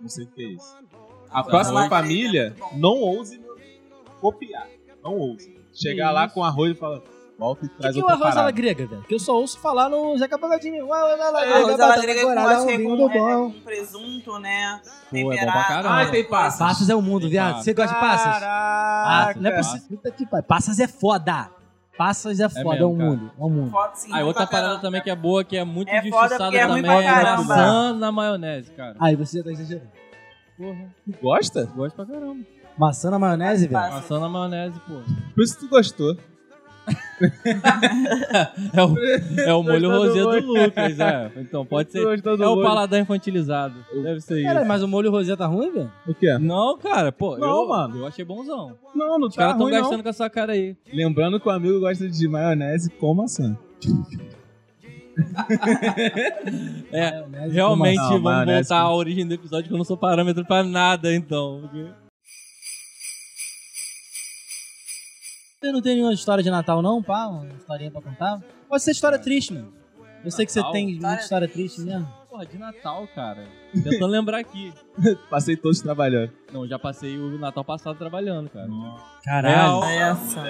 Não 0.00 0.08
sei 0.08 0.24
o 0.24 0.28
que 0.28 0.42
é 0.42 0.48
isso. 0.48 0.76
A 1.30 1.38
Arroz 1.38 1.50
próxima 1.50 1.88
família, 1.88 2.54
não 2.76 2.94
ouse 2.98 3.40
copiar. 4.20 4.68
Não 5.02 5.14
ouse. 5.16 5.56
Chegar 5.72 6.10
lá 6.10 6.28
com 6.28 6.44
arroz 6.44 6.72
e 6.72 6.74
falar, 6.74 7.00
volta 7.42 7.64
e 7.64 7.66
O 7.66 7.70
que, 7.70 7.76
traz 7.78 7.94
que 7.94 8.00
é 8.00 8.04
o 8.04 8.08
arroz 8.08 8.22
à 8.22 8.28
la 8.28 8.34
parada. 8.34 8.52
grega, 8.52 8.86
velho? 8.86 9.02
Que 9.02 9.14
eu 9.14 9.18
só 9.18 9.34
ouço 9.34 9.58
falar 9.58 9.88
no 9.88 10.16
Zeca 10.16 10.38
Pagodinho. 10.38 10.86
Ué, 10.86 11.02
ué, 11.04 11.16
ué, 11.16 11.32
ué, 11.32 11.52
Arroz 11.54 11.74
à 11.74 11.76
la 11.76 11.88
batata 11.88 12.02
grega 12.02 12.22
com, 12.22 12.32
que 12.32 12.38
é 12.38 12.58
um 12.58 12.66
vinho 12.66 12.96
com, 12.96 13.10
é, 13.10 13.18
bom. 13.18 13.50
com 13.50 13.60
presunto, 13.60 14.38
né? 14.38 14.80
Pô, 15.10 15.16
é 15.32 15.44
bom 15.44 15.52
pra 15.52 15.64
caramba. 15.64 16.00
Ah, 16.02 16.06
tem 16.10 16.24
passas. 16.28 16.58
Passas 16.58 16.88
é 16.88 16.94
o 16.94 17.02
mundo, 17.02 17.22
Tem 17.22 17.30
viado. 17.30 17.62
Você 17.62 17.74
gosta 17.74 17.94
de 17.94 18.00
passas? 18.00 18.42
Ah, 18.42 19.04
Caraca. 19.32 19.40
não 19.40 19.50
é 19.50 19.56
possível. 19.56 19.98
Que. 20.16 20.26
Passas 20.46 20.78
é 20.78 20.86
foda. 20.86 21.50
Passas 21.98 22.40
é 22.40 22.48
foda, 22.48 22.76
é, 22.76 22.80
mesmo, 22.80 22.88
um 22.92 22.96
cara. 22.98 23.10
mundo. 23.10 23.30
É 23.38 23.44
um 23.44 23.50
mundo. 23.50 23.70
Foda, 23.70 23.94
sim, 23.94 24.08
Ah, 24.12 24.16
e 24.16 24.20
ruim 24.20 24.28
outra 24.28 24.46
parada 24.46 24.78
também 24.78 25.02
que 25.02 25.10
é 25.10 25.14
boa, 25.16 25.44
que 25.44 25.56
é 25.56 25.64
muito 25.64 25.88
É 25.90 25.98
injustiçada 25.98 26.34
é 26.56 26.66
também, 26.66 26.80
é 26.90 27.36
maçã 27.36 27.92
na 27.92 28.10
maionese, 28.10 28.70
cara. 28.72 28.96
Aí 28.98 29.14
você 29.14 29.38
já 29.38 29.44
tá 29.44 29.50
exagerando. 29.52 29.90
Porra, 30.56 30.94
Tu 31.04 31.18
gosta? 31.20 31.64
gosto 31.76 31.94
pra 31.96 32.06
caramba. 32.06 32.44
Maçã 32.78 33.10
na 33.10 33.18
maionese, 33.18 33.68
velho? 33.68 33.92
Maçã 33.94 34.18
na 34.18 34.28
maionese, 34.28 34.80
pô. 34.80 34.94
Por 35.34 35.44
isso 35.44 35.58
tu 35.60 35.68
gostou. 35.68 36.16
É 38.74 38.82
o, 38.82 38.98
é 39.40 39.54
o 39.54 39.62
molho 39.62 39.88
rosé 39.90 40.20
do. 40.22 40.40
Lucas, 40.52 40.98
é. 40.98 41.30
Então 41.36 41.64
pode 41.64 41.92
ser. 41.92 42.02
É 42.02 42.46
o 42.46 42.56
molho. 42.56 42.62
paladar 42.62 42.98
infantilizado. 43.00 43.74
Deve 44.02 44.20
ser 44.20 44.38
isso. 44.38 44.48
Caralho, 44.48 44.66
mas 44.66 44.82
o 44.82 44.88
molho 44.88 45.10
rosé 45.10 45.36
tá 45.36 45.46
ruim, 45.46 45.70
velho? 45.70 45.92
O 46.08 46.14
quê? 46.14 46.36
Não, 46.38 46.76
cara, 46.78 47.12
pô. 47.12 47.36
Não, 47.38 47.62
eu, 47.62 47.68
mano. 47.68 47.98
Eu 47.98 48.06
achei 48.06 48.24
bonzão. 48.24 48.76
Não, 48.94 49.18
não 49.20 49.28
Os 49.28 49.36
caras 49.36 49.52
tá 49.52 49.58
tão 49.58 49.66
ruim, 49.68 49.74
gastando 49.76 49.96
não. 49.98 50.02
com 50.02 50.08
essa 50.08 50.28
cara 50.28 50.52
aí. 50.54 50.76
Lembrando 50.92 51.38
que 51.38 51.46
o 51.48 51.52
amigo 51.52 51.78
gosta 51.78 52.08
de 52.08 52.26
maionese 52.28 52.90
com 52.90 53.14
maçã. 53.14 53.56
É, 56.90 57.20
Maionese 57.28 57.54
realmente, 57.54 57.96
Não, 57.98 58.08
vamos 58.08 58.22
maionese 58.22 58.68
voltar 58.70 58.82
à 58.82 58.94
origem 58.94 59.26
do 59.26 59.34
episódio 59.34 59.68
que 59.68 59.74
eu 59.74 59.78
não 59.78 59.84
sou 59.84 59.96
parâmetro 59.96 60.44
pra 60.44 60.62
nada, 60.64 61.14
então. 61.14 61.60
porque- 61.62 62.01
Você 65.62 65.70
não 65.70 65.80
tem 65.80 65.94
nenhuma 65.94 66.12
história 66.12 66.42
de 66.42 66.50
Natal, 66.50 66.82
não, 66.82 67.00
pá? 67.00 67.28
Uma 67.28 67.46
historinha 67.56 67.88
pra 67.88 68.02
contar? 68.02 68.42
Pode 68.68 68.82
ser 68.82 68.90
história 68.90 69.16
triste, 69.16 69.54
mano. 69.54 69.72
Eu 70.24 70.30
sei 70.32 70.44
que 70.44 70.50
você 70.50 70.58
Natal? 70.58 70.72
tem 70.72 70.86
muita 70.86 70.98
História 71.14 71.20
história 71.22 71.48
triste 71.48 71.80
mesmo. 71.82 72.08
Porra, 72.28 72.46
de 72.46 72.58
Natal, 72.58 73.06
cara. 73.14 73.44
Tentando 73.72 74.06
lembrar 74.06 74.38
aqui. 74.38 74.72
Passei 75.30 75.56
todos 75.56 75.80
trabalhando. 75.80 76.32
Não, 76.52 76.66
já 76.66 76.78
passei 76.80 77.16
o 77.16 77.38
Natal 77.38 77.64
passado 77.64 77.96
trabalhando, 77.96 78.48
cara. 78.50 78.68
Caralho. 79.24 79.84
Essa. 79.84 80.42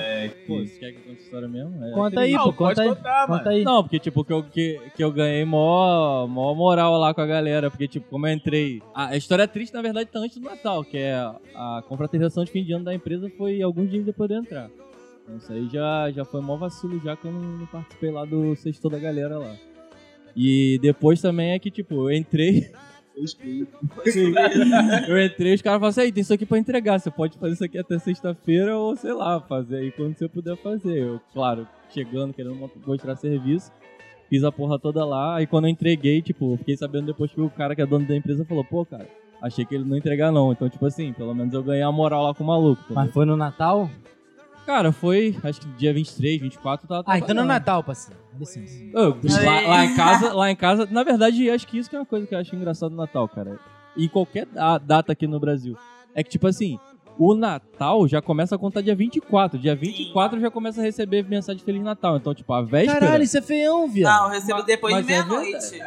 Pô, 0.47 0.59
você 0.61 0.79
quer 0.79 0.93
que 0.93 0.99
eu 0.99 1.03
conte 1.05 1.19
a 1.21 1.23
história 1.25 1.49
mesmo? 1.49 1.85
É 1.85 1.91
Conta 1.93 2.21
aí, 2.21 2.33
pô, 2.33 2.39
Não, 2.39 2.45
conta 2.53 2.57
pode 2.57 2.81
aí. 2.81 2.89
contar, 2.89 3.27
Conta 3.27 3.45
mano. 3.45 3.49
aí. 3.51 3.65
Não, 3.65 3.83
porque, 3.83 3.99
tipo, 3.99 4.25
que 4.25 4.33
eu, 4.33 4.43
que, 4.45 4.81
que 4.97 5.05
eu 5.05 5.13
ganhei 5.13 5.45
mó, 5.45 6.27
mó 6.27 6.55
moral 6.55 6.97
lá 6.99 7.13
com 7.13 7.21
a 7.21 7.27
galera. 7.27 7.71
Porque, 7.71 7.87
tipo, 7.87 8.09
como 8.09 8.27
eu 8.27 8.33
entrei. 8.33 8.81
A, 8.95 9.09
a 9.09 9.17
história 9.17 9.47
triste, 9.47 9.75
na 9.75 9.83
verdade, 9.83 10.09
tá 10.11 10.21
antes 10.21 10.39
do 10.39 10.49
Natal, 10.49 10.83
que 10.85 10.97
é 10.99 11.15
a, 11.15 11.79
a 11.79 11.83
confraternização 11.89 12.45
de 12.45 12.51
fim 12.51 12.65
de 12.65 12.73
ano 12.73 12.85
da 12.85 12.95
empresa 12.95 13.31
foi 13.37 13.61
alguns 13.61 13.91
dias 13.91 14.05
depois 14.05 14.29
de 14.29 14.37
eu 14.37 14.41
entrar. 14.41 14.71
Então 15.23 15.37
isso 15.37 15.53
aí 15.53 15.69
já, 15.69 16.11
já 16.11 16.25
foi 16.25 16.41
mó 16.41 16.57
vacilo, 16.57 17.01
já 17.01 17.17
que 17.17 17.27
eu 17.27 17.33
não, 17.33 17.67
participei 17.67 18.11
lá 18.11 18.25
do 18.25 18.55
sexto 18.57 18.89
da 18.89 18.99
galera 18.99 19.39
lá. 19.39 19.55
E 20.37 20.79
depois 20.83 21.21
também 21.21 21.53
é 21.53 21.59
que, 21.59 21.71
tipo, 21.71 21.95
eu 21.95 22.17
entrei. 22.17 22.71
eu 25.09 25.23
entrei 25.25 25.53
e 25.53 25.55
os 25.55 25.63
caras 25.63 25.79
falaram 25.79 25.89
assim, 25.89 26.01
aí, 26.01 26.13
tem 26.13 26.23
isso 26.23 26.33
aqui 26.33 26.47
pra 26.47 26.59
entregar. 26.59 26.99
Você 26.99 27.11
pode 27.11 27.39
fazer 27.39 27.53
isso 27.55 27.65
aqui 27.65 27.79
até 27.79 27.99
sexta-feira 27.99 28.77
ou, 28.77 28.97
sei 28.97 29.13
lá, 29.13 29.41
fazer 29.41 29.77
aí 29.77 29.91
quando 29.93 30.17
você 30.17 30.29
puder 30.29 30.57
fazer. 30.57 30.99
Eu, 30.99 31.21
claro, 31.33 31.67
chegando, 31.91 32.33
querendo 32.33 32.55
mo- 32.55 32.71
mostrar 32.87 33.15
serviço. 33.17 33.71
Fiz 34.31 34.43
a 34.45 34.51
porra 34.51 34.79
toda 34.79 35.05
lá. 35.05 35.37
Aí 35.37 35.47
quando 35.47 35.67
eu 35.67 35.71
entreguei, 35.71 36.23
tipo, 36.23 36.55
eu 36.55 36.59
fiquei 36.59 36.77
sabendo 36.77 37.07
depois 37.07 37.31
que 37.31 37.41
o 37.41 37.51
cara 37.51 37.75
que 37.77 37.83
é 37.83 37.87
dono 37.87 38.07
da 38.07 38.17
empresa 38.17 38.45
falou, 38.47 38.65
pô, 38.65 38.85
cara, 38.87 39.07
achei 39.43 39.65
que 39.67 39.75
ele 39.75 39.85
não 39.85 39.93
ia 39.93 39.99
entregar 39.99 40.33
não. 40.33 40.51
Então, 40.53 40.69
tipo 40.71 40.87
assim, 40.87 41.13
pelo 41.13 41.35
menos 41.35 41.53
eu 41.53 41.63
ganhei 41.63 41.83
a 41.83 41.93
moral 41.93 42.25
lá 42.25 42.35
com 42.35 42.43
o 42.43 42.47
maluco. 42.47 42.81
entendeu? 42.81 42.95
Mas 43.05 43.13
foi 43.13 43.27
no 43.27 43.37
Natal? 43.37 43.91
Cara, 44.67 44.93
foi, 44.93 45.37
acho 45.43 45.61
que 45.61 45.67
dia 45.71 45.93
23, 45.93 46.41
24, 46.41 46.87
tava 46.87 47.01
Ah, 47.07 47.17
então 47.19 47.29
no 47.29 47.35
trabalhando. 47.35 47.49
Natal, 47.49 47.83
parceiro. 47.83 48.21
Licença. 48.39 48.75
Ô, 48.95 49.17
lá, 49.45 49.61
lá 49.69 49.85
em 49.85 49.95
casa, 49.97 50.33
lá 50.33 50.51
em 50.51 50.57
casa, 50.57 50.89
na 50.91 51.03
verdade, 51.03 51.51
acho 51.51 51.67
que 51.67 51.79
isso 51.79 51.91
que 51.91 51.97
é 51.97 51.99
uma 51.99 52.07
coisa 52.07 52.27
que 52.27 52.35
eu 52.35 52.39
acho 52.39 52.55
engraçado 52.55 52.91
no 52.91 52.97
Natal, 52.97 53.29
cara. 53.29 53.59
E 53.97 54.09
qualquer 54.09 54.47
da- 54.47 54.79
data 54.79 55.13
aqui 55.13 55.27
no 55.27 55.39
Brasil. 55.41 55.77
É 56.15 56.23
que, 56.23 56.31
tipo 56.31 56.47
assim, 56.47 56.79
o 57.19 57.35
Natal 57.35 58.07
já 58.09 58.23
começa 58.23 58.55
a 58.55 58.59
contar 58.59 58.81
dia 58.83 58.95
24. 58.95 59.59
Dia 59.59 59.75
24 59.75 60.41
já 60.41 60.51
começa 60.51 60.81
a 60.81 60.85
receber 60.85 61.29
mensagem 61.29 61.59
de 61.59 61.65
Feliz 61.65 61.83
Natal. 61.83 62.17
Então, 62.17 62.33
tipo, 62.35 62.53
a 62.53 62.63
véspera... 62.63 63.01
Caralho, 63.01 63.23
isso 63.25 63.37
é 63.37 63.43
feião, 63.43 63.87
viado. 63.89 64.17
Não, 64.21 64.25
eu 64.29 64.31
recebo 64.33 64.63
depois 64.63 64.95
de 64.97 65.03
Mas 65.03 65.11
é 65.11 65.25
meia-noite. 65.29 65.79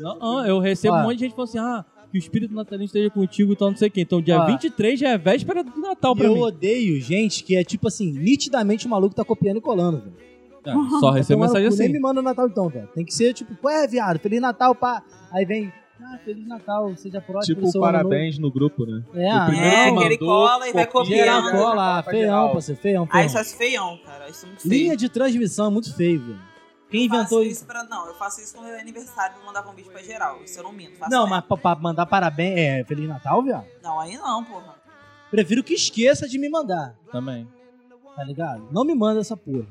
Não, 0.00 0.18
não, 0.18 0.46
eu 0.46 0.58
recebo 0.60 0.94
Ó. 0.94 1.00
um 1.00 1.02
monte 1.02 1.16
de 1.16 1.20
gente 1.24 1.34
falando 1.34 1.48
assim, 1.50 1.58
ah, 1.58 1.84
que 2.14 2.18
o 2.18 2.20
espírito 2.20 2.54
natalino 2.54 2.84
esteja 2.84 3.10
contigo 3.10 3.52
e 3.52 3.56
tal, 3.56 3.70
não 3.70 3.76
sei 3.76 3.88
o 3.88 3.90
quê. 3.90 4.02
Então, 4.02 4.22
dia 4.22 4.40
Ó. 4.40 4.46
23 4.46 5.00
já 5.00 5.08
é 5.10 5.18
véspera 5.18 5.64
do 5.64 5.80
Natal 5.80 6.14
pra 6.14 6.26
eu 6.26 6.34
mim. 6.34 6.40
odeio 6.40 7.00
gente 7.00 7.42
que 7.42 7.56
é 7.56 7.64
tipo 7.64 7.88
assim, 7.88 8.12
nitidamente 8.12 8.86
o 8.86 8.90
maluco 8.90 9.14
tá 9.16 9.24
copiando 9.24 9.56
e 9.56 9.60
colando, 9.60 9.98
velho. 9.98 10.14
É, 10.64 10.72
só 11.00 11.10
recebo 11.10 11.40
Tomar 11.42 11.48
no 11.48 11.52
mensagem 11.54 11.68
cu, 11.70 11.76
Nem 11.76 11.86
assim. 11.86 11.92
me 11.92 11.98
manda 12.00 12.22
no 12.22 12.28
Natal 12.28 12.46
então, 12.46 12.68
velho. 12.68 12.88
Tem 12.94 13.04
que 13.04 13.12
ser 13.12 13.34
tipo, 13.34 13.52
ué, 13.66 13.86
viado, 13.88 14.18
Feliz 14.20 14.40
Natal, 14.40 14.74
pá. 14.76 15.02
Aí 15.32 15.44
vem, 15.44 15.72
ah, 16.00 16.18
Feliz 16.24 16.46
Natal, 16.46 16.96
seja 16.96 17.20
próximo. 17.20 17.56
Tipo, 17.66 17.80
parabéns 17.80 18.38
no 18.38 18.50
grupo, 18.50 18.86
né? 18.86 19.02
É, 19.14 19.26
O 19.26 19.36
ah, 19.36 19.46
primeiro 19.46 19.66
É, 19.74 19.84
que 19.90 19.98
que 19.98 20.04
ele 20.04 20.18
mandou, 20.20 20.28
cola 20.28 20.68
e 20.68 20.72
vai 20.72 20.86
copia, 20.86 21.16
Geral 21.16 21.42
copiando. 21.42 21.58
já 21.58 21.64
cola, 21.64 22.02
feião, 22.04 22.52
parceiro, 22.52 22.80
feião, 22.80 23.02
Aí 23.02 23.08
feião. 23.10 23.26
isso 23.26 23.38
é 23.38 23.44
feião, 23.58 23.98
cara. 24.06 24.30
Isso 24.30 24.44
é 24.44 24.48
muito 24.48 24.62
feio. 24.62 24.72
Linha 24.74 24.96
de 24.96 25.08
transmissão 25.08 25.66
é 25.66 25.70
muito 25.70 25.94
feio, 25.96 26.20
velho. 26.20 26.53
Quem 26.90 27.06
inventou 27.06 27.42
isso? 27.42 27.52
isso 27.52 27.66
pra. 27.66 27.82
Não, 27.84 28.06
eu 28.06 28.14
faço 28.14 28.40
isso 28.40 28.54
quando 28.54 28.68
é 28.68 28.80
aniversário 28.80 29.34
pra 29.36 29.44
mandar 29.44 29.62
convite 29.62 29.88
pra 29.90 30.02
geral. 30.02 30.40
Isso 30.44 30.58
eu 30.58 30.62
não 30.64 30.72
minto. 30.72 30.96
Faço 30.96 31.10
Não, 31.10 31.22
mesmo. 31.24 31.30
mas 31.36 31.44
pra, 31.44 31.56
pra 31.56 31.74
mandar 31.76 32.06
parabéns, 32.06 32.58
é 32.58 32.84
Feliz 32.84 33.08
Natal, 33.08 33.42
viado? 33.42 33.66
Não, 33.82 33.98
aí 33.98 34.16
não, 34.16 34.44
porra. 34.44 34.74
Prefiro 35.30 35.64
que 35.64 35.74
esqueça 35.74 36.28
de 36.28 36.38
me 36.38 36.48
mandar, 36.48 36.94
Também. 37.10 37.48
tá 38.14 38.22
ligado? 38.22 38.68
Não 38.70 38.84
me 38.84 38.94
manda 38.94 39.20
essa 39.20 39.36
porra. 39.36 39.66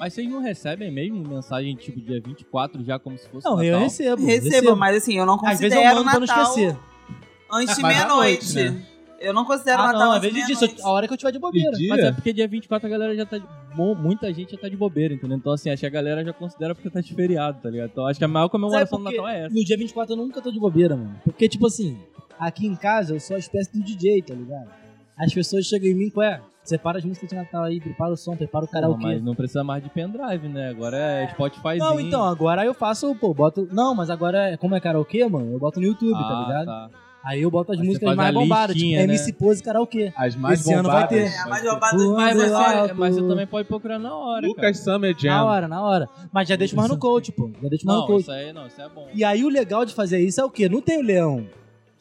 Mas 0.00 0.14
vocês 0.14 0.28
não 0.28 0.40
recebem 0.40 0.90
mesmo 0.90 1.26
mensagem, 1.28 1.74
tipo, 1.76 2.00
dia 2.00 2.20
24 2.20 2.82
já 2.82 2.98
como 2.98 3.16
se 3.16 3.28
fosse 3.28 3.44
Não, 3.44 3.52
Natal? 3.56 3.64
eu 3.66 3.78
recebo. 3.80 4.24
Recebo, 4.26 4.74
mas 4.76 4.96
assim, 4.96 5.16
eu 5.18 5.24
não 5.26 5.34
Às 5.44 5.60
vezes 5.60 5.76
eu 5.76 5.82
considero 5.82 5.94
mando 6.04 6.10
pra 6.10 6.12
não 6.20 6.26
Natal 6.26 6.42
esquecer. 6.58 6.78
antes 7.52 7.76
de 7.76 7.82
meia-noite. 7.82 8.54
noite, 8.54 8.70
né? 8.72 8.86
Eu 9.20 9.32
não 9.32 9.44
considero 9.44 9.82
Ah, 9.82 9.86
Natal 9.86 10.00
não, 10.00 10.10
às 10.12 10.16
antes 10.18 10.28
de 10.28 10.34
vezes 10.34 10.46
disso, 10.48 10.60
meia-noite. 10.62 10.82
a 10.84 10.90
hora 10.90 11.06
que 11.06 11.12
eu 11.14 11.16
tiver 11.18 11.32
de 11.32 11.38
bobeira. 11.38 11.70
Mas 11.88 11.98
é 12.00 12.12
porque 12.12 12.32
dia 12.32 12.48
24 12.48 12.86
a 12.86 12.90
galera 12.90 13.14
já 13.14 13.24
tá 13.26 13.38
de... 13.38 13.46
Muita 13.76 14.32
gente 14.32 14.52
já 14.52 14.58
tá 14.58 14.68
de 14.68 14.76
bobeira, 14.76 15.12
entendeu? 15.14 15.36
Então, 15.36 15.52
assim, 15.52 15.68
acho 15.70 15.80
que 15.80 15.86
a 15.86 15.90
galera 15.90 16.24
já 16.24 16.32
considera 16.32 16.74
porque 16.74 16.88
tá 16.88 17.00
de 17.00 17.12
feriado, 17.14 17.58
tá 17.62 17.68
ligado? 17.68 17.90
Então, 17.92 18.06
acho 18.06 18.18
que 18.18 18.24
a 18.24 18.28
maior 18.28 18.48
comemoração 18.48 18.98
do 18.98 19.04
Natal 19.04 19.28
é 19.28 19.44
essa. 19.46 19.54
No 19.54 19.64
dia 19.64 19.76
24 19.76 20.12
eu 20.14 20.16
nunca 20.16 20.40
tô 20.40 20.50
de 20.50 20.58
bobeira, 20.60 20.96
mano. 20.96 21.14
Porque, 21.24 21.48
tipo 21.48 21.66
assim, 21.66 21.98
aqui 22.38 22.66
em 22.66 22.74
casa 22.76 23.14
eu 23.14 23.20
sou 23.20 23.36
a 23.36 23.38
espécie 23.38 23.72
do 23.72 23.82
DJ, 23.84 24.22
tá 24.22 24.34
ligado? 24.34 24.68
As 25.18 25.32
pessoas 25.32 25.64
chegam 25.66 25.88
em 25.90 25.94
mim, 25.94 26.10
qual 26.10 26.26
é? 26.26 26.40
Separa 26.62 26.98
as 26.98 27.04
músicas 27.04 27.28
de 27.28 27.36
Natal 27.36 27.62
aí, 27.62 27.80
prepara 27.80 28.12
o 28.12 28.16
som, 28.16 28.34
prepara 28.36 28.64
o 28.64 28.68
karaokê. 28.68 29.02
mas 29.02 29.22
não 29.22 29.34
precisa 29.36 29.62
mais 29.62 29.82
de 29.84 29.88
pendrive, 29.88 30.48
né? 30.48 30.68
Agora 30.70 30.96
é 30.96 31.28
Spotifyzinho. 31.28 31.78
Não, 31.84 32.00
então, 32.00 32.24
agora 32.24 32.64
eu 32.64 32.74
faço, 32.74 33.14
pô, 33.14 33.32
boto. 33.32 33.68
Não, 33.70 33.94
mas 33.94 34.10
agora, 34.10 34.50
é- 34.50 34.56
como 34.56 34.74
é 34.74 34.80
karaokê, 34.80 35.24
mano, 35.28 35.52
eu 35.52 35.58
boto 35.60 35.78
no 35.78 35.86
YouTube, 35.86 36.12
tá 36.18 36.18
Ah, 36.28 36.44
ligado? 36.48 36.66
tá. 36.66 36.90
Aí 37.26 37.42
eu 37.42 37.50
boto 37.50 37.72
as 37.72 37.78
você 37.78 37.84
músicas 37.84 38.14
mais 38.14 38.28
a 38.30 38.32
bombadas, 38.32 38.76
tipo 38.76 38.92
né? 38.94 39.02
MC 39.02 39.32
Pose 39.32 39.60
karaokê. 39.62 40.12
As 40.16 40.36
mais 40.36 40.60
Esse 40.60 40.72
ano 40.72 40.84
vai 40.88 41.02
bombadas. 41.02 41.30
ter. 41.32 41.36
É, 41.36 41.40
a 41.40 41.46
mais 41.48 41.64
roubada 41.64 41.96
dos 41.96 42.12
Mas 42.16 42.36
você, 42.36 42.92
mas 42.94 43.16
também 43.16 43.46
pode 43.48 43.66
procurar 43.68 43.98
na 43.98 44.14
hora, 44.16 44.42
cara. 44.42 44.46
Lucas 44.46 44.78
Summer 44.78 45.12
Na 45.12 45.18
Jam. 45.20 45.44
hora, 45.46 45.66
na 45.68 45.82
hora. 45.82 46.08
Mas 46.32 46.48
já 46.48 46.54
deixo 46.54 46.76
mais 46.76 46.88
no 46.88 46.96
coach, 46.98 47.32
pô. 47.32 47.50
Já 47.60 47.68
deixo 47.68 47.84
mais 47.84 47.96
no 47.96 48.00
Não, 48.02 48.06
coach. 48.06 48.20
isso 48.22 48.30
aí 48.30 48.52
não, 48.52 48.66
isso 48.68 48.80
é 48.80 48.88
bom. 48.88 49.08
E 49.12 49.24
aí 49.24 49.44
o 49.44 49.48
legal 49.48 49.84
de 49.84 49.92
fazer 49.92 50.20
isso 50.20 50.40
é 50.40 50.44
o 50.44 50.50
quê? 50.50 50.68
Não 50.68 50.80
tem 50.80 50.98
o 50.98 51.02
leão. 51.02 51.46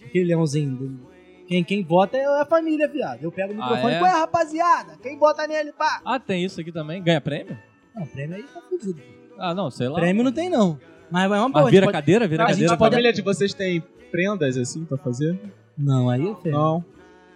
Aquele 0.06 0.26
leãozinho. 0.26 1.00
Quem, 1.48 1.64
quem 1.64 1.84
vota 1.84 2.18
é 2.18 2.26
a 2.42 2.46
família, 2.46 2.88
viado. 2.88 3.24
Eu 3.24 3.32
pego 3.32 3.52
o 3.54 3.56
Ah, 3.62 3.66
microfone, 3.66 3.94
é? 3.96 4.00
qual 4.00 4.12
é, 4.12 4.14
rapaziada? 4.20 4.94
Quem 5.02 5.18
bota 5.18 5.48
nele, 5.48 5.72
pá? 5.74 6.02
Ah, 6.06 6.20
tem 6.20 6.44
isso 6.46 6.62
aqui 6.62 6.72
também? 6.72 7.02
Ganha 7.04 7.20
prêmio? 7.22 7.58
Não, 7.96 8.06
prêmio 8.06 8.36
aí 8.36 8.44
tá 8.44 8.62
fudido. 8.70 9.02
Ah, 9.40 9.54
não, 9.56 9.70
sei 9.72 9.88
lá. 9.90 9.96
Prêmio 10.00 10.24
não 10.24 10.32
tem, 10.32 10.50
não. 10.50 10.80
Mas 11.12 11.24
é 11.24 11.28
uma 11.28 11.50
boa. 11.50 11.50
Mas 11.54 11.66
a 11.68 11.70
vira 11.70 11.86
pode- 11.86 11.94
cadeira, 11.98 12.28
vira 12.28 12.44
a 12.44 12.48
gente 12.48 12.54
cadeira. 12.56 12.74
A 12.74 12.78
pode- 12.78 12.92
família 12.92 13.14
de 13.14 13.22
vocês 13.22 13.54
tem 13.54 13.84
prendas 14.16 14.58
assim 14.58 14.86
pra 14.86 14.98
fazer? 14.98 15.38
Não, 15.78 16.10
aí 16.10 16.26
é 16.30 16.36
feio. 16.36 16.56
Não, 16.56 16.86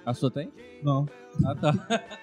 A 0.06 0.13
sua 0.13 0.32
tem? 0.32 0.52
não. 0.84 1.06
Ah, 1.46 1.56
tá. 1.56 1.74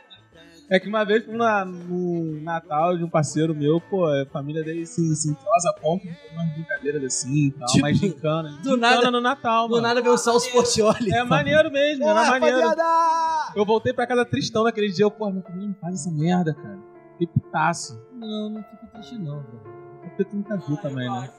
É 0.69 0.81
que 0.81 0.89
uma 0.89 1.05
vez 1.05 1.25
fui 1.25 1.37
na- 1.37 1.65
no 1.65 2.41
Natal 2.41 2.99
de 2.99 3.05
um 3.05 3.09
parceiro 3.09 3.55
meu, 3.55 3.81
pô, 3.81 4.05
a 4.05 4.27
família 4.33 4.65
dele 4.65 4.85
se, 4.85 5.15
se 5.15 5.31
entrosa 5.31 5.71
a 5.71 5.73
ponto 5.81 6.03
de 6.03 6.17
umas 6.33 6.53
brincadeiras 6.55 7.05
assim 7.05 7.47
e 7.47 7.51
tal, 7.53 7.67
Tipo, 7.69 7.81
mais 7.83 7.97
gincana. 7.99 8.49
do 8.51 8.57
Gincana 8.71 8.77
nada- 8.77 9.11
no 9.13 9.21
Natal, 9.21 9.69
Do 9.69 9.75
mano. 9.77 9.83
nada 9.87 10.03
veio 10.03 10.15
o 10.15 10.19
Salso 10.19 10.51
Portioli. 10.51 11.13
É 11.15 11.23
maneiro 11.23 11.71
mesmo, 11.71 12.05
Ô, 12.05 12.09
era 12.09 12.29
maneiro. 12.31 12.57
rapaziada! 12.59 13.53
Eu 13.55 13.65
voltei 13.65 13.93
pra 13.93 14.09
casa 14.09 14.25
tristão 14.25 14.65
naquele 14.65 14.89
dia, 14.91 15.05
eu, 15.05 15.11
pô, 15.13 15.31
meu 15.31 15.41
filho, 15.45 15.69
não 15.69 15.75
faz 15.81 15.95
essa 16.01 16.11
merda, 16.11 16.53
cara. 16.53 16.79
Que 17.17 17.29
putaço. 17.29 18.03
Não, 18.13 18.51
não 18.51 18.63
fico 18.65 18.87
triste 18.93 19.17
não, 19.19 19.37
velho. 19.37 19.61
É 20.03 20.09
porque 20.09 20.25
tu 20.25 20.35
nunca 20.35 20.57
viu 20.57 20.77
também, 20.79 21.09
né? 21.09 21.31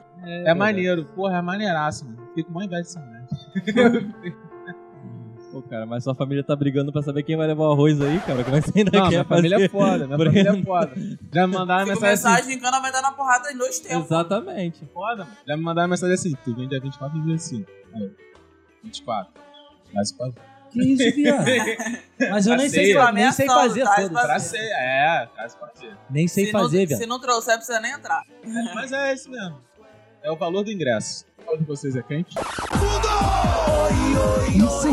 É, 0.45 0.53
maneiro, 0.53 1.03
porra, 1.13 1.36
é 1.39 1.41
maneiraço, 1.41 2.06
mano. 2.06 2.26
Fiquei 2.38 2.43
com 2.43 2.52
uma 2.52 2.65
inveja 2.65 2.82
dessa. 2.84 3.02
Pô, 5.52 5.62
cara, 5.63 5.86
mas 5.88 6.04
sua 6.04 6.13
família 6.13 6.43
tá 6.43 6.56
brigando 6.56 6.91
pra 6.91 7.02
saber 7.02 7.23
quem 7.23 7.36
vai 7.38 7.47
levar 7.47 7.63
o 7.69 7.71
arroz 7.71 8.00
aí, 8.02 8.19
cara. 8.19 8.43
Como 8.43 8.56
é 8.58 8.62
que 8.62 8.69
você 8.69 8.80
ainda 8.80 8.91
Não, 8.91 9.04
quer 9.06 9.10
minha 9.10 9.23
fazer? 9.23 9.50
família 9.50 9.65
é 9.65 9.69
foda, 9.69 10.06
minha 10.06 10.17
família 10.17 10.50
é 10.52 10.63
foda. 10.63 10.91
Já 11.34 11.47
me 11.47 11.54
mandaram 11.54 11.86
Fica 11.88 11.93
mensagem 11.95 12.13
assim, 12.13 12.28
mensagem, 12.30 12.58
engana, 12.58 12.80
vai 12.82 12.91
dar 12.91 13.02
na 13.02 13.12
porrada 13.13 13.52
em 13.52 13.58
dois 13.58 13.80
tempos. 13.80 14.06
Exatamente. 14.06 14.86
foda, 14.93 15.23
mano. 15.23 15.38
Já 15.47 15.58
me 15.58 15.63
mandaram 15.63 15.89
mensagem 15.89 16.13
assim, 16.13 16.34
tu 16.43 16.54
vem 16.54 16.67
dia 16.67 16.80
24 16.82 17.17
e 17.17 17.21
25. 17.21 17.71
Aí, 17.95 18.12
24. 18.84 19.34
Mas 19.95 20.12
pode. 20.12 20.36
Que 20.69 20.84
isso, 20.84 21.15
viado? 21.15 21.45
Mas 22.30 22.45
eu 22.45 22.52
Pra 22.54 22.58
nem 22.58 22.69
sei, 22.69 22.93
fa- 22.93 23.12
nem 23.13 23.32
sei 23.32 23.47
fazer, 23.47 23.84
Tá, 23.84 23.95
foda-se. 23.95 24.28
Pra 24.28 24.39
ser, 24.39 24.58
é, 24.73 25.30
traz 25.34 25.56
pode 25.56 25.80
ser. 25.80 25.97
Nem 26.10 26.28
sei 26.28 26.45
se 26.47 26.52
fazer, 26.52 26.80
não, 26.82 26.88
viado. 26.88 27.00
Se 27.00 27.06
não 27.08 27.19
trouxer, 27.21 27.56
precisa 27.56 27.80
nem 27.80 27.93
entrar. 27.93 28.21
Mas 28.76 28.91
é 28.91 29.13
isso 29.13 29.32
mesmo. 29.32 29.65
É 30.27 30.31
o 30.31 30.35
valor 30.35 30.61
do 30.61 30.69
ingresso. 30.69 31.23
Qual 31.45 31.57
de 31.57 31.63
vocês 31.63 31.95
é 31.95 32.01
quente? 32.01 32.35
Não 34.57 34.69
sei. 34.81 34.91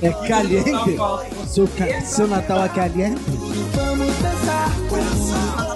É 0.00 0.10
caliente? 0.26 0.70
Seu, 1.46 1.68
ca- 1.68 2.00
seu 2.00 2.26
Natal 2.26 2.64
é 2.64 2.68
caliente? 2.70 3.20
Natal 3.30 3.96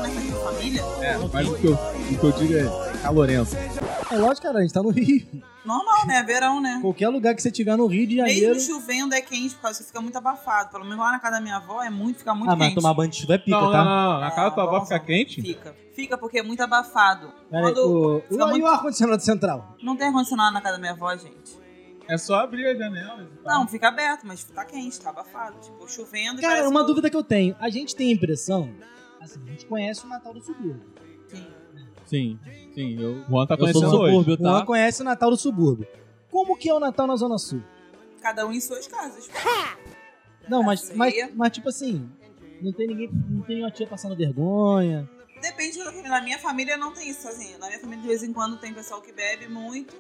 na 0.00 0.08
frente 0.08 0.30
da 0.30 0.36
família? 0.38 0.82
É, 1.02 1.18
mas 1.30 1.46
o 1.50 1.54
que 1.54 1.66
eu, 1.66 1.74
o 1.74 2.16
que 2.18 2.24
eu 2.24 2.32
digo 2.32 2.54
é 2.56 2.98
calorento. 3.02 3.54
É 4.14 4.18
lógico, 4.18 4.46
cara, 4.46 4.58
a 4.58 4.62
gente 4.62 4.72
tá 4.72 4.82
no 4.82 4.90
Rio. 4.90 5.26
Normal, 5.64 6.06
né? 6.06 6.22
Verão, 6.22 6.60
né? 6.60 6.78
Qualquer 6.82 7.08
lugar 7.08 7.34
que 7.34 7.40
você 7.42 7.50
tiver 7.50 7.76
no 7.76 7.86
Rio 7.86 8.06
de 8.06 8.16
Janeiro. 8.16 8.54
Mesmo 8.54 8.74
chovendo 8.74 9.14
é 9.14 9.20
quente, 9.20 9.54
por 9.54 9.62
causa 9.62 9.78
que 9.80 9.86
fica 9.86 10.00
muito 10.00 10.16
abafado. 10.16 10.70
Pelo 10.70 10.84
menos 10.84 10.98
lá 10.98 11.12
na 11.12 11.18
casa 11.18 11.36
da 11.36 11.40
minha 11.40 11.56
avó 11.56 11.82
é 11.82 11.88
muito, 11.90 12.18
fica 12.18 12.34
muito 12.34 12.50
Ah, 12.50 12.56
mas 12.56 12.68
quente. 12.68 12.76
tomar 12.76 12.94
banho 12.94 13.10
de 13.10 13.16
chuva 13.16 13.34
é 13.34 13.38
pica, 13.38 13.58
não, 13.60 13.72
tá? 13.72 13.84
não, 13.84 14.12
não, 14.14 14.20
Na 14.20 14.30
casa 14.30 14.50
da 14.50 14.54
tua 14.54 14.64
avó 14.64 14.80
fica 14.82 14.98
quente? 15.00 15.40
Fica. 15.42 15.74
Fica 15.94 16.18
porque 16.18 16.38
é 16.38 16.42
muito 16.42 16.60
abafado. 16.60 17.32
Pera 17.50 17.66
aí, 17.68 17.72
Quando 17.74 17.78
o, 17.78 18.20
fica 18.28 18.44
o, 18.44 18.48
muito- 18.48 18.58
E 18.58 18.62
o 18.62 18.66
ar-condicionado 18.66 19.22
central? 19.22 19.76
Não 19.82 19.96
tem 19.96 20.08
ar-condicionado 20.08 20.52
na 20.52 20.60
casa 20.60 20.74
da 20.74 20.80
minha 20.80 20.92
avó, 20.92 21.16
gente. 21.16 21.64
É 22.06 22.18
só 22.18 22.40
abrir 22.40 22.66
e 22.66 22.78
tal. 22.78 23.18
Não, 23.60 23.66
fica 23.66 23.88
aberto, 23.88 24.26
mas 24.26 24.44
tá 24.44 24.64
quente, 24.66 25.00
tá 25.00 25.08
abafado. 25.10 25.56
Tipo, 25.62 25.88
chovendo 25.88 26.38
e 26.38 26.42
Cara, 26.42 26.68
uma 26.68 26.80
que- 26.82 26.86
dúvida 26.88 27.08
que 27.08 27.16
eu 27.16 27.24
tenho. 27.24 27.56
A 27.58 27.70
gente 27.70 27.96
tem 27.96 28.10
a 28.10 28.12
impressão. 28.12 28.70
Assim, 29.20 29.40
a 29.46 29.50
gente 29.50 29.64
conhece 29.64 30.04
o 30.04 30.08
Natal 30.08 30.34
do 30.34 30.42
subúrbio. 30.42 30.82
Sim. 32.14 32.38
Sim. 32.74 33.00
Eu, 33.00 33.12
O 33.22 33.24
Juan 33.28 33.46
tá 33.46 33.56
eu 33.58 33.72
sou 33.72 33.80
do 33.82 33.88
hoje. 34.00 34.12
subúrbio, 34.12 34.34
O 34.34 34.36
Juan 34.38 34.60
tá? 34.60 34.66
conhece 34.66 35.02
o 35.02 35.04
Natal 35.04 35.30
do 35.30 35.36
subúrbio. 35.36 35.86
Como 36.30 36.56
que 36.56 36.68
é 36.68 36.74
o 36.74 36.80
Natal 36.80 37.06
na 37.06 37.16
Zona 37.16 37.38
Sul? 37.38 37.62
Cada 38.20 38.46
um 38.46 38.52
em 38.52 38.60
suas 38.60 38.86
casas. 38.86 39.28
Não, 40.48 40.62
mas, 40.62 40.94
mas, 40.94 41.14
mas 41.34 41.52
tipo 41.52 41.68
assim, 41.68 42.08
não 42.60 42.72
tem 42.72 42.86
ninguém, 42.86 43.10
não 43.12 43.42
tem 43.42 43.60
uma 43.60 43.70
tia 43.70 43.86
passando 43.86 44.16
vergonha. 44.16 45.08
Depende 45.40 45.78
da 45.78 45.86
família. 45.86 46.10
Na 46.10 46.20
minha 46.22 46.38
família 46.38 46.76
não 46.76 46.92
tem 46.92 47.08
isso, 47.10 47.26
assim. 47.28 47.56
Na 47.58 47.66
minha 47.66 47.78
família, 47.78 48.00
de 48.02 48.08
vez 48.08 48.22
em 48.22 48.32
quando, 48.32 48.56
tem 48.58 48.72
pessoal 48.72 49.02
que 49.02 49.12
bebe 49.12 49.46
muito. 49.48 49.94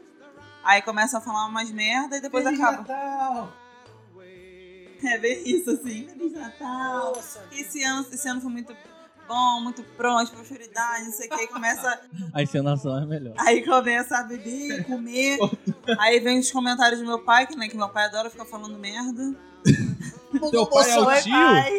Aí 0.62 0.80
começa 0.82 1.18
a 1.18 1.20
falar 1.20 1.46
umas 1.46 1.70
merda 1.70 2.16
e 2.16 2.20
depois 2.20 2.46
acaba. 2.46 2.78
Natal! 2.78 3.52
É 5.02 5.18
bem 5.18 5.42
isso, 5.46 5.70
assim. 5.70 6.08
Feliz 6.08 6.32
Natal. 6.32 7.12
Esse 7.52 7.82
ano, 7.82 8.06
esse 8.10 8.26
ano 8.26 8.40
foi 8.40 8.50
muito 8.50 8.74
bom, 9.26 9.60
muito 9.60 9.82
pronto, 9.96 10.30
prosperidade, 10.32 11.04
não 11.04 11.12
sei 11.12 11.26
o 11.26 11.30
que. 11.30 11.40
Aí 11.40 11.46
começa, 11.48 12.00
A 12.32 12.42
encenação 12.42 12.96
é 12.98 13.06
melhor. 13.06 13.34
aí 13.38 13.64
começa 13.64 14.18
a 14.18 14.22
beber, 14.22 14.84
comer. 14.84 15.38
aí 15.98 16.20
vem 16.20 16.38
os 16.38 16.50
comentários 16.50 17.00
do 17.00 17.06
meu 17.06 17.18
pai, 17.24 17.46
que, 17.46 17.56
né, 17.56 17.68
que 17.68 17.76
meu 17.76 17.88
pai 17.88 18.04
adora 18.06 18.30
ficar 18.30 18.44
falando 18.44 18.78
merda. 18.78 19.34
Teu 20.50 20.66
pai 20.66 20.90
é 20.90 21.00
o 21.00 21.22
tio? 21.22 21.32
pai. 21.32 21.72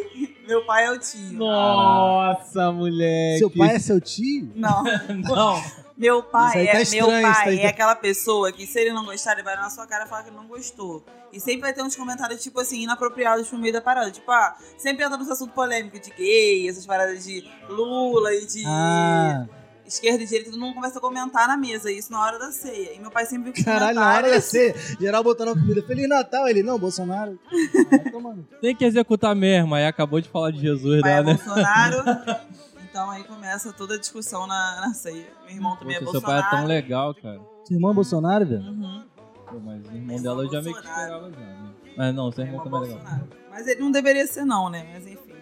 Meu 0.47 0.65
pai 0.65 0.85
é 0.85 0.91
o 0.91 0.99
tio. 0.99 1.33
Nossa, 1.33 2.71
moleque. 2.71 3.39
Seu 3.39 3.49
pai 3.49 3.75
é 3.75 3.79
seu 3.79 3.99
tio? 4.01 4.51
Não. 4.55 4.83
Não. 5.23 5.84
Meu 5.97 6.21
pai 6.21 6.65
tá 6.65 6.79
é 6.79 6.81
estranho, 6.81 7.07
meu 7.07 7.21
pai 7.21 7.57
é 7.57 7.61
tá- 7.61 7.69
aquela 7.69 7.95
pessoa 7.95 8.51
que 8.51 8.67
se 8.67 8.79
ele 8.79 8.91
não 8.91 9.05
gostar, 9.05 9.33
ele 9.33 9.43
vai 9.43 9.55
na 9.55 9.69
sua 9.69 9.87
cara 9.87 10.05
e 10.05 10.09
falar 10.09 10.23
que 10.23 10.29
ele 10.29 10.35
não 10.35 10.47
gostou. 10.47 11.05
E 11.31 11.39
sempre 11.39 11.61
vai 11.61 11.73
ter 11.73 11.81
uns 11.83 11.95
comentários, 11.95 12.43
tipo 12.43 12.59
assim, 12.59 12.83
inapropriados 12.83 13.47
pro 13.47 13.57
meio 13.57 13.73
da 13.73 13.81
parada. 13.81 14.11
Tipo, 14.11 14.29
ah, 14.31 14.55
sempre 14.77 15.05
entra 15.05 15.17
nos 15.17 15.29
assuntos 15.29 15.53
polêmicos 15.55 16.01
de 16.01 16.11
gay, 16.11 16.67
essas 16.67 16.85
paradas 16.85 17.23
de 17.23 17.49
Lula 17.69 18.33
e 18.33 18.45
de. 18.45 18.63
Ah, 18.65 19.45
esquerda 19.87 20.23
e 20.23 20.25
direita, 20.25 20.49
todo 20.51 20.59
mundo 20.59 20.73
começa 20.73 20.97
a 20.97 21.01
comentar 21.01 21.47
na 21.47 21.55
mesa, 21.55 21.91
isso 21.91 22.11
na 22.11 22.21
hora 22.21 22.39
da 22.39 22.51
ceia. 22.51 22.93
E 22.93 22.99
meu 22.99 23.11
pai 23.11 23.25
sempre 23.25 23.51
viu 23.51 23.63
Caralho, 23.63 23.95
na 23.95 24.15
hora 24.15 24.29
da 24.29 24.41
ceia, 24.41 24.75
geral 24.99 25.23
botando 25.23 25.49
a 25.49 25.53
comida. 25.53 25.81
Feliz 25.83 26.09
Natal. 26.09 26.47
Ele, 26.47 26.63
não, 26.63 26.77
Bolsonaro. 26.77 27.39
Tem 28.61 28.75
que 28.75 28.83
executar 28.83 29.35
mesmo, 29.35 29.75
aí 29.75 29.85
acabou 29.85 30.19
de 30.19 30.27
falar 30.27 30.51
de 30.51 30.59
Jesus, 30.59 31.01
pai 31.01 31.19
é 31.19 31.23
né? 31.23 31.33
Bolsonaro. 31.33 32.03
Então 32.95 33.11
aí 33.11 33.25
começa 33.25 33.73
toda 33.73 33.95
a 33.95 33.99
discussão 33.99 34.47
na, 34.47 34.79
na 34.79 34.93
ceia. 34.93 35.27
Meu 35.45 35.53
irmão 35.53 35.75
também 35.75 35.97
Poxa, 35.99 36.07
é 36.07 36.11
seu 36.11 36.21
pai 36.21 36.35
Bolsonaro. 36.35 36.55
é 36.55 36.59
tão 36.61 36.65
legal, 36.65 37.13
cara. 37.13 37.41
Seu 37.65 37.75
irmão 37.75 37.91
é 37.91 37.93
Bolsonaro, 37.93 38.45
velho? 38.45 38.61
Uhum. 38.61 39.03
Pô, 39.49 39.59
mas 39.59 39.81
o 39.81 39.87
irmão 39.87 39.95
Irmão 39.97 40.21
dela 40.21 40.43
eu 40.43 40.49
já 40.49 40.61
meio 40.61 40.75
que 40.77 40.81
Bolsonaro. 40.81 41.27
esperava 41.27 41.31
já, 41.33 41.39
né? 41.61 41.69
Mas 41.97 42.15
não, 42.15 42.31
seu 42.31 42.45
irmão 42.45 42.65
irmão 42.65 42.79
também 42.81 42.89
é 42.89 42.93
legal. 42.95 43.03
Bolsonaro. 43.03 43.29
Mas 43.51 43.67
ele 43.67 43.81
não 43.81 43.91
deveria 43.91 44.25
ser 44.25 44.45
não, 44.45 44.69
né? 44.69 44.89
Mas 44.93 45.07
enfim. 45.07 45.33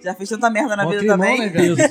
Já 0.00 0.14
fez 0.14 0.28
tanta 0.28 0.48
merda 0.48 0.76
na 0.76 0.84
Mó 0.84 0.90
vida 0.90 1.00
climão, 1.00 1.18
também. 1.18 1.40
né, 1.40 1.48
velho? 1.48 1.74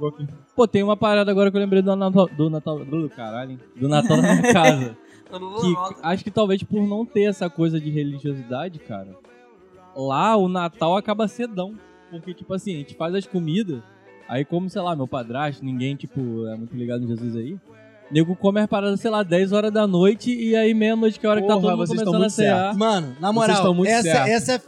Pesou. 0.00 0.26
Pô, 0.56 0.66
tem 0.66 0.82
uma 0.82 0.96
parada 0.96 1.30
agora 1.30 1.50
que 1.50 1.56
eu 1.58 1.60
lembrei 1.60 1.82
do 1.82 1.94
Natal. 1.94 2.26
Do 2.28 2.48
Natal. 2.48 2.82
Do 2.82 3.10
caralho, 3.10 3.50
hein? 3.50 3.60
Do 3.76 3.90
Natal 3.90 4.16
na 4.16 4.36
minha 4.36 4.42
casa. 4.54 4.96
Que 5.28 5.98
acho 6.02 6.24
que 6.24 6.30
talvez 6.30 6.62
por 6.62 6.80
não 6.80 7.04
ter 7.04 7.24
essa 7.24 7.50
coisa 7.50 7.78
de 7.78 7.90
religiosidade, 7.90 8.78
cara, 8.78 9.14
lá 9.94 10.34
o 10.34 10.48
Natal 10.48 10.96
acaba 10.96 11.28
cedão. 11.28 11.74
Porque, 12.10 12.34
tipo 12.34 12.52
assim, 12.54 12.74
a 12.74 12.78
gente 12.78 12.94
faz 12.94 13.14
as 13.14 13.26
comidas, 13.26 13.80
aí 14.28 14.44
como, 14.44 14.68
sei 14.70 14.82
lá, 14.82 14.94
meu 14.94 15.08
padrasto, 15.08 15.64
ninguém, 15.64 15.96
tipo, 15.96 16.46
é 16.46 16.56
muito 16.56 16.76
ligado 16.76 17.04
em 17.04 17.08
Jesus 17.08 17.36
aí. 17.36 17.58
Nego 18.10 18.36
come 18.36 18.60
as 18.60 18.66
paradas, 18.66 19.00
sei 19.00 19.10
lá, 19.10 19.22
10 19.22 19.52
horas 19.52 19.72
da 19.72 19.86
noite 19.86 20.32
e 20.32 20.54
aí 20.54 20.72
meia-noite, 20.72 21.18
que 21.18 21.26
é 21.26 21.28
a 21.28 21.32
hora 21.32 21.40
que 21.40 21.48
tá 21.48 21.54
Porra, 21.54 21.62
todo 21.62 21.76
mundo 21.76 21.86
vocês 21.86 21.98
estão 21.98 22.12
começando 22.12 22.46
a 22.46 22.54
muito 22.54 22.72
cear. 22.72 22.76
Mano, 22.76 23.16
na 23.20 23.32
moral, 23.32 23.84
essa, 23.84 24.02
certos. 24.02 24.30
essa 24.30 24.52
é 24.52 24.60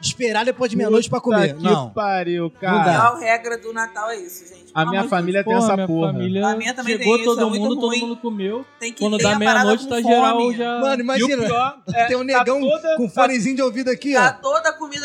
esperar 0.00 0.44
depois 0.44 0.70
de 0.70 0.76
meia-noite 0.76 1.08
pra 1.08 1.20
comer. 1.20 1.54
Não. 1.54 1.88
Que 1.88 1.94
pariu, 1.94 2.50
cara. 2.50 3.08
A 3.08 3.18
regra 3.18 3.58
do 3.58 3.72
Natal 3.72 4.10
é 4.10 4.20
isso, 4.20 4.46
gente. 4.46 4.70
A 4.74 4.84
minha 4.86 5.04
família 5.04 5.42
tem 5.42 5.54
Porra, 5.54 5.72
essa 5.72 5.86
porra. 5.86 6.10
A 6.10 6.12
minha 6.12 6.74
também 6.74 6.98
chegou 6.98 7.14
tem 7.14 7.24
isso, 7.24 7.24
todo 7.24 7.40
é 7.40 7.44
muito 7.48 7.62
mundo, 7.62 7.80
todo 7.80 7.96
mundo 7.98 8.16
comeu. 8.16 8.56
Deus. 8.56 8.66
Tem 8.78 8.92
que 8.92 8.98
Quando 9.00 9.18
dá 9.18 9.38
meia-noite, 9.38 9.88
tá 9.88 10.00
geral 10.00 10.52
já. 10.52 10.80
Mano, 10.80 11.02
imagina. 11.02 11.46
É, 11.92 12.06
Tem 12.06 12.16
um 12.16 12.20
tá 12.20 12.24
negão 12.24 12.60
com 12.96 13.08
fonezinho 13.08 13.56
de 13.56 13.62
ouvido 13.62 13.90
aqui, 13.90 14.14
Tá 14.14 14.38
ó. 14.38 14.42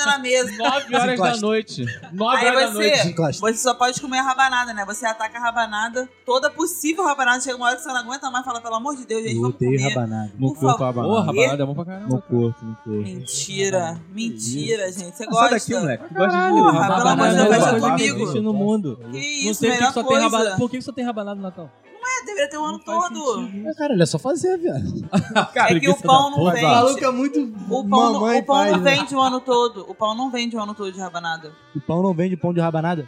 Comida 0.04 0.06
na 0.06 0.20
mesa. 0.20 0.58
9 0.58 0.96
horas 0.96 1.20
da 1.20 1.38
noite. 1.38 1.86
9 2.14 2.38
Aí 2.38 2.48
horas 2.48 2.68
da 2.70 2.74
noite. 2.74 3.16
você, 3.40 3.54
só 3.56 3.74
pode 3.74 4.00
comer 4.02 4.20
a 4.20 4.24
rabanada, 4.24 4.74
né? 4.74 4.86
Você 4.86 5.06
ataca 5.06 5.38
a 5.38 5.42
rabanada, 5.42 6.10
toda 6.26 6.50
possível 6.50 7.04
rabanada. 7.06 7.42
Chega 7.42 7.56
uma 7.58 7.68
hora 7.68 7.76
que 7.76 7.82
você 7.84 7.90
não 7.90 7.98
aguenta 7.98 8.30
mais, 8.32 8.46
fala, 8.46 8.62
pelo 8.62 8.76
amor 8.76 8.96
de 8.96 9.06
Deus, 9.06 9.24
gente, 9.24 9.36
Eu 9.36 9.42
vamos 9.42 9.58
comer. 9.58 9.78
rabanada. 9.90 10.32
No 10.38 10.54
Por 10.54 10.60
corpo, 10.60 10.78
favor. 10.78 10.88
a 10.88 10.94
banana. 10.94 11.16
Porra, 11.26 11.34
E? 11.34 11.46
parada 11.46 11.64
é 11.64 11.66
bom 11.66 11.76
pra 11.76 11.86
caramba. 11.86 12.06
No 12.08 12.22
cara. 12.22 12.30
corpo, 12.30 12.66
no 12.66 12.76
corpo. 12.76 12.90
Mentira, 13.02 14.02
mentira, 14.14 14.92
gente. 14.92 15.16
Você 15.18 15.24
Sai 15.24 15.28
gosta? 15.28 15.50
daqui, 15.52 15.74
moleque. 15.76 16.04
Tu 16.08 16.14
gosta 16.14 16.30
Caralho, 16.32 16.56
de 16.56 16.62
Porra, 16.62 16.72
pelo 16.96 17.08
amor 17.10 17.28
de 17.30 17.36
Deus, 17.36 17.40
rabanada 17.40 17.40
é 17.40 17.46
a 17.46 17.50
deixa 17.50 17.66
melhor 17.66 17.80
coisa 17.80 17.96
que 17.96 18.10
comigo. 18.10 18.22
existe 18.24 18.40
no 18.42 18.54
mundo. 18.54 19.00
Que 19.00 19.08
Não 19.08 19.20
isso, 19.20 19.60
sei 19.60 19.70
por 19.70 19.74
que 19.76 19.80
melhor 19.80 19.94
só 19.94 20.00
tem 20.02 20.04
coisa. 20.10 20.24
rabanada. 20.24 20.58
Por 20.58 20.70
que 20.70 20.82
só 20.82 20.92
tem 20.92 21.06
rabanada 21.06 21.36
no 21.36 21.42
Natal? 21.42 21.70
É, 22.02 22.26
deveria 22.26 22.50
ter 22.50 22.58
o 22.58 22.66
ano 22.66 22.78
Não 22.78 22.80
faz 23.00 23.14
todo. 23.14 23.36
sentido. 23.46 23.64
Mas, 23.66 23.78
Caralho, 23.78 24.02
é 24.02 24.06
só 24.06 24.18
fazer, 24.20 24.58
velho. 24.58 25.10
Cara, 25.54 25.72
É 25.76 25.80
que 25.80 25.90
o 25.90 25.94
preguiça 25.94 26.02
pão 26.08 26.32
não. 26.32 26.40
O 26.40 26.52
vende. 26.52 26.66
maluco 26.66 27.06
é 27.06 27.12
muito 27.12 27.40
O 27.70 27.84
pão, 27.84 27.84
não- 27.90 28.14
mamãe 28.14 28.40
o 28.40 28.44
pão 28.46 28.56
faz, 28.56 28.72
não 28.72 28.80
né? 28.80 28.96
vende 28.96 29.16
o 29.16 29.22
ano 29.22 29.40
todo. 29.40 29.86
O 29.88 29.89
pão 29.96 30.16
não 30.16 30.30
vende 30.32 30.56
o 30.56 30.62
ano 30.62 30.74
todo 30.74 30.92
de 30.92 31.00
rabanada. 31.00 31.52
O 31.76 31.80
pão 31.82 32.02
não 32.02 32.14
vende 32.14 32.36
pão 32.38 32.54
de 32.54 32.60
rabanada? 32.60 33.08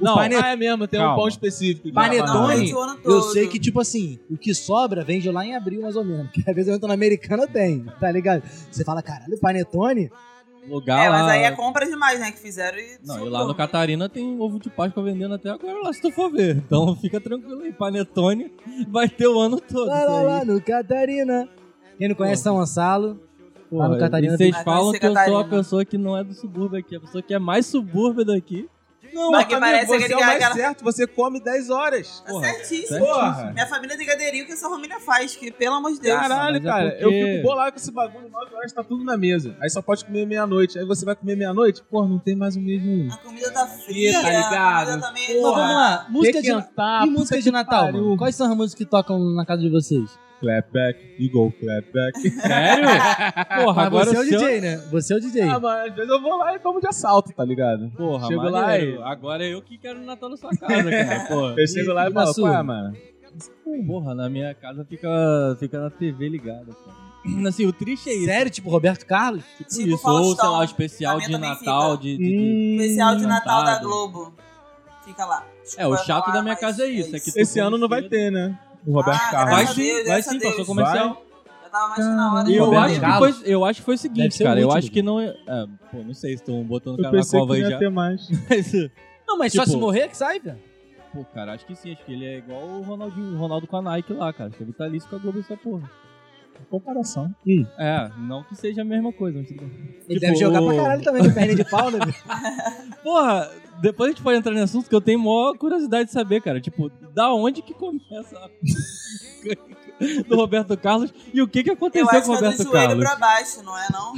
O 0.00 0.04
Não, 0.04 0.14
panet- 0.16 0.42
Ah, 0.42 0.48
é 0.48 0.56
mesmo, 0.56 0.88
tem 0.88 0.98
um 0.98 1.04
Calma. 1.04 1.16
pão 1.18 1.28
específico. 1.28 1.92
Panetone, 1.92 2.74
o 2.74 2.96
eu 3.04 3.22
sei 3.22 3.46
que, 3.46 3.60
tipo 3.60 3.80
assim, 3.80 4.18
o 4.28 4.36
que 4.36 4.52
sobra 4.52 5.04
vende 5.04 5.30
lá 5.30 5.44
em 5.46 5.54
abril, 5.54 5.82
mais 5.82 5.94
ou 5.94 6.04
menos. 6.04 6.26
Porque 6.34 6.40
às 6.50 6.54
vezes 6.56 6.68
eu 6.68 6.74
entro 6.74 6.88
na 6.88 6.94
americana, 6.94 7.46
tem, 7.46 7.84
tá 8.00 8.10
ligado? 8.10 8.42
Você 8.70 8.84
fala, 8.84 9.00
caralho, 9.02 9.38
panetone? 9.38 10.10
Lugar 10.66 11.04
É, 11.04 11.10
mas 11.10 11.22
lá- 11.26 11.32
aí 11.32 11.42
é 11.42 11.50
compra 11.50 11.84
demais, 11.86 12.18
né? 12.18 12.32
Que 12.32 12.38
fizeram 12.40 12.78
e. 12.78 12.98
Não, 13.04 13.26
e 13.26 13.28
lá 13.28 13.42
no 13.42 13.48
né? 13.50 13.54
Catarina 13.54 14.08
tem 14.08 14.40
ovo 14.40 14.58
de 14.58 14.70
Páscoa 14.70 15.02
vendendo 15.02 15.34
até 15.34 15.50
agora 15.50 15.78
lá, 15.82 15.92
se 15.92 16.00
tu 16.00 16.10
for 16.10 16.30
ver. 16.32 16.56
Então 16.56 16.96
fica 16.96 17.20
tranquilo 17.20 17.60
aí, 17.60 17.70
Panetone 17.72 18.50
vai 18.88 19.06
ter 19.08 19.28
o 19.28 19.38
ano 19.38 19.60
todo. 19.60 19.86
Lá, 19.88 20.04
lá, 20.04 20.22
lá, 20.22 20.44
no 20.44 20.58
Catarina. 20.62 21.46
Quem 21.98 22.08
não 22.08 22.14
conhece 22.16 22.42
São 22.42 22.56
Gonçalo, 22.56 23.20
lá 23.78 23.84
Porra, 23.86 23.96
no 23.96 24.00
Catarina 24.00 24.34
e 24.34 24.36
vocês 24.36 24.56
falam 24.62 24.92
que 24.92 25.06
eu 25.06 25.14
sou 25.14 25.38
a 25.38 25.44
pessoa 25.44 25.84
que 25.84 25.98
não 25.98 26.16
é 26.16 26.24
do 26.24 26.34
subúrbio 26.34 26.78
aqui, 26.78 26.96
a 26.96 27.00
pessoa 27.00 27.22
que 27.22 27.34
é 27.34 27.38
mais 27.38 27.66
subúrbio 27.66 28.24
daqui. 28.24 28.68
Não, 29.12 29.30
Mas 29.30 29.46
que 29.46 29.56
parece 29.56 29.86
você 29.86 30.12
é 30.12 30.16
o 30.16 30.20
mais 30.20 30.40
cara- 30.40 30.54
certo, 30.54 30.82
você 30.82 31.06
come 31.06 31.38
10 31.38 31.70
horas. 31.70 32.18
Tá 32.26 32.32
Porra, 32.32 32.46
certíssimo. 32.48 32.98
Porra. 32.98 33.52
Minha 33.52 33.66
família 33.68 33.96
tem 33.96 34.04
gadeirinho 34.04 34.44
que 34.44 34.50
essa 34.52 34.68
família 34.68 34.98
faz, 34.98 35.36
que 35.36 35.52
pelo 35.52 35.76
amor 35.76 35.92
de 35.92 36.00
Deus. 36.00 36.18
Caralho, 36.20 36.56
é 36.56 36.60
cara, 36.60 36.90
porque- 36.90 37.04
eu 37.04 37.10
fico 37.12 37.42
bolado 37.46 37.70
com 37.70 37.78
esse 37.78 37.92
bagulho, 37.92 38.28
9 38.28 38.54
horas 38.56 38.72
tá 38.72 38.82
tudo 38.82 39.04
na 39.04 39.16
mesa. 39.16 39.56
Aí 39.60 39.70
só 39.70 39.80
pode 39.80 40.04
comer 40.04 40.26
meia-noite. 40.26 40.76
Aí 40.80 40.84
você 40.84 41.04
vai 41.04 41.14
comer 41.14 41.36
meia-noite, 41.36 41.80
porra, 41.88 42.08
não 42.08 42.18
tem 42.18 42.34
mais 42.34 42.56
o 42.56 42.60
mesmo. 42.60 43.12
A 43.12 43.16
comida 43.18 43.52
tá 43.52 43.66
fria, 43.68 44.20
tá 44.20 44.28
ligado? 44.28 44.56
a 44.56 44.84
comida 44.86 45.00
tá 45.06 45.12
meio... 45.12 45.42
Mas 45.42 45.52
vamos 45.54 45.74
lá, 45.76 46.06
música 46.10 46.42
de, 46.42 46.48
Requentar, 46.52 47.06
e 47.06 47.10
música 47.10 47.40
de 47.40 47.50
Natal, 47.52 47.92
mano? 47.92 48.16
Quais 48.16 48.34
são 48.34 48.50
as 48.50 48.56
músicas 48.56 48.74
que 48.78 48.84
tocam 48.84 49.20
na 49.32 49.46
casa 49.46 49.62
de 49.62 49.70
vocês? 49.70 50.10
Clapback, 50.40 50.98
Eagle, 51.18 51.52
clapback. 51.52 52.30
Sério? 52.40 52.88
Porra, 53.64 53.74
Mas 53.76 53.86
agora 53.86 54.04
você 54.10 54.16
é 54.16 54.20
o 54.20 54.24
se 54.24 54.34
eu- 54.34 54.40
DJ, 54.40 54.60
né? 54.60 54.76
Você 54.90 55.14
é 55.14 55.16
o 55.16 55.20
DJ. 55.20 55.42
ah, 55.42 55.60
mas 55.60 55.88
às 55.90 55.94
vezes 55.94 56.10
eu 56.10 56.20
vou 56.20 56.36
lá 56.36 56.54
e 56.54 56.58
tomo 56.58 56.80
de 56.80 56.86
assalto, 56.88 57.32
tá 57.32 57.44
ligado? 57.44 57.90
Porra, 57.96 58.26
Chego 58.26 58.42
lá 58.42 58.62
maneiro. 58.62 59.00
e- 59.00 59.02
Agora 59.02 59.44
eu 59.46 59.62
que 59.62 59.78
quero 59.78 60.00
o 60.00 60.04
Natal 60.04 60.28
na 60.28 60.36
sua 60.36 60.50
casa, 60.50 60.90
cara. 60.90 61.24
Porra. 61.28 61.54
Eu 61.56 61.66
chego 61.68 61.92
lá 61.92 62.06
e 62.06 62.10
e 62.10 62.14
na 62.14 62.20
falo, 62.22 62.34
sua? 62.34 62.50
pá, 62.50 62.62
mano. 62.62 62.96
Porra, 63.86 64.14
na 64.14 64.28
minha 64.28 64.54
casa 64.54 64.84
fica, 64.84 65.08
fica 65.58 65.80
na 65.80 65.90
TV 65.90 66.28
ligada, 66.28 66.66
cara. 66.66 67.04
Assim, 67.48 67.64
o 67.66 67.72
triste 67.72 68.10
é 68.10 68.14
isso. 68.14 68.26
Sério? 68.26 68.50
Tipo 68.50 68.68
Roberto 68.70 69.06
Carlos? 69.06 69.42
Tipo 69.56 69.70
Tipo 69.70 69.88
isso, 69.94 70.08
ou 70.08 70.36
sei 70.36 70.48
lá, 70.48 70.58
o 70.60 70.64
especial 70.64 71.18
de 71.18 71.36
Natal, 71.38 71.96
de, 71.96 72.16
de- 72.16 72.22
de- 72.22 72.74
Especial 72.82 73.16
de 73.16 73.26
Natal 73.26 73.64
da. 73.64 73.78
Globo. 73.78 74.34
Fica 75.04 75.24
lá. 75.24 75.44
É, 75.76 75.86
o 75.86 75.96
chato 75.96 76.32
da 76.32 76.42
minha 76.42 76.56
casa 76.56 76.84
é 76.84 76.86
isso, 76.88 77.14
é 77.16 77.20
que 77.20 77.30
tu 77.32 77.38
Esse 77.38 77.58
ano 77.60 77.76
não 77.78 77.88
vai 77.88 78.02
ter, 78.02 78.30
né? 78.30 78.58
O 78.86 78.92
Roberto 78.92 79.20
Ah, 79.22 79.30
Carlos. 79.30 79.54
Vai 79.54 79.66
sim, 79.68 80.04
vai 80.04 80.22
sim, 80.22 80.38
passou 80.40 80.64
comercial. 80.66 81.24
Já 81.64 81.68
tava 81.70 81.88
mais 81.88 82.06
na 82.06 82.34
hora 82.34 82.44
de 82.44 82.54
eu 82.54 82.78
acho, 82.78 83.00
que 83.00 83.18
foi, 83.18 83.34
eu 83.52 83.64
acho 83.64 83.80
que 83.80 83.84
foi 83.84 83.94
o 83.94 83.98
seguinte, 83.98 84.42
cara. 84.42 84.60
Eu 84.60 84.70
acho 84.72 84.90
que 84.90 85.02
não. 85.02 85.20
É, 85.20 85.28
é, 85.28 85.66
pô, 85.90 85.98
não 86.04 86.14
sei 86.14 86.30
se 86.36 86.42
estão 86.42 86.62
botando 86.62 86.96
o 86.96 87.00
Eu 87.00 87.04
cara 87.04 87.16
na 87.16 87.24
cova 87.26 87.54
que 87.56 87.64
aí 87.64 87.70
já. 87.70 87.78
ter 87.78 87.90
mais. 87.90 88.28
Mas, 88.48 88.72
Não, 89.26 89.38
mas 89.38 89.52
só 89.52 89.62
Tipo- 89.62 89.72
se 89.72 89.78
morrer 89.78 90.08
que 90.08 90.16
sai, 90.16 90.38
velho. 90.38 90.58
pô, 91.12 91.24
cara, 91.34 91.54
acho 91.54 91.64
que 91.66 91.74
sim. 91.74 91.92
Acho 91.92 92.04
que 92.04 92.12
ele 92.12 92.26
é 92.26 92.38
igual 92.38 92.60
o 92.62 92.82
Ronaldinho, 92.82 93.34
o 93.34 93.38
Ronaldo 93.38 93.66
com 93.66 93.76
a 93.78 93.82
Nike 93.82 94.12
lá, 94.12 94.32
cara. 94.32 94.48
Acho 94.50 94.58
que 94.58 94.62
é 94.62 94.66
vitalício 94.66 95.08
com 95.08 95.16
a 95.16 95.18
Globo 95.18 95.40
essa 95.40 95.56
porra. 95.56 95.90
Comparação. 96.70 97.32
É, 97.78 98.10
não 98.18 98.42
que 98.42 98.56
seja 98.56 98.82
a 98.82 98.84
mesma 98.84 99.12
coisa, 99.12 99.38
mas 99.38 99.50
bem. 99.52 99.70
Ele 100.08 100.18
Tipo, 100.18 100.20
deve 100.20 100.34
jogar 100.36 100.60
o- 100.62 100.66
pra 100.66 100.76
caralho 100.76 101.02
também, 101.02 101.22
de 101.22 101.32
perna 101.32 101.54
de 101.54 101.64
pau, 101.70 101.90
né? 101.90 101.98
Porra, 103.02 103.50
depois 103.80 104.08
a 104.08 104.12
gente 104.12 104.22
pode 104.22 104.38
entrar 104.38 104.52
nesse 104.52 104.64
assunto 104.64 104.88
que 104.88 104.94
eu 104.94 105.00
tenho 105.00 105.18
maior 105.18 105.56
curiosidade 105.56 106.06
de 106.06 106.12
saber, 106.12 106.40
cara. 106.42 106.60
Tipo, 106.60 106.90
da 107.14 107.32
onde 107.32 107.62
que 107.62 107.72
começa 107.74 108.36
a 108.38 108.48
do 110.28 110.36
Roberto 110.36 110.76
Carlos 110.76 111.12
e 111.32 111.40
o 111.40 111.48
que 111.48 111.62
que 111.62 111.70
Eu 111.70 111.74
aconteceu 111.74 112.08
acho 112.08 112.26
com 112.26 112.32
o 112.32 112.38
que 112.38 112.44
é 112.44 112.50
do 112.50 112.56
Roberto 112.56 112.62
joelho 112.64 112.88
Carlos? 112.88 113.04
pra 113.04 113.16
baixo, 113.16 113.62
não 113.62 113.78
é 113.78 113.86
não? 113.92 114.14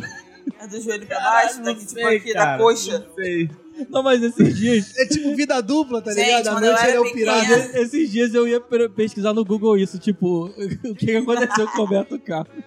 É 0.61 0.67
do 0.67 0.81
joelho 0.81 1.07
pra 1.07 1.21
baixo, 1.21 1.63
daqui, 1.63 1.87
tipo 1.87 2.07
aqui, 2.07 2.33
cara, 2.33 2.57
da 2.57 2.63
coxa. 2.63 2.99
Não 3.01 3.15
sei. 3.15 3.51
Não, 3.91 4.03
mas 4.03 4.23
esses 4.23 4.57
dias, 4.57 4.97
É 4.97 5.07
tipo 5.07 5.35
vida 5.37 5.61
dupla, 5.61 6.01
tá 6.03 6.13
Gente, 6.13 6.25
ligado? 6.27 6.49
À 6.49 6.53
eu 6.53 6.61
noite 6.61 6.81
era 6.81 6.89
ele 6.89 6.97
é 6.97 7.01
o 7.01 7.13
pirata. 7.13 7.79
esses 7.81 8.11
dias 8.11 8.35
eu 8.35 8.47
ia 8.49 8.61
pe- 8.61 8.89
pesquisar 8.89 9.33
no 9.35 9.45
Google 9.45 9.77
isso, 9.77 9.99
tipo, 9.99 10.47
o 10.85 10.95
que 10.95 11.15
aconteceu 11.17 11.67
com 11.69 11.79
o 11.79 11.85
Roberto 11.85 12.19
Carlos. 12.19 12.65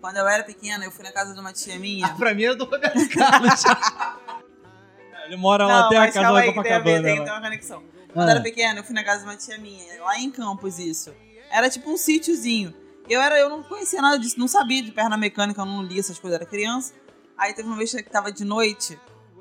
Quando 0.00 0.16
eu 0.16 0.28
era 0.28 0.44
pequena, 0.44 0.84
eu 0.84 0.90
fui 0.90 1.04
na 1.04 1.12
casa 1.12 1.34
de 1.34 1.40
uma 1.40 1.52
tia 1.52 1.78
minha. 1.78 2.08
Pra 2.14 2.32
mim 2.32 2.44
é 2.44 2.54
do 2.54 2.64
Roberto 2.64 3.08
Carlos. 3.10 3.62
Ele 5.26 5.36
mora 5.36 5.66
lá 5.66 5.86
até 5.86 5.96
a 5.98 6.10
casa 6.10 6.32
da 6.32 6.40
tem 6.40 6.50
a 6.50 6.54
Copacabana. 6.54 7.02
tem, 7.02 7.18
lá. 7.18 7.24
tem 7.24 7.32
uma 7.34 7.40
conexão. 7.42 7.82
Quando 8.12 8.24
eu 8.26 8.28
Ah. 8.28 8.30
era 8.36 8.40
pequena, 8.40 8.80
eu 8.80 8.84
fui 8.84 8.94
na 8.94 9.04
casa 9.04 9.18
de 9.20 9.24
uma 9.28 9.36
tia 9.36 9.58
minha, 9.58 10.02
lá 10.02 10.18
em 10.18 10.30
Campos, 10.30 10.78
isso. 10.78 11.12
Era 11.50 11.68
tipo 11.68 11.90
um 11.90 11.96
sítiozinho. 11.96 12.72
Eu, 13.08 13.20
era, 13.20 13.38
eu 13.38 13.48
não 13.50 13.62
conhecia 13.62 14.00
nada 14.00 14.18
disso, 14.18 14.38
não 14.38 14.48
sabia 14.48 14.82
de 14.82 14.90
perna 14.92 15.16
mecânica, 15.16 15.60
eu 15.60 15.66
não 15.66 15.82
lia 15.82 16.00
essas 16.00 16.18
coisas, 16.18 16.38
era 16.40 16.48
criança. 16.48 16.92
Aí 17.36 17.52
teve 17.54 17.68
uma 17.68 17.76
vez 17.76 17.90
que 17.92 18.02
tava 18.04 18.32
de 18.32 18.44
noite, 18.44 18.98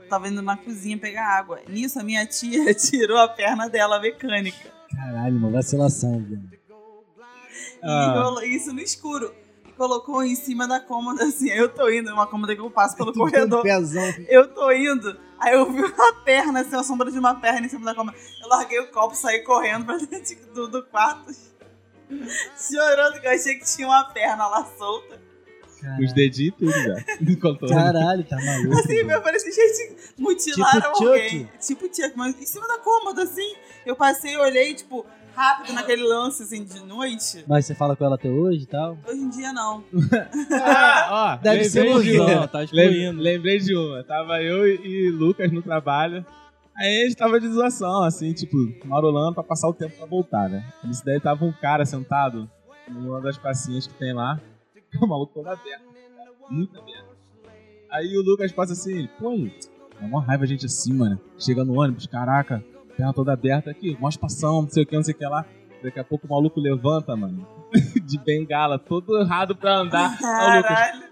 tava 0.08 0.28
indo 0.28 0.42
na 0.42 0.58
cozinha 0.58 0.98
pegar 0.98 1.28
água. 1.28 1.60
Nisso, 1.68 2.00
a 2.00 2.04
minha 2.04 2.26
tia 2.26 2.74
tirou 2.76 3.18
a 3.18 3.28
perna 3.28 3.70
dela 3.70 4.00
mecânica. 4.00 4.72
Caralho, 4.96 5.38
uma 5.38 5.52
vacilação, 5.52 6.24
velho. 6.24 6.58
Ah. 7.84 8.40
isso 8.46 8.74
no 8.74 8.80
escuro. 8.82 9.34
E 9.68 9.72
colocou 9.74 10.24
em 10.24 10.36
cima 10.36 10.68
da 10.68 10.80
cômoda, 10.80 11.24
assim. 11.26 11.50
Eu 11.50 11.70
tô 11.70 11.90
indo, 11.90 12.10
é 12.10 12.14
uma 12.14 12.28
cômoda 12.28 12.56
que 12.56 12.62
eu 12.62 12.72
passo 12.72 12.96
pelo 12.96 13.12
um 13.12 13.14
corredor. 13.14 13.62
pezão. 13.62 14.04
Eu 14.28 14.48
tô 14.54 14.72
indo, 14.72 15.18
aí 15.40 15.54
eu 15.54 15.72
vi 15.72 15.84
uma 15.84 16.14
perna, 16.24 16.62
assim, 16.62 16.76
a 16.76 16.84
sombra 16.84 17.12
de 17.12 17.20
uma 17.20 17.36
perna 17.36 17.66
em 17.66 17.70
cima 17.70 17.86
da 17.86 17.96
cama. 17.96 18.14
Eu 18.42 18.50
larguei 18.50 18.80
o 18.80 18.92
copo, 18.92 19.16
saí 19.16 19.44
correndo 19.44 19.86
pra 19.86 19.98
dentro 20.02 20.54
do, 20.54 20.68
do 20.68 20.84
quarto, 20.84 21.32
chorando, 22.58 23.20
que 23.20 23.28
eu 23.28 23.32
achei 23.32 23.56
que 23.56 23.66
tinha 23.66 23.88
uma 23.88 24.06
perna 24.06 24.48
lá 24.48 24.66
solta. 24.78 25.27
Os 26.04 26.14
dedinhos 26.14 26.54
e 26.56 26.58
tudo 26.58 26.72
já. 26.72 26.96
Contou. 27.42 27.70
Caralho, 27.70 28.24
tá 28.24 28.36
maluco. 28.36 28.80
Assim, 28.80 28.88
velho. 28.88 29.12
eu 29.12 29.22
falei 29.22 29.36
assim, 29.38 29.52
gente, 29.52 29.96
mutilaram 30.18 30.82
Tipo 30.82 30.98
Chuck. 30.98 31.08
alguém. 31.08 31.50
Tipo 31.60 31.86
Chuck, 31.86 32.14
mas 32.16 32.40
em 32.42 32.46
cima 32.46 32.68
da 32.68 32.78
cômoda, 32.80 33.24
assim. 33.24 33.54
Eu 33.86 33.96
passei, 33.96 34.36
olhei, 34.38 34.74
tipo, 34.74 35.06
rápido 35.34 35.74
naquele 35.74 36.04
lance, 36.04 36.44
assim, 36.44 36.64
de 36.64 36.84
noite. 36.84 37.46
Mas 37.48 37.66
você 37.66 37.76
fala 37.76 37.96
com 37.96 38.04
ela 38.04 38.16
até 38.16 38.28
hoje 38.30 38.64
e 38.64 38.68
tal? 38.68 38.98
Hoje 39.08 39.20
em 39.22 39.30
dia, 39.30 39.54
não. 39.54 39.84
Ah, 40.52 41.38
ó, 41.40 41.44
Deve 41.44 41.64
ser. 41.66 41.86
Não, 41.86 42.48
tá 42.48 42.64
excluindo. 42.64 43.22
Lembrei 43.22 43.60
de 43.60 43.76
uma. 43.76 44.04
Tava 44.04 44.42
eu 44.42 44.68
e 44.68 45.10
Lucas 45.12 45.52
no 45.52 45.62
trabalho. 45.62 46.26
Aí 46.76 47.02
a 47.02 47.06
gente 47.06 47.16
tava 47.16 47.40
de 47.40 47.48
zoação, 47.48 48.04
assim, 48.04 48.34
tipo, 48.34 48.56
marolando 48.86 49.34
pra 49.34 49.44
passar 49.44 49.68
o 49.68 49.74
tempo 49.74 49.96
pra 49.98 50.06
voltar, 50.06 50.48
né? 50.48 50.64
Nisso 50.84 51.04
daí 51.04 51.20
tava 51.20 51.44
um 51.44 51.52
cara 51.52 51.86
sentado 51.86 52.48
numa 52.88 53.20
das 53.20 53.36
pracinhas 53.38 53.88
que 53.88 53.94
tem 53.96 54.14
lá, 54.14 54.40
o 55.02 55.08
maluco 55.08 55.34
todo 55.34 55.48
aberto, 55.48 55.84
cara, 56.16 56.32
muito 56.50 56.78
aberto. 56.80 57.08
Aí 57.92 58.18
o 58.18 58.22
Lucas 58.22 58.52
passa 58.52 58.74
assim, 58.74 59.08
pô, 59.20 59.36
dá 60.00 60.06
uma 60.08 60.22
raiva 60.22 60.44
a 60.44 60.48
gente 60.48 60.66
assim, 60.66 60.94
mano. 60.94 61.20
Chega 61.40 61.64
no 61.64 61.80
ônibus, 61.80 62.06
caraca, 62.08 62.64
perna 62.96 63.14
toda 63.14 63.34
aberta 63.34 63.72
aqui, 63.72 63.96
mó 64.00 64.10
espação, 64.10 64.62
não 64.64 64.70
sei 64.70 64.84
o 64.84 64.86
que, 64.86 64.96
não 64.96 65.04
sei 65.04 65.14
o 65.14 65.18
que 65.18 65.26
lá. 65.26 65.46
Daqui 65.84 66.00
a 66.00 66.04
pouco 66.04 66.26
o 66.28 66.30
maluco 66.30 66.60
levanta, 66.60 67.16
mano, 67.16 67.48
de 68.04 68.18
bengala, 68.20 68.80
todo 68.80 69.20
errado 69.22 69.56
pra 69.56 69.76
andar. 69.78 70.18
Aí 70.22 70.54
o 70.54 70.58
Lucas, 70.58 70.70
Caralho. 70.78 71.04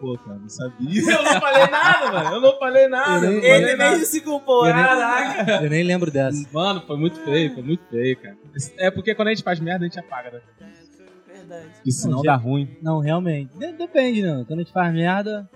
pô, 0.00 0.16
cara, 0.18 0.38
não 0.38 0.48
sabia. 0.48 1.02
Eu 1.12 1.22
não 1.24 1.40
falei 1.40 1.66
nada, 1.66 2.12
mano, 2.12 2.34
eu 2.36 2.40
não 2.40 2.58
falei 2.58 2.88
nada. 2.88 3.26
Eu 3.26 3.32
eu 3.32 3.40
nem- 3.40 3.50
Ele 3.50 3.76
nada. 3.76 3.90
mesmo 3.90 4.06
se 4.06 4.20
culpou, 4.22 4.66
Eu 4.66 4.74
nem-? 4.74 4.84
Caraca. 4.84 5.64
Eu 5.64 5.70
nem 5.70 5.82
lembro 5.82 6.10
dessa. 6.10 6.48
Mano, 6.52 6.80
foi 6.86 6.96
muito 6.96 7.18
feio, 7.24 7.52
foi 7.52 7.62
muito 7.64 7.84
feio, 7.90 8.16
cara. 8.16 8.36
É 8.78 8.90
porque 8.90 9.14
quando 9.14 9.28
a 9.28 9.34
gente 9.34 9.42
faz 9.44 9.58
merda, 9.60 9.84
a 9.84 9.88
gente 9.88 9.98
apaga, 9.98 10.30
né? 10.30 10.40
Verdade. 11.46 11.70
Porque 11.74 11.92
senão 11.92 12.16
Não, 12.16 12.22
dá 12.22 12.36
ruim. 12.36 12.76
Não, 12.82 12.98
realmente. 13.00 13.56
De- 13.56 13.72
depende, 13.72 14.22
não. 14.22 14.44
Quando 14.44 14.60
a 14.60 14.62
gente 14.62 14.72
faz 14.72 14.92
merda, 14.92 15.48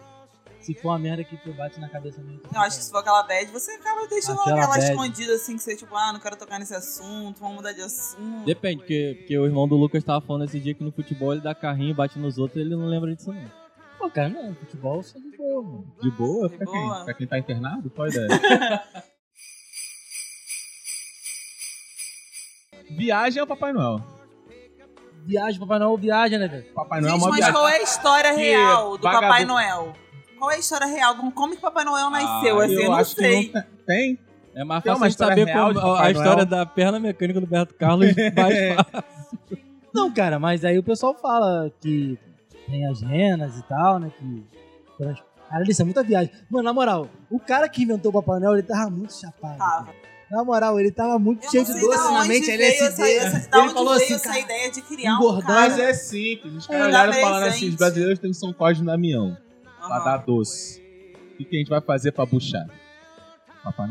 se 0.61 0.75
for 0.75 0.89
uma 0.91 0.99
merda 0.99 1.25
que 1.25 1.37
tu 1.39 1.53
bate 1.55 1.81
na 1.81 1.89
cabeça 1.89 2.21
mesmo. 2.23 2.43
Eu 2.53 2.61
acho 2.61 2.79
que 2.79 2.85
se 2.85 2.91
for 2.91 2.99
aquela 2.99 3.23
bad, 3.23 3.51
você 3.51 3.73
acaba 3.73 4.07
deixando 4.07 4.41
Aquela 4.41 4.59
aquela, 4.65 4.79
escondida 4.79 5.35
assim, 5.35 5.57
que 5.57 5.63
você, 5.63 5.75
tipo, 5.77 5.95
ah, 5.97 6.13
não 6.13 6.21
quero 6.21 6.37
tocar 6.37 6.59
nesse 6.59 6.75
assunto, 6.75 7.41
vamos 7.41 7.57
mudar 7.57 7.73
de 7.73 7.81
assunto. 7.83 8.45
Depende, 8.45 8.79
porque, 8.79 9.17
porque 9.19 9.39
o 9.39 9.47
irmão 9.47 9.67
do 9.67 9.77
Lucas 9.77 10.05
tava 10.05 10.21
falando 10.25 10.45
esse 10.45 10.61
dia 10.61 10.75
que 10.75 10.85
no 10.85 10.93
futebol 10.93 11.33
ele 11.33 11.41
dá 11.41 11.55
carrinho, 11.55 11.95
bate 11.95 12.19
nos 12.19 12.39
outros 12.39 12.61
ele 12.61 12.77
não 12.77 12.87
lembra 12.87 13.15
disso 13.15 13.33
não. 13.33 13.61
Pô, 13.99 14.11
cara, 14.11 14.29
não. 14.29 14.55
Futebol 14.55 15.03
sou 15.03 15.21
de 15.21 15.37
boa, 15.37 15.63
mano. 15.63 15.95
De 16.01 16.11
boa? 16.11 16.49
De 16.49 16.57
pra 16.57 16.65
boa. 16.67 16.95
quem? 16.97 17.05
Pra 17.05 17.15
quem 17.15 17.27
tá 17.27 17.39
internado? 17.39 17.91
Qual 17.91 18.07
a 18.07 18.09
ideia? 18.11 18.83
Viagem 22.91 23.41
ao 23.41 23.47
Papai 23.47 23.73
Noel. 23.73 24.20
Viagem, 25.27 25.61
Papai 25.61 25.79
Noel 25.79 25.97
viaja, 25.97 26.39
né, 26.39 26.49
velho? 26.49 26.65
Papai 26.75 27.01
Noel 27.01 27.11
é 27.11 27.15
Gente, 27.15 27.23
uma 27.23 27.31
mas 27.31 27.39
viagem. 27.39 27.55
qual 27.55 27.69
é 27.69 27.77
a 27.77 27.83
história 27.83 28.35
Que 28.35 28.41
real 28.41 28.97
do 28.97 29.03
vagabundo- 29.03 29.29
Papai 29.29 29.45
Noel? 29.45 29.93
Qual 30.39 30.51
é 30.51 30.55
a 30.55 30.59
história 30.59 30.87
real? 30.87 31.17
Como- 31.17 31.55
que 31.55 31.61
Papai 31.61 31.85
Noel 31.85 32.11
nasceu? 32.11 32.61
Ah, 32.61 32.65
assim, 32.65 32.75
eu, 32.75 32.91
não 32.91 32.97
acho 32.97 33.15
que 33.15 33.21
sei. 33.23 33.53
não 33.55 33.63
tem. 33.87 34.19
É 34.55 34.65
mais 34.65 34.83
fácil 34.83 35.05
a 35.05 35.11
saber 35.11 35.45
real 35.47 35.75
como- 35.75 35.81
de 35.95 36.01
a, 36.01 36.03
a 36.07 36.11
história 36.11 36.33
Noel? 36.35 36.47
da 36.47 36.67
perna 36.67 36.99
mecânica 36.99 37.41
do 37.41 37.47
Beto 37.47 37.75
Carlos 37.75 38.07
mais 38.35 38.75
fácil. 38.75 39.59
Não, 39.95 40.13
cara, 40.13 40.39
mas 40.39 40.65
aí 40.65 40.79
o 40.79 40.83
pessoal 40.83 41.15
fala 41.15 41.71
que 41.81 42.19
tem 42.67 42.87
as 42.87 43.03
renas 43.03 43.59
e 43.59 43.63
tal, 43.65 43.99
né? 43.99 44.11
Que. 44.19 44.45
Cara, 45.49 45.65
isso 45.69 45.83
é 45.83 45.85
muita 45.85 46.03
viagem. 46.03 46.33
Mano, 46.49 46.65
na 46.65 46.73
moral, 46.73 47.09
o 47.31 47.39
cara 47.41 47.69
que 47.69 47.83
inventou 47.83 48.11
o 48.11 48.15
Papai 48.23 48.39
Noel, 48.41 48.55
ele 48.55 48.63
tava 48.63 48.89
muito 48.91 49.13
chapado. 49.13 49.59
Tava. 49.59 49.89
Na 50.31 50.45
moral, 50.45 50.79
ele 50.79 50.93
tava 50.93 51.19
muito 51.19 51.45
Eu 51.45 51.51
cheio 51.51 51.65
não 51.67 51.75
de 51.75 51.81
doce 51.81 52.13
na 52.13 52.25
mente, 52.25 52.51
LSD. 52.51 52.87
essa, 52.87 53.09
essa, 53.37 53.49
da 53.51 53.59
ele 53.59 53.65
onde 53.67 53.75
falou 53.75 53.95
veio 53.95 54.05
assim, 54.05 54.15
essa 54.15 54.25
cara, 54.29 54.39
ideia 54.41 54.71
de 54.71 54.83
criar 54.83 55.13
um 55.13 55.17
engordar- 55.17 55.47
cara. 55.47 55.61
Mas 55.71 55.79
é 55.79 55.93
simples. 55.95 56.55
Os 56.55 56.67
caras 56.67 56.83
Não 56.83 56.89
olharam 56.89 57.13
e 57.13 57.21
falaram 57.21 57.47
assim: 57.49 57.69
os 57.69 57.75
brasileiros 57.75 58.19
têm 58.21 58.33
São 58.33 58.53
Cosme 58.53 58.85
e 58.85 58.87
Damião. 58.87 59.37
Pra 59.87 59.97
Aham. 59.97 60.05
dar 60.05 60.17
doce. 60.19 60.81
O 61.33 61.37
que, 61.39 61.45
que 61.45 61.57
a 61.57 61.59
gente 61.59 61.69
vai 61.69 61.81
fazer 61.81 62.13
pra 62.13 62.25
buchar? 62.27 62.67
Papai. 63.65 63.89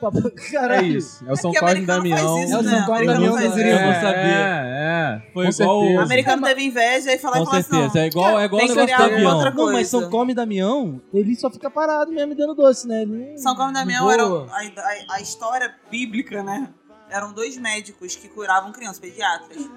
Papai- 0.00 0.22
É 0.26 0.50
Caralho. 0.52 0.86
isso. 0.98 1.24
É 1.26 1.32
o 1.32 1.36
São 1.36 1.50
porque 1.50 1.58
Cosme 1.66 1.80
e 1.80 1.90
americano 1.90 2.02
Damião. 2.10 2.38
É 2.38 2.58
o 2.58 2.62
né? 2.62 2.70
São 2.70 2.86
Cosme 2.86 3.04
e 3.04 3.06
Damião. 3.06 3.38
Eu 3.38 3.40
não 3.40 3.40
sabia. 3.42 4.12
É, 4.14 4.75
é. 5.06 5.30
Foi 5.32 5.46
com 5.46 5.52
igual 5.52 5.78
o- 5.78 5.80
certeza. 5.82 6.00
O 6.00 6.04
americano 6.04 6.42
teve 6.42 6.62
inveja 6.64 7.12
e 7.12 7.18
falou, 7.18 7.44
Com 7.46 7.52
assim, 7.54 7.62
certeza. 7.70 7.94
não, 7.94 8.00
É 8.02 8.06
igual, 8.06 8.40
é 8.40 8.44
igual 8.44 8.62
o 8.62 8.66
negócio 8.68 8.96
do 8.96 9.02
avião. 9.02 9.52
Não, 9.54 9.72
mas. 9.72 9.88
São 9.88 10.10
Come 10.10 10.32
e 10.32 10.34
Damião, 10.34 11.00
ele 11.14 11.34
só 11.36 11.50
fica 11.50 11.70
parado 11.70 12.10
mesmo 12.12 12.34
dando 12.34 12.54
doce, 12.54 12.86
né? 12.88 13.02
Ele 13.02 13.38
São 13.38 13.54
e 13.54 13.58
não 13.58 13.72
Damião 13.72 14.10
era 14.10 14.22
a, 14.24 14.36
a- 14.60 15.14
a 15.16 15.20
história 15.20 15.74
bíblica, 15.90 16.42
né? 16.42 16.68
Eram 17.10 17.32
dois 17.32 17.56
médicos 17.56 18.16
que 18.16 18.28
curavam 18.28 18.72
crianças, 18.72 18.98
pediatras. 18.98 19.68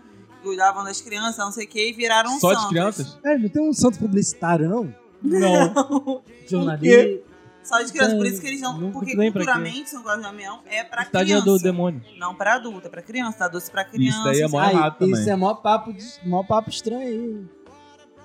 Cuidavam 0.41 0.83
das 0.85 1.01
crianças, 1.01 1.37
não 1.37 1.51
sei 1.51 1.65
o 1.65 1.67
que, 1.67 1.89
e 1.89 1.93
viraram 1.93 2.39
Só 2.39 2.49
de 2.49 2.55
santos. 2.55 2.69
crianças? 2.69 3.19
Cara, 3.21 3.37
não 3.37 3.49
tem 3.49 3.61
um 3.69 3.73
santo 3.73 3.99
publicitário, 3.99 4.69
não? 4.69 4.93
Não. 5.21 6.21
Jornalista. 6.47 7.28
Só 7.69 7.81
de 7.83 7.91
crianças, 7.91 8.17
por 8.17 8.25
isso 8.25 8.41
que 8.41 8.47
eles 8.47 8.61
não. 8.61 8.77
Nunca 8.77 8.99
Porque 8.99 9.15
culturalmente 9.15 9.89
São 9.89 10.01
Cosme 10.01 10.21
e 10.21 10.23
Damião 10.25 10.59
é 10.65 10.83
pra 10.83 11.05
Tadinha 11.05 11.39
criança. 11.41 11.45
do 11.45 11.59
demônio. 11.63 12.01
Não 12.17 12.33
pra 12.33 12.55
adulto, 12.55 12.87
é 12.87 12.89
pra 12.89 13.01
criança, 13.01 13.37
tá 13.37 13.47
doce 13.47 13.69
pra 13.69 13.85
criança. 13.85 14.17
Isso 14.17 14.23
daí 14.23 14.41
é 14.41 14.47
mó 14.47 14.63
errado 14.63 14.97
também. 14.97 15.13
Isso 15.13 15.29
é 15.29 15.35
mó 15.35 15.53
papo, 15.53 15.93
de, 15.93 16.03
mó 16.25 16.43
papo 16.43 16.69
estranho 16.69 17.01
aí. 17.01 17.59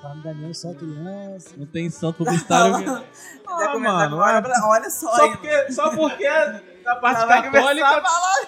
Fala 0.00 0.14
Damião 0.22 0.52
só 0.54 0.72
criança. 0.74 1.50
Não 1.56 1.66
tem 1.66 1.90
santo 1.90 2.16
publicitário. 2.18 2.84
Já 2.84 3.02
Ah, 3.46 3.68
começa 3.72 3.78
mano, 3.94 4.16
agora, 4.16 4.38
é- 4.38 4.40
pra- 4.42 4.66
olha 4.68 4.90
só, 4.90 5.14
Só 5.14 5.24
hein? 5.26 5.32
porque, 5.32 5.72
só 5.72 5.90
porque 5.96 6.28
da 6.84 6.96
parte 6.96 7.20
Já 7.20 7.42
católica 7.42 8.02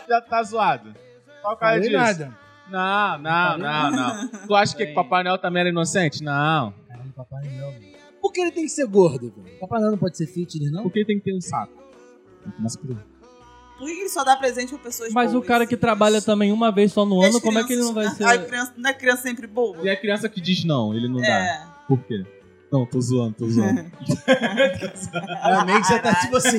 já 0.09 0.21
tá 0.23 0.43
zoado. 0.43 0.95
Qual 1.43 1.57
cara 1.57 1.75
Falei 1.77 1.89
disso? 1.91 2.03
nada. 2.03 2.39
Não, 2.69 3.19
não, 3.19 3.59
não, 3.59 3.91
não. 3.91 4.29
Tu 4.29 4.55
acha 4.55 4.77
que. 4.77 4.87
Papai 4.89 5.23
Noel 5.23 5.39
também 5.39 5.61
era 5.61 5.69
inocente? 5.69 6.23
Não. 6.25 6.75
Caralho, 6.89 7.13
Papai 7.15 7.45
Noel. 7.45 7.73
mano. 7.73 7.96
Por 8.27 8.33
que 8.33 8.41
ele 8.41 8.51
tem 8.51 8.65
que 8.65 8.71
ser 8.71 8.87
gordo, 8.87 9.33
velho? 9.37 9.57
Papai 9.61 9.79
Noel 9.79 9.93
não 9.93 9.99
pode 9.99 10.17
ser 10.17 10.27
fitness, 10.27 10.73
não? 10.73 10.83
Por 10.83 10.91
que 10.93 11.05
tem 11.05 11.17
que 11.19 11.25
ter 11.25 11.33
um 11.37 11.41
saco? 11.41 11.73
Começa 12.57 12.77
por 12.79 12.91
aí. 12.91 12.97
Por 13.79 13.87
que 13.87 13.93
ele 14.01 14.09
só 14.09 14.25
dá 14.25 14.35
presente 14.37 14.71
pra 14.71 14.79
pessoas 14.79 15.13
Mas 15.13 15.31
o 15.31 15.35
boas? 15.35 15.47
cara 15.47 15.65
que 15.67 15.77
trabalha 15.77 16.21
também 16.21 16.51
uma 16.51 16.73
vez 16.73 16.93
só 16.93 17.05
no 17.07 17.23
E 17.23 17.27
as 17.27 17.31
ano, 17.35 17.41
como 17.41 17.59
é 17.59 17.65
que 17.65 17.73
ele 17.75 17.83
não 17.83 17.93
vai 17.95 18.07
crianças- 18.13 18.27
ser. 18.29 18.41
A 18.43 18.45
criança, 18.47 18.75
não 18.77 18.91
é 18.91 18.95
criança 18.95 19.23
sempre 19.23 19.47
boba? 19.47 19.79
E 19.85 19.89
a 19.91 19.97
criança 19.97 20.29
que 20.29 20.41
diz 20.41 20.65
não, 20.65 20.93
ele 20.93 21.09
não 21.09 21.21
dá. 21.21 21.27
É. 21.29 21.67
Por 21.87 21.99
quê? 22.05 22.25
Não, 22.73 22.85
tô 22.85 23.01
zoando, 23.01 23.35
tô 23.35 23.49
zoando. 23.49 23.85
Realmente 25.45 25.87
você 25.87 25.99
tá 26.01 26.15
tipo 26.17 26.37
assim. 26.37 26.59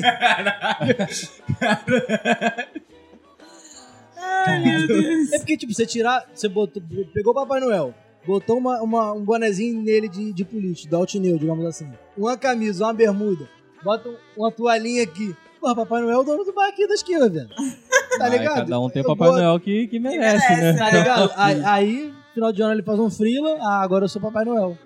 Ai, 4.16 4.60
meu 4.64 4.88
Deus. 4.88 5.32
É 5.34 5.38
porque, 5.40 5.58
tipo, 5.58 5.74
você 5.74 5.86
tirar. 5.86 6.26
Você 6.34 6.48
botou, 6.48 6.82
pegou 7.14 7.32
o 7.32 7.36
Papai 7.36 7.60
Noel, 7.60 7.94
botou 8.28 8.58
uma, 8.58 8.82
uma- 8.82 9.14
um 9.14 9.24
bonezinho 9.24 9.82
nele 9.82 10.08
de, 10.10 10.34
de 10.34 10.46
político, 10.46 10.92
da 10.92 10.98
Altineu, 10.98 11.38
digamos 11.40 11.66
assim. 11.66 11.88
Uma 12.18 12.38
camisa, 12.38 12.84
uma 12.86 12.94
bermuda, 12.94 13.48
bota 13.84 14.10
um- 14.10 14.16
uma 14.38 14.52
toalhinha 14.52 15.04
aqui. 15.04 15.36
Porra, 15.60 15.76
Papai 15.76 16.02
Noel 16.02 16.18
é 16.18 16.20
o 16.20 16.24
dono 16.24 16.44
do 16.44 16.54
bar 16.54 16.68
aqui 16.68 16.88
da 16.88 16.94
esquina, 16.94 17.28
velho. 17.28 17.48
Tá 17.50 18.26
Ai, 18.26 18.30
ligado? 18.38 18.56
cada 18.58 18.80
um 18.80 18.90
tem 18.90 19.02
o 19.02 19.06
Eu 19.06 19.08
Papai 19.10 19.30
boto- 19.30 19.42
Noel 19.42 19.60
que, 19.60 19.88
que 19.88 20.00
merece, 20.00 20.48
merece, 20.48 20.62
né? 20.62 20.74
Tá 20.78 20.92
ligado? 20.92 21.32
Aí, 21.66 22.14
final 22.34 22.52
de 22.54 22.62
ano 22.62 22.74
ele 22.74 22.84
faz 22.84 23.00
um 23.00 23.10
freela, 23.10 23.58
ah, 23.62 23.82
agora 23.82 24.06
eu 24.06 24.10
sou 24.10 24.22
Papai 24.22 24.46
Noel. 24.46 24.78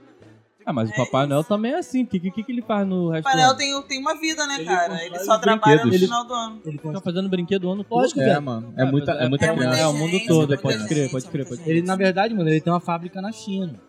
Ah, 0.71 0.73
mas 0.73 0.89
o 0.89 0.93
É 0.93 0.95
Papai. 0.95 1.27
Noel 1.27 1.43
também 1.43 1.73
é 1.73 1.77
assim. 1.79 2.03
O 2.03 2.07
que, 2.07 2.19
que, 2.19 2.43
que 2.43 2.51
ele 2.51 2.61
faz 2.61 2.87
no 2.87 3.09
resto 3.09 3.23
Papai 3.23 3.33
do 3.37 3.41
Noel 3.41 3.49
ano? 3.51 3.57
tem, 3.59 3.81
tem 3.83 3.99
uma 3.99 4.15
vida, 4.19 4.47
né, 4.47 4.55
Ele 4.55 4.65
cara? 4.65 4.87
constrói 4.89 5.05
Ele 5.07 5.19
só 5.19 5.35
os 5.35 5.41
trabalha 5.41 5.75
no 5.75 5.81
brinquedos. 5.81 6.05
final 6.07 6.25
do 6.25 6.33
ano. 6.33 6.61
Ele, 6.65 6.77
Fica 6.77 7.01
fazendo 7.01 7.29
brinquedo 7.29 7.63
o 7.65 7.71
ano 7.71 7.83
todo. 7.83 7.99
Lógico, 7.99 8.19
É, 8.21 8.25
velho. 8.25 8.41
mano. 8.41 8.73
É 8.77 8.85
muita, 8.85 9.11
é 9.11 9.27
muita 9.29 9.45
É 9.45 9.49
muita 9.51 9.53
criança. 9.69 9.79
É 9.81 9.87
o 9.87 9.93
mundo 9.93 10.11
gente, 10.11 10.27
todo, 10.27 10.47
muita 10.47 10.61
pode 10.63 10.77
gente, 10.79 10.87
crer, 10.87 11.11
pode 11.11 11.25
crer, 11.27 11.35
muita 11.45 11.49
pode 11.49 11.61
crer. 11.63 11.77
ele, 11.77 11.85
na 11.87 11.95
verdade, 11.95 12.33
mano, 12.33 12.49
ele 12.49 12.61
tem 12.61 12.71
uma 12.71 12.79
fábrica 12.79 13.21
na 13.21 13.31
China. 13.31 13.79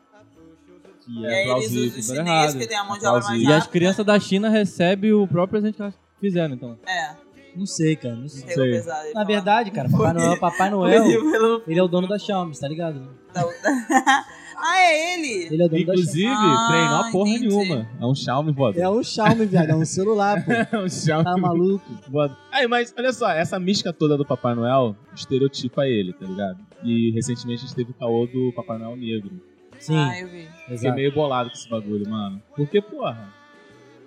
Que 1.05 1.20
E 1.20 1.26
é 1.26 1.28
aí 1.28 1.35
eles 1.35 1.47
plausível, 1.47 1.83
usam 1.87 1.99
os 1.99 2.07
super 2.07 2.16
chineses, 2.16 2.28
errado. 2.55 2.59
que 2.59 2.66
tem 2.68 2.76
a 2.78 2.85
mão 2.85 2.99
de 2.99 3.07
obra 3.07 3.24
mais. 3.24 3.43
E 3.43 3.47
as 3.47 3.53
rápida. 3.53 3.70
crianças 3.72 4.07
da 4.07 4.20
China 4.20 4.49
recebem 4.49 5.12
o 5.12 5.26
próprio 5.26 5.61
presente 5.61 5.76
que 5.76 5.83
elas 5.83 5.95
fizeram, 6.20 6.55
então. 6.55 6.78
É, 6.87 7.11
Não 7.57 7.66
sei, 7.66 7.97
cara, 7.97 8.14
não 8.16 8.28
sei. 8.28 8.43
pegou 8.45 8.64
Sei. 8.64 8.72
pesado. 8.72 9.05
ele 9.07 9.14
Na 9.14 9.24
verdade, 9.24 9.70
cara, 9.72 9.89
Papai 9.91 10.12
Noel, 10.12 10.37
Papai 10.39 10.70
Noel, 10.70 11.62
ele 11.66 11.78
é 11.78 11.83
o 11.83 11.89
dono 11.89 12.07
da 12.09 12.18
Xiaomi, 12.18 12.57
tá 12.59 12.68
ligado? 12.68 13.09
da- 13.35 13.43
Ah, 14.63 14.79
é 14.81 15.15
ele? 15.15 15.55
Ele 15.55 15.63
é 15.63 15.69
dono 15.69 15.83
Inclusive, 15.83 16.27
Ah, 16.29 16.67
treinou 16.71 16.97
a 16.97 17.11
porra 17.11 17.31
entendi. 17.31 17.49
nenhuma. 17.49 17.89
É 18.01 18.07
um 18.07 18.15
Xiaomi, 18.15 18.53
da 18.53 18.57
voador. 18.57 18.81
É 18.83 18.89
um 18.89 19.03
Xiaomi, 19.03 19.47
viado, 19.47 19.71
é 19.71 19.75
um 19.75 19.85
celular, 19.85 20.45
pô. 20.45 20.51
É 20.77 20.79
um 20.85 20.89
Xiaomi 20.89 21.25
Tá 21.25 21.37
maluco? 21.37 21.85
voador. 22.09 22.37
Aí, 22.53 22.67
mas 22.69 22.95
olha 22.97 23.13
só, 23.13 23.31
essa 23.31 23.59
mística 23.59 23.93
toda 23.93 24.17
do 24.17 24.25
Papai 24.25 24.55
Noel 24.55 24.95
estereotipa 25.15 25.87
ele, 25.87 26.13
tá 26.13 26.27
ligado? 26.27 26.59
E 26.85 27.11
recentemente 27.13 27.65
a 27.65 27.67
gente 27.67 27.75
teve 27.77 27.91
o 27.91 27.95
caô 27.95 28.27
do 28.27 28.53
Papai 28.55 28.79
Noel 28.79 28.97
negro. 28.97 29.31
Sim, 29.79 29.97
Ah, 29.97 30.21
eu 30.21 30.29
vi. 30.29 30.47
Fiquei 30.61 30.75
exato. 30.75 30.95
meio 30.95 31.13
bolado 31.13 31.51
com 31.51 31.57
esse 31.57 31.69
bagulho, 31.69 32.09
mano. 32.09 32.41
Porque, 32.57 32.81
porra, 32.81 33.33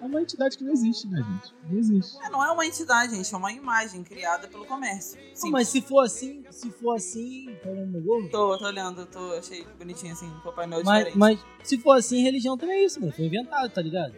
é 0.02 0.06
uma 0.06 0.22
entidade 0.22 0.58
que 0.58 0.64
não 0.64 0.72
existe, 0.74 1.08
né, 1.08 1.18
gente? 1.18 1.54
Não 1.70 1.78
existe. 1.80 2.18
É, 2.24 2.30
não 2.30 2.44
é 2.44 2.52
uma 2.52 2.66
entidade, 2.66 3.16
gente, 3.16 3.34
é 3.34 3.38
uma 3.38 3.52
imagem 3.52 4.04
criada 4.04 4.48
pelo 4.48 4.66
comércio. 4.66 5.20
Sim, 5.34 5.46
Não, 5.48 5.52
mas 5.54 5.68
se 5.68 5.82
for 5.82 6.02
assim, 6.02 6.44
se 6.52 6.70
for 6.72 6.96
assim, 6.96 7.56
tá 7.64 7.70
olhando 7.70 7.92
no 7.92 8.02
gorro? 8.02 8.30
tô, 8.30 8.58
tô 8.58 8.66
olhando, 8.66 9.06
tô, 9.06 9.34
achei 9.34 9.66
bonitinho 9.80 10.14
assim, 10.14 10.30
Papai 10.44 10.68
Noel 10.68 10.84
Mas, 10.84 10.98
diferente. 11.06 11.18
mas 11.18 11.40
se 11.64 11.78
for 11.78 11.94
assim, 11.98 12.22
religião 12.22 12.58
também 12.58 12.82
é 12.82 12.86
isso, 12.86 13.00
mano. 13.00 13.12
Foi 13.14 13.26
inventado, 13.26 13.70
tá 13.70 13.82
ligado? 13.82 14.14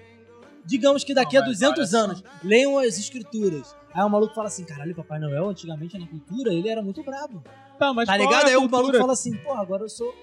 Digamos 0.66 1.04
que 1.04 1.14
daqui 1.14 1.36
Não, 1.36 1.44
a 1.44 1.48
mas 1.48 1.60
200 1.60 1.78
olha 1.80 1.88
só. 1.88 1.98
anos, 1.98 2.24
leiam 2.44 2.78
as 2.78 2.98
escrituras. 2.98 3.74
Aí 3.94 4.04
o 4.04 4.10
maluco 4.10 4.36
fala 4.36 4.48
assim, 4.48 4.66
caralho, 4.66 4.94
Papai 4.94 5.18
Noel, 5.20 5.50
antigamente 5.50 5.98
na 5.98 6.06
cultura, 6.08 6.54
ele 6.54 6.68
era 6.70 6.82
muito 6.82 7.02
brabo. 7.04 7.42
Tá, 7.80 7.94
mas 7.94 8.08
Tá 8.08 8.18
qual 8.18 8.28
ligado? 8.28 8.48
é 8.48 8.50
Aí 8.52 8.58
o 8.58 8.70
maluco 8.70 8.98
fala 8.98 9.14
assim, 9.14 9.36
porra, 9.38 9.62
agora 9.62 9.84
eu 9.84 9.90
sou 9.90 10.14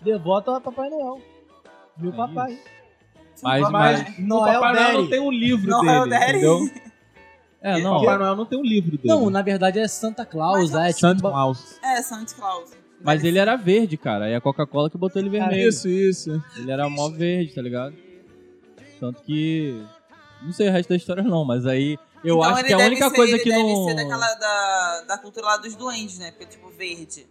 devoto 0.00 0.50
a 0.52 0.60
Papai 0.60 0.88
Noel. 0.88 1.20
Meu 1.98 2.12
É 2.12 2.16
papai. 2.16 2.58
Mas, 3.42 3.60
mas, 3.70 4.02
Mas 4.02 4.18
o 4.18 4.22
Noel 4.22 4.60
Papai 4.60 4.74
Noel 4.74 5.02
não 5.02 5.08
tem 5.08 5.20
um 5.20 5.30
livro 5.30 5.68
Noel 5.70 6.04
dele, 6.04 6.10
Daddy. 6.10 6.30
entendeu? 6.30 6.70
é, 7.60 7.76
O 7.76 7.82
não. 7.82 7.98
Papai 8.00 8.18
Noel 8.18 8.36
não 8.36 8.46
tem 8.46 8.58
um 8.58 8.62
livro 8.64 8.90
dele. 8.92 9.08
Não, 9.08 9.28
na 9.30 9.42
verdade 9.42 9.78
é 9.78 9.88
Santa 9.88 10.24
Claus, 10.24 10.70
Mas 10.70 10.84
é 10.84 10.88
tipo... 10.88 11.00
Santa 11.00 11.20
Claus. 11.22 11.78
É, 11.82 12.02
Santa 12.02 12.34
Claus. 12.34 12.70
Mas 13.04 13.24
ele 13.24 13.38
era 13.38 13.56
verde, 13.56 13.96
cara. 13.96 14.28
E 14.30 14.34
a 14.34 14.40
Coca-Cola 14.40 14.88
que 14.88 14.96
botou 14.96 15.20
ele 15.20 15.28
vermelho. 15.28 15.68
Isso, 15.68 15.88
isso. 15.88 16.40
Ele 16.56 16.70
era 16.70 16.88
mó 16.88 17.08
verde, 17.10 17.52
tá 17.52 17.60
ligado? 17.60 17.94
Tanto 19.00 19.20
que 19.22 19.82
Não 20.42 20.52
sei 20.52 20.68
o 20.68 20.72
resto 20.72 20.90
da 20.90 20.96
história, 20.96 21.22
não, 21.24 21.44
mas 21.44 21.66
aí 21.66 21.98
eu 22.24 22.36
então 22.38 22.42
acho 22.54 22.64
que 22.64 22.72
a 22.72 22.76
deve 22.76 22.90
única 22.90 23.10
ser, 23.10 23.16
coisa 23.16 23.32
ele 23.34 23.42
que 23.42 23.48
deve 23.50 23.62
não. 23.62 23.88
ser 23.88 23.94
daquela 23.96 24.34
da, 24.34 25.04
da 25.08 25.18
cultura 25.18 25.46
lá 25.46 25.56
dos 25.56 25.74
duendes, 25.74 26.18
né? 26.20 26.30
Porque, 26.30 26.46
tipo, 26.46 26.68
verde. 26.70 27.26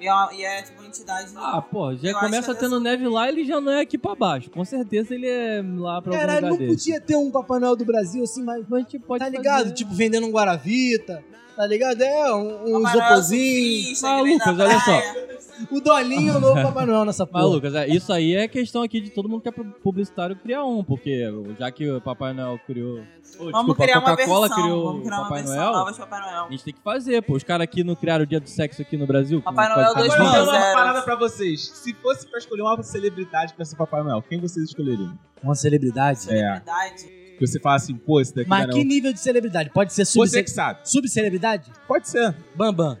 E 0.00 0.06
é, 0.06 0.12
uma- 0.14 0.32
e 0.34 0.42
é, 0.44 0.62
tipo, 0.62 0.80
uma 0.80 0.88
entidade... 0.88 1.30
Ah, 1.36 1.60
pô, 1.60 1.94
já 1.94 2.18
começa 2.18 2.54
tendo 2.54 2.80
neve 2.80 3.06
lá, 3.06 3.28
ele 3.28 3.44
já 3.44 3.60
não 3.60 3.70
é 3.72 3.80
aqui 3.82 3.98
pra 3.98 4.14
baixo. 4.14 4.50
Com 4.50 4.64
certeza 4.64 5.14
ele 5.14 5.28
é 5.28 5.62
lá 5.76 6.00
pra 6.00 6.12
Caralho, 6.16 6.48
não 6.48 6.56
desse. 6.56 6.70
podia 6.70 7.00
ter 7.00 7.16
um 7.16 7.30
Papai 7.30 7.60
Noel 7.60 7.76
do 7.76 7.84
Brasil 7.84 8.22
assim, 8.24 8.42
mas. 8.42 8.64
Mas 8.68 8.80
a 8.80 8.82
gente 8.82 8.98
pode 9.00 9.22
Tá 9.22 9.28
ligado? 9.28 9.62
fazer. 9.64 9.74
Tipo, 9.74 9.92
vendendo 9.94 10.26
um 10.26 10.30
Guaravita. 10.30 11.22
Tá 11.54 11.66
ligado? 11.66 12.00
É, 12.00 12.34
um, 12.34 12.78
um 12.78 12.86
Ah, 12.86 14.20
Lucas, 14.22 14.58
olha 14.58 14.80
praia. 14.80 15.29
O 15.70 15.80
Dolinho, 15.80 16.36
o 16.36 16.40
novo 16.40 16.62
Papai 16.62 16.86
Noel 16.86 17.04
nessa 17.04 17.26
porra. 17.28 17.42
Mas, 17.44 17.52
Lucas, 17.52 17.74
é, 17.74 17.88
isso 17.88 18.12
aí 18.12 18.34
é 18.34 18.46
questão 18.48 18.82
aqui 18.82 19.00
de 19.00 19.10
todo 19.10 19.28
mundo 19.28 19.40
que 19.42 19.48
é 19.48 19.52
publicitário 19.52 20.36
criar 20.36 20.64
um, 20.64 20.82
porque 20.84 21.24
já 21.58 21.70
que 21.70 21.90
o 21.90 22.00
Papai 22.00 22.32
Noel 22.32 22.58
criou. 22.66 22.98
Ô, 23.38 23.44
Vamos 23.50 23.52
desculpa, 23.52 23.82
criar 23.84 23.96
a 23.96 24.00
uma 24.00 24.10
Coca-Cola 24.10 24.50
criou 24.50 24.96
o 24.98 25.02
Papai 25.08 25.42
Noel. 25.42 25.72
nova 25.72 25.92
de 25.92 25.98
Papai 25.98 26.20
Noel. 26.20 26.44
A 26.46 26.50
gente 26.50 26.64
tem 26.64 26.74
que 26.74 26.80
fazer, 26.82 27.22
pô. 27.22 27.34
Os 27.34 27.42
caras 27.44 27.64
aqui 27.64 27.82
não 27.84 27.94
criaram 27.94 28.24
o 28.24 28.26
dia 28.26 28.40
do 28.40 28.48
sexo 28.48 28.82
aqui 28.82 28.96
no 28.96 29.06
Brasil. 29.06 29.40
Papai 29.42 29.68
Noel 29.68 29.94
com- 29.94 30.00
Agora, 30.00 30.08
2000. 30.08 30.26
eu 30.26 30.46
tenho 30.46 30.56
uma 30.64 30.74
parada 30.74 31.02
pra 31.02 31.16
vocês. 31.16 31.68
Se 31.68 31.94
fosse 31.94 32.26
pra 32.28 32.38
escolher 32.38 32.62
uma 32.62 32.82
celebridade 32.82 33.54
pra 33.54 33.64
ser 33.64 33.76
Papai 33.76 34.02
Noel, 34.02 34.22
quem 34.28 34.40
vocês 34.40 34.66
escolheriam? 34.66 35.16
Uma 35.42 35.54
celebridade. 35.54 36.20
É. 36.20 36.24
Celebridade. 36.24 37.20
Que 37.38 37.46
você 37.46 37.58
fala 37.58 37.76
assim, 37.76 37.94
pô, 37.94 38.20
esse 38.20 38.34
daqui 38.34 38.50
Mas 38.50 38.66
não. 38.66 38.74
que 38.74 38.84
nível 38.84 39.12
de 39.14 39.20
celebridade? 39.20 39.70
Pode 39.70 39.94
ser 39.94 40.04
Você 40.04 40.42
que 40.42 40.50
sabe. 40.50 40.80
subcelebridade? 40.84 41.70
Pode 41.88 42.06
ser. 42.08 42.34
Bambam. 42.54 42.98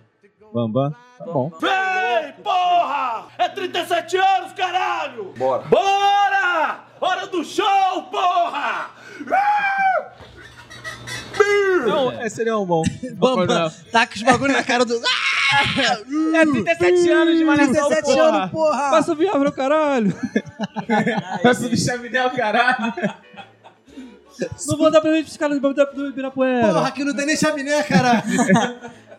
Bambam. 0.54 0.94
Tá 1.20 1.26
bom. 1.26 1.52
Vem, 1.60 2.32
porra! 2.42 3.26
É 3.36 3.46
37 3.50 4.16
anos, 4.16 4.52
caralho! 4.54 5.34
Bora! 5.36 5.64
Bora! 5.64 6.80
Hora 6.98 7.26
do 7.26 7.44
show, 7.44 8.02
porra! 8.10 8.88
Não, 11.86 12.10
é, 12.12 12.26
seria 12.30 12.56
um 12.56 12.64
bom. 12.64 12.82
Noel. 13.18 13.70
Taca 13.92 14.16
os 14.16 14.22
bagulho 14.22 14.54
na 14.54 14.64
cara 14.64 14.84
do. 14.84 14.98
É 16.32 16.46
37 16.46 17.10
anos 17.10 17.36
de 17.36 17.44
malhação, 17.44 17.88
37 17.88 18.04
porra. 18.04 18.22
anos, 18.22 18.50
porra! 18.52 18.90
Passa 18.92 19.12
o 19.12 19.16
Viagra, 19.16 19.50
caralho! 19.50 20.14
Vai 21.42 21.54
subir 21.54 21.76
Chaminel, 21.76 22.30
caralho. 22.30 22.94
Não 24.68 24.78
vou 24.78 24.90
dar 24.92 25.00
presente 25.00 25.24
pros 25.24 25.36
caras 25.36 25.60
do 25.60 25.74
do 25.74 26.08
Ibirapuera. 26.08 26.68
Porra, 26.68 26.86
aqui 26.88 27.02
não 27.04 27.14
tem 27.14 27.26
nem 27.26 27.36
chaminé, 27.36 27.82
caralho. 27.82 28.22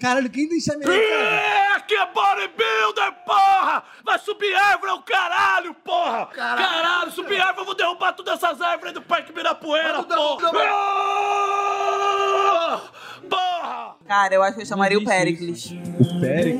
Caralho, 0.00 0.30
quem 0.30 0.48
tem 0.48 0.60
chaminé? 0.60 0.94
É, 0.94 1.76
é 1.76 2.06
bodybuilder, 2.12 3.12
porra! 3.24 3.84
Vai 4.04 4.18
subir 4.18 4.54
árvore, 4.54 4.90
é 4.90 4.94
o 4.94 5.02
caralho, 5.02 5.74
porra! 5.74 6.26
Caralho, 6.26 7.10
subir 7.12 7.40
árvore, 7.40 7.60
eu 7.60 7.64
vou 7.66 7.74
derrubar 7.74 8.12
todas 8.12 8.34
essas 8.34 8.60
árvores 8.60 8.92
do 8.94 9.02
Parque 9.02 9.30
Ibirapuera, 9.30 10.02
porra! 10.02 10.50
Ah! 10.68 12.80
Porra! 13.28 13.96
Cara, 14.06 14.34
eu 14.34 14.42
acho 14.42 14.56
que 14.56 14.62
eu 14.62 14.66
chamaria 14.66 14.98
o 14.98 15.04
Pericles. 15.04 15.66
O 15.98 16.20
Pérez. 16.20 16.58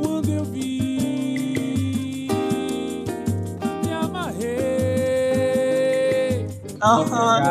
Quando 0.00 0.28
eu 0.30 0.44
vi, 0.44 2.28
me 3.84 3.92
amarrei. 3.92 4.48
Aham. 6.82 7.42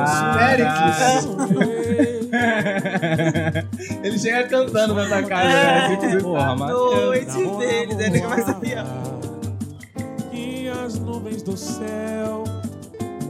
Ele 4.03 4.19
chega 4.19 4.47
cantando 4.47 4.93
na 4.93 5.05
tua 5.05 5.23
casa, 5.23 5.49
né? 5.49 5.85
Assim 5.85 5.97
que 5.97 6.07
você 6.07 6.21
Porra, 6.21 6.55
mas. 6.55 6.71
Noite 6.71 7.57
deles, 7.57 7.99
ele 7.99 8.21
começa 8.21 8.51
a 8.51 8.59
rir. 8.59 8.77
E 10.31 10.69
as 10.69 10.99
nuvens 10.99 11.41
do 11.41 11.57
céu 11.57 12.43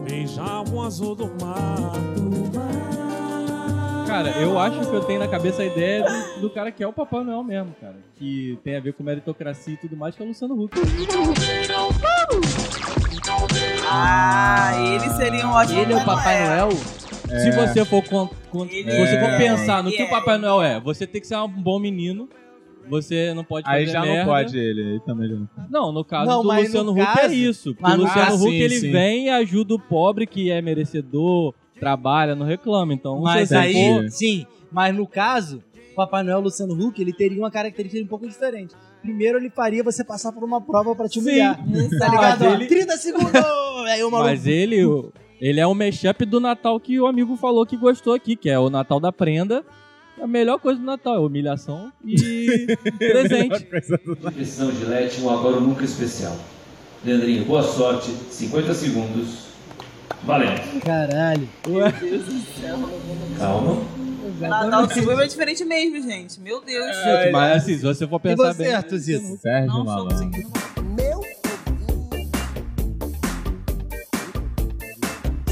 beijavam 0.07 0.75
o 0.75 0.83
azul 0.83 1.15
do 1.15 1.25
mar. 1.41 1.93
Cara, 4.07 4.29
eu 4.39 4.57
acho 4.57 4.79
que 4.79 4.95
eu 4.95 5.03
tenho 5.03 5.19
na 5.19 5.27
cabeça 5.27 5.61
a 5.61 5.65
ideia 5.65 6.03
do, 6.03 6.41
do 6.41 6.49
cara 6.49 6.71
que 6.71 6.81
é 6.81 6.87
o 6.87 6.93
Papai 6.93 7.23
Noel 7.25 7.43
mesmo, 7.43 7.75
cara. 7.79 7.97
Que 8.15 8.57
tem 8.63 8.77
a 8.77 8.79
ver 8.79 8.93
com 8.93 9.03
meritocracia 9.03 9.73
e 9.73 9.77
tudo 9.77 9.97
mais, 9.97 10.15
que 10.15 10.21
é 10.21 10.25
o 10.25 10.29
Luciano 10.29 10.63
Huck. 10.63 10.79
Ah, 13.89 14.71
ele 14.77 15.09
seria 15.11 15.45
um 15.45 15.51
ótimo 15.51 15.79
Ele 15.81 15.93
é 15.93 15.97
o 15.97 16.05
Papai 16.05 16.47
Noel? 16.47 16.69
Se 17.27 17.51
você 17.51 17.85
for, 17.85 18.03
con- 18.03 18.29
con- 18.49 18.67
você 18.67 19.19
for 19.19 19.29
é, 19.29 19.37
pensar 19.37 19.83
no 19.83 19.91
que 19.91 20.01
o 20.01 20.05
é. 20.05 20.09
Papai 20.09 20.37
Noel 20.37 20.61
é, 20.61 20.79
você 20.79 21.05
tem 21.05 21.19
que 21.21 21.27
ser 21.27 21.37
um 21.37 21.47
bom 21.47 21.79
menino. 21.79 22.27
Você 22.89 23.33
não 23.33 23.43
pode 23.43 23.65
fazer 23.65 23.77
Aí 23.79 23.85
já 23.85 24.01
merda. 24.01 24.19
não 24.19 24.25
pode 24.25 24.57
ele, 24.57 24.93
aí 24.93 24.99
também 25.01 25.27
já 25.29 25.35
não 25.35 25.45
pode. 25.45 25.69
Não, 25.69 25.91
no 25.91 26.05
caso 26.05 26.31
Não, 26.31 26.41
do 26.41 26.47
mas 26.47 26.67
Luciano 26.67 26.93
no 26.93 27.01
Huck 27.01 27.13
caso- 27.13 27.33
é 27.33 27.35
isso. 27.35 27.75
Porque 27.75 27.91
o 27.91 27.97
no- 27.97 28.03
Luciano 28.03 28.31
Ah, 28.31 28.33
Huck 28.35 28.43
sim, 28.49 28.55
ele 28.55 28.79
sim. 28.79 28.91
vem 28.91 29.25
e 29.25 29.29
ajuda 29.29 29.75
o 29.75 29.79
pobre 29.79 30.25
que 30.25 30.49
é 30.49 30.61
merecedor, 30.61 31.53
trabalha, 31.77 32.33
não 32.33 32.45
reclama. 32.45 32.93
Então, 32.93 33.19
Mas 33.21 33.51
aí, 33.51 33.73
for- 33.73 34.09
sim, 34.09 34.45
mas 34.71 34.95
no 34.95 35.05
caso, 35.05 35.61
o 35.91 35.95
Papai 35.95 36.23
Noel 36.23 36.39
Luciano 36.39 36.73
Huck, 36.81 37.01
ele 37.01 37.11
teria 37.11 37.37
uma 37.39 37.51
característica 37.51 38.01
um 38.01 38.07
pouco 38.07 38.25
diferente. 38.25 38.73
Primeiro, 39.01 39.37
ele 39.37 39.49
faria 39.49 39.83
você 39.83 40.01
passar 40.01 40.31
por 40.31 40.43
uma 40.45 40.61
prova 40.61 40.95
pra 40.95 41.09
te 41.09 41.15
Sim. 41.15 41.27
humilhar. 41.27 41.57
Tá 41.99 42.07
ligado? 42.07 42.45
Ele- 42.45 42.67
30 42.67 42.95
segundos! 42.95 43.33
Aí 43.91 44.01
o 44.01 44.09
maluco... 44.09 44.29
Mas 44.29 44.47
ele, 44.47 44.81
ele 45.39 45.59
é 45.59 45.67
o 45.67 45.73
mashup 45.73 46.25
do 46.25 46.39
Natal 46.39 46.79
que 46.79 46.99
o 46.99 47.07
amigo 47.07 47.35
falou 47.35 47.65
que 47.65 47.77
gostou 47.77 48.13
aqui, 48.13 48.35
que 48.35 48.49
é 48.49 48.57
o 48.59 48.69
Natal 48.69 48.99
da 48.99 49.11
prenda. 49.11 49.63
A 50.21 50.25
melhor 50.25 50.59
coisa 50.59 50.79
do 50.79 50.85
Natal 50.85 51.15
é 51.15 51.19
humilhação 51.19 51.91
e 52.03 52.75
presente. 52.97 53.65
Precisão 53.65 54.71
de 54.71 54.79
Gillette, 54.79 55.21
um 55.21 55.29
agora 55.29 55.59
nunca 55.59 55.85
especial. 55.85 56.35
Leandrinho, 57.05 57.45
boa 57.45 57.61
sorte. 57.61 58.09
50 58.09 58.73
segundos. 58.73 59.47
Valendo. 60.23 60.81
Caralho. 60.81 61.47
Calma. 63.37 63.77
Natal 64.39 64.87
do 64.87 65.21
é 65.21 65.27
diferente 65.27 65.63
mesmo, 65.63 66.01
gente. 66.01 66.39
Meu 66.41 66.61
Deus. 66.61 66.95
Gente, 66.95 67.31
mas 67.31 67.57
assim, 67.57 67.77
se 67.77 67.83
você 67.83 68.07
for 68.07 68.17
E 68.17 68.23
pensar 68.23 68.53
você, 68.53 68.63
bem. 68.63 68.73
Artuzito? 68.73 69.37
Sérgio 69.37 69.67
Não 69.67 69.85
somos 69.85 70.13
Malandro. 70.13 70.66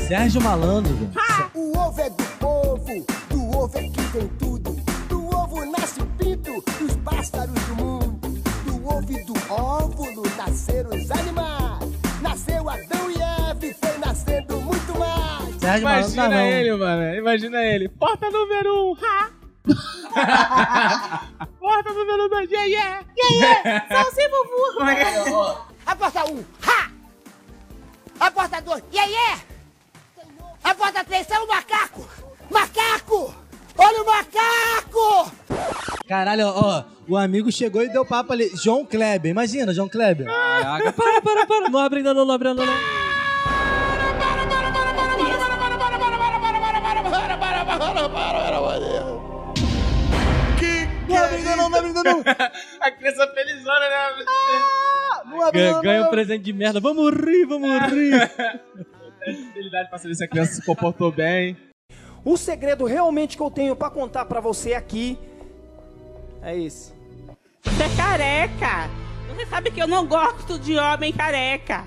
Sérgio 0.08 0.40
Malandro, 0.40 0.94
velho. 0.94 1.12
O 1.56 1.78
ovo 1.80 2.00
é 2.02 2.10
do 2.12 2.24
povo, 2.38 3.06
do 3.30 3.58
ovo 3.58 3.78
é 3.78 3.82
que 3.90 4.02
vem 4.02 4.28
tudo. 4.38 4.72
Do 5.10 5.26
ovo 5.36 5.66
nasce 5.66 6.00
o 6.00 6.06
pinto 6.06 6.52
dos 6.80 6.96
pássaros 6.98 7.54
do 7.54 7.76
mundo. 7.76 8.20
Do 8.66 8.88
ovo 8.88 9.12
e 9.12 9.24
do 9.24 9.34
óvulo 9.52 10.24
nasceram 10.38 10.92
os 10.92 11.10
animais. 11.10 11.90
Nasceu 12.22 12.70
Adão 12.70 13.10
e 13.10 13.16
Eva 13.16 13.66
e 13.66 13.74
foi 13.74 13.98
nascendo 13.98 14.62
muito 14.62 15.00
mais. 15.00 15.56
Sérgio 15.60 15.84
Malandro, 15.84 16.14
Imagina 16.14 16.24
não, 16.24 16.38
não. 16.38 16.46
ele, 16.46 16.76
mano. 16.76 17.16
Imagina 17.16 17.66
ele. 17.66 17.90
Porta 17.90 18.30
número 18.30 18.74
1, 18.74 18.92
um, 18.92 18.96
ha! 19.02 19.32
Porta 21.60 21.94
número 21.94 22.30
2, 22.30 22.52
yeah, 22.52 22.68
yeah! 22.68 23.06
Como 24.78 24.90
é 24.90 24.96
que 24.96 25.02
é? 25.02 25.24
A 25.88 25.96
porta 25.96 26.26
1, 26.26 26.32
um, 26.32 26.44
ha! 26.62 26.92
A 28.20 28.32
porta 28.32 28.62
2, 28.62 28.84
yeah, 28.94 29.12
yeah! 29.12 29.55
A 30.66 30.74
porta 30.74 31.04
3 31.04 31.30
é 31.30 31.40
o 31.40 31.48
macaco! 31.48 32.10
Macaco! 32.50 33.36
Olha 33.78 34.02
o 34.02 34.06
macaco! 34.08 35.32
Caralho, 36.08 36.48
ó, 36.48 36.84
o 37.08 37.16
amigo 37.16 37.52
chegou 37.52 37.84
e 37.84 37.90
deu 37.90 38.04
papo 38.04 38.34
ali. 38.34 38.50
João 38.56 38.84
Kleber, 38.84 39.30
imagina, 39.30 39.76
João 39.76 39.88
Kleber. 39.88 40.26
Caraca, 40.26 40.92
para, 40.92 41.22
para, 41.22 41.46
para. 41.46 41.70
Não 41.70 41.80
abre 41.80 42.00
ainda 42.00 42.16
não, 42.16 42.26
não 42.26 42.34
abre 42.34 42.48
ainda 42.48 42.66
não. 42.66 42.74
Não 51.08 51.18
abre 51.24 51.36
ainda 51.38 51.56
não, 51.56 51.70
não 51.70 51.78
abre 51.78 51.88
ainda 51.90 52.04
não. 52.04 52.24
A 52.82 52.92
criança 52.92 53.28
felizona, 53.36 53.80
né? 53.80 54.26
Não 55.26 55.42
abre 55.44 55.60
Ganha, 55.60 55.70
ainda 55.76 55.82
ganha 55.82 56.02
um 56.02 56.04
não. 56.06 56.10
presente 56.10 56.44
de 56.44 56.54
merda. 56.54 56.80
Vamos 56.80 57.14
rir, 57.14 57.46
vamos 57.46 57.70
rir. 57.92 58.32
Fidelidade 59.34 59.90
pra 59.90 59.98
saber 59.98 60.16
se 60.16 60.24
a 60.24 60.28
criança 60.28 60.54
se 60.54 60.66
comportou 60.66 61.12
bem. 61.12 61.58
O 62.24 62.38
segredo 62.38 62.86
realmente 62.86 63.38
que 63.38 63.44
eu 63.44 63.52
tenho 63.52 63.76
pra 63.76 63.90
contar 63.90 64.26
pra 64.26 64.40
você 64.40 64.74
aqui 64.74 65.18
é 66.42 66.58
esse. 66.58 66.94
Você 67.64 67.84
é 67.84 67.96
careca. 67.96 68.90
Você 69.28 69.46
sabe 69.48 69.72
que 69.72 69.82
eu 69.82 69.88
não 69.88 70.08
gosto 70.08 70.58
de 70.58 70.78
homem 70.78 71.12
careca. 71.12 71.84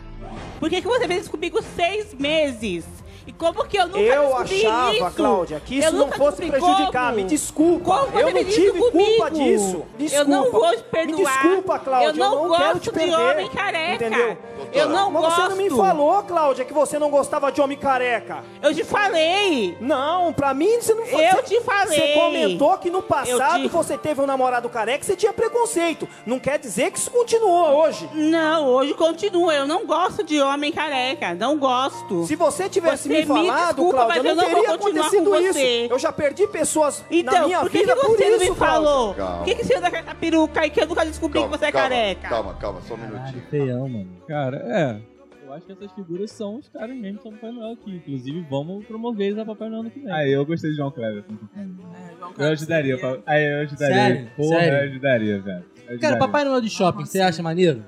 Por 0.58 0.68
que, 0.68 0.82
que 0.82 0.88
você 0.88 1.06
fez 1.06 1.22
isso 1.22 1.30
comigo 1.30 1.62
seis 1.62 2.12
meses? 2.14 2.84
E 3.28 3.32
como 3.32 3.62
que 3.66 3.76
eu 3.76 3.86
nunca 3.86 3.98
eu 4.00 4.22
descobri 4.22 4.66
achava, 4.66 4.94
isso? 4.94 5.10
Cláudia, 5.16 5.60
que 5.64 5.74
Eu 5.76 5.80
isso 5.80 5.92
não 5.92 6.10
fosse 6.12 6.36
prejudicar. 6.46 7.04
como. 7.12 7.16
Me 7.16 7.24
desculpa. 7.24 7.98
Como 7.98 8.18
eu 8.18 8.32
não 8.34 8.44
tive 8.44 8.78
culpa 8.78 8.92
comigo? 8.92 9.30
disso. 9.30 9.84
Desculpa. 9.98 10.16
Eu 10.22 10.28
não 10.28 10.50
vou 10.50 10.70
te 10.70 10.76
Me 10.78 10.82
perdoar. 10.84 11.42
desculpa, 11.42 11.78
Cláudia. 11.78 12.08
Eu 12.08 12.14
não, 12.14 12.30
quero 12.30 12.48
gosto 12.48 12.78
te 12.80 12.84
de 12.84 12.90
perder. 12.90 13.14
homem 13.14 13.48
careca. 13.50 13.94
Entendeu? 14.06 14.38
Eu 14.72 14.88
não 14.88 15.10
Mas 15.10 15.34
você 15.34 15.48
não 15.48 15.56
me 15.56 15.68
gosto. 15.68 15.82
falou, 15.84 16.22
Cláudia, 16.22 16.64
que 16.64 16.72
você 16.72 16.98
não 16.98 17.10
gostava 17.10 17.52
de 17.52 17.60
homem 17.60 17.76
careca. 17.76 18.42
Eu 18.62 18.74
te 18.74 18.82
falei. 18.82 19.76
Não, 19.80 20.32
pra 20.32 20.54
mim 20.54 20.80
você 20.80 20.94
não 20.94 21.04
falou. 21.04 21.26
Eu 21.26 21.42
te 21.42 21.60
falei. 21.60 21.98
Você 22.00 22.14
comentou 22.14 22.78
que 22.78 22.90
no 22.90 22.98
Eu 22.98 23.02
passado 23.02 23.62
te- 23.62 23.68
você 23.68 23.98
teve 23.98 24.20
um 24.22 24.26
namorado 24.26 24.68
careca 24.70 25.04
e 25.04 25.06
você 25.06 25.16
tinha 25.16 25.32
preconceito. 25.34 26.08
Não 26.24 26.38
quer 26.38 26.58
dizer 26.58 26.90
que 26.90 26.98
isso 26.98 27.10
continua 27.10 27.72
hoje. 27.72 28.08
Não, 28.14 28.66
hoje 28.68 28.94
continua. 28.94 29.54
Eu 29.54 29.66
não 29.66 29.84
gosto 29.86 30.24
de 30.24 30.40
homem 30.40 30.72
careca. 30.72 31.34
Não 31.34 31.58
gosto. 31.58 32.24
Se 32.26 32.34
você 32.34 32.68
tivesse 32.70 33.08
Você 33.08 33.17
me 33.20 33.26
falado, 33.26 33.66
desculpa, 33.76 33.96
Cláudia, 33.96 34.16
mas 34.16 34.26
eu 34.26 34.34
não 34.36 34.42
não 34.42 34.54
teria 34.54 34.74
acontecido 34.74 35.30
com 35.30 35.36
isso. 35.36 35.52
você. 35.52 35.88
Eu 35.90 35.98
já 35.98 36.12
perdi 36.12 36.46
pessoas 36.48 37.00
na 37.10 37.16
Então, 37.16 37.46
minha 37.46 37.60
por 37.60 37.70
que, 37.70 37.78
vida 37.78 37.94
que 37.94 38.00
por 38.00 38.16
você 38.16 38.30
não 38.30 38.36
isso, 38.36 38.50
me 38.52 38.56
falou? 38.58 39.14
Por 39.14 39.44
que, 39.44 39.54
que 39.54 39.64
você 39.64 39.74
anda 39.76 39.90
com 39.90 39.96
essa 39.96 40.14
peruca 40.14 40.60
aí 40.60 40.70
que 40.70 40.80
eu 40.80 40.86
nunca 40.86 41.04
descobri 41.04 41.42
que 41.42 41.48
você 41.48 41.64
é 41.66 41.72
careca? 41.72 42.28
Calma, 42.28 42.54
calma, 42.54 42.80
só 42.82 42.94
um 42.94 42.98
minutinho. 42.98 43.42
Feião, 43.50 43.88
mano. 43.88 44.10
Cara, 44.26 44.56
é. 44.56 45.18
Eu 45.46 45.54
acho 45.54 45.64
que 45.64 45.72
essas 45.72 45.90
figuras 45.92 46.30
são 46.30 46.56
os 46.56 46.68
caras 46.68 46.94
mesmo 46.94 47.16
que 47.16 47.22
são 47.22 47.32
Papai 47.32 47.50
Noel 47.52 47.72
aqui. 47.72 47.90
Inclusive, 47.96 48.46
vamos 48.50 48.84
promover 48.84 49.28
eles 49.28 49.38
a 49.38 49.46
Papai 49.46 49.70
Noel 49.70 49.84
no 49.84 49.90
que 49.90 49.98
vem. 50.00 50.12
Aí 50.12 50.30
eu 50.30 50.44
gostei 50.44 50.70
de 50.70 50.76
João 50.76 50.90
Kleber. 50.90 51.24
João 51.56 52.32
Eu 52.36 52.48
ajudaria. 52.52 52.98
pa- 53.00 53.18
Aí 53.26 53.44
eu 53.50 53.60
ajudaria. 53.62 53.94
Sério? 53.96 54.30
Porra, 54.36 54.58
Sério? 54.60 54.76
eu 54.78 54.84
ajudaria, 54.90 55.40
velho. 55.40 55.58
Eu 55.58 55.84
Cara, 55.84 55.92
ajudaria. 55.94 56.18
Papai 56.18 56.44
Noel 56.44 56.60
de 56.60 56.68
shopping, 56.68 57.06
você 57.06 57.20
acha 57.20 57.42
maneiro? 57.42 57.82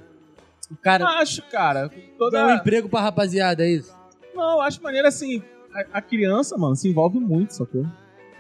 O 0.71 0.77
cara 0.77 1.05
Acho, 1.05 1.43
cara. 1.51 1.91
Toda... 2.17 2.39
dá 2.39 2.47
um 2.47 2.55
emprego 2.57 2.89
pra 2.89 3.01
rapaziada, 3.01 3.63
é 3.67 3.69
isso? 3.71 3.93
Não, 4.41 4.53
eu 4.53 4.61
acho 4.63 4.83
maneiro 4.83 5.07
assim. 5.07 5.43
A, 5.75 5.99
a 5.99 6.03
criança, 6.03 6.57
mano, 6.57 6.75
se 6.75 6.89
envolve 6.89 7.21
muito, 7.21 7.51
sacou? 7.51 7.85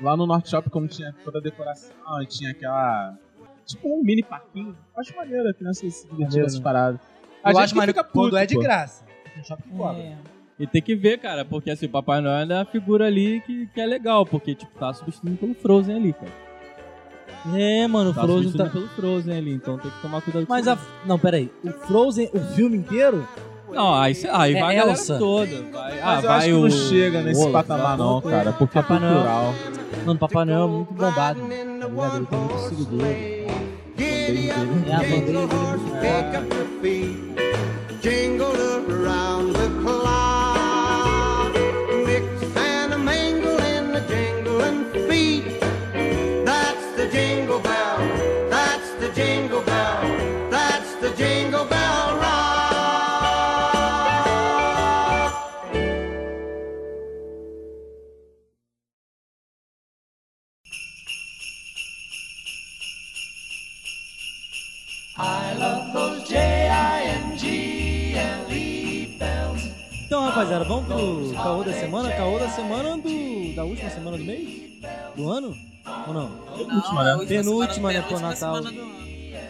Lá 0.00 0.16
no 0.16 0.26
Norte 0.26 0.48
Shop, 0.48 0.70
como 0.70 0.88
tinha 0.88 1.14
toda 1.22 1.38
a 1.38 1.42
decoração, 1.42 1.92
e 2.22 2.26
tinha 2.26 2.52
aquela. 2.52 3.14
Tipo 3.66 3.86
um 3.86 4.02
mini 4.02 4.22
parquinho. 4.22 4.70
Eu 4.70 5.00
acho 5.00 5.14
maneiro 5.14 5.46
a 5.46 5.52
criança 5.52 5.88
se 5.90 6.08
divertir 6.08 6.40
com 6.40 6.46
essas 6.46 6.58
né? 6.58 6.64
paradas. 6.64 7.00
Eu 7.44 7.50
gente 7.50 7.60
acho 7.60 7.72
que 7.74 7.78
maneiro 7.78 7.98
fica 7.98 8.10
quando 8.10 8.30
puto, 8.30 8.36
é 8.38 8.46
de 8.46 8.54
pô. 8.54 8.60
graça. 8.62 9.04
Tem 9.34 9.44
shopping 9.44 9.62
que 9.62 9.76
cobra. 9.76 10.02
É. 10.02 10.16
E 10.58 10.66
tem 10.66 10.80
que 10.80 10.96
ver, 10.96 11.18
cara, 11.18 11.44
porque 11.44 11.70
assim, 11.70 11.84
o 11.84 11.90
Papai 11.90 12.22
Noel 12.22 12.50
é 12.50 12.60
a 12.60 12.64
figura 12.64 13.06
ali 13.06 13.42
que, 13.42 13.66
que 13.66 13.80
é 13.80 13.86
legal, 13.86 14.24
porque, 14.24 14.54
tipo, 14.54 14.72
tá 14.78 14.92
substituindo 14.94 15.36
pelo 15.36 15.54
Frozen 15.54 15.96
ali, 15.96 16.12
cara. 16.14 16.32
É, 17.54 17.86
mano, 17.86 18.10
o 18.10 18.14
Tá 18.14 18.22
Frozen 18.22 18.42
substituindo 18.50 18.70
tá... 18.70 18.78
pelo 18.78 18.88
Frozen 18.88 19.36
ali, 19.36 19.52
então 19.52 19.78
tem 19.78 19.90
que 19.90 20.02
tomar 20.02 20.20
cuidado 20.22 20.46
com 20.46 20.52
Mas 20.52 20.66
isso. 20.66 20.74
a... 20.74 21.06
Não, 21.06 21.18
peraí. 21.18 21.50
O 21.62 21.70
Frozen, 21.70 22.30
o 22.32 22.40
filme 22.54 22.76
inteiro... 22.78 23.26
Não, 23.72 23.94
aí, 23.94 24.16
aí 24.32 24.54
É 24.56 24.60
vai 24.60 24.76
a 24.76 24.80
galera 24.80 24.90
Elsa. 24.98 25.18
toda. 25.18 25.62
Vai, 25.72 26.00
ah, 26.00 26.04
Mas 26.06 26.22
eu 26.24 26.28
vai 26.30 26.38
acho 26.38 26.46
que 26.46 26.52
o, 26.52 26.60
não 26.62 26.70
chega 26.70 27.22
nesse 27.22 27.44
o- 27.46 27.50
patamar, 27.52 27.96
não, 27.98 28.20
cara, 28.20 28.52
porque 28.52 28.78
é 28.78 28.82
Papai 28.82 28.98
Noel- 28.98 29.14
cultural. 29.14 29.54
Mano, 30.06 30.18
Papai 30.18 30.44
Noel 30.44 30.64
é 30.64 30.66
muito 30.66 30.92
bombado. 30.94 31.40
Tá 31.40 31.46
ligado? 31.46 32.16
Ele 32.16 32.26
tem 32.26 32.38
muito 32.38 32.58
seguidor. 32.68 33.00
É 33.06 33.46
a 34.94 34.98
bandeira 35.00 35.46
dele 35.46 37.34
é. 37.36 38.00
Jingle 38.00 38.52
rapaziada, 70.40 70.64
vamos 70.64 70.86
pro 70.86 71.42
caô 71.42 71.62
da 71.62 71.72
semana? 71.72 72.12
Caô 72.12 72.38
da 72.38 72.48
semana 72.48 72.96
do... 72.96 73.54
da 73.54 73.64
última 73.64 73.90
semana 73.90 74.16
do 74.16 74.24
mês? 74.24 74.80
Do 75.14 75.28
ano? 75.30 75.54
Ou 76.06 76.14
não? 76.14 76.30
Penúltima, 76.56 77.04
né? 77.04 77.26
Penúltima, 77.26 77.92
né? 77.92 78.00
Por 78.02 78.18
penúltima 78.18 78.20
Natal. 78.30 78.62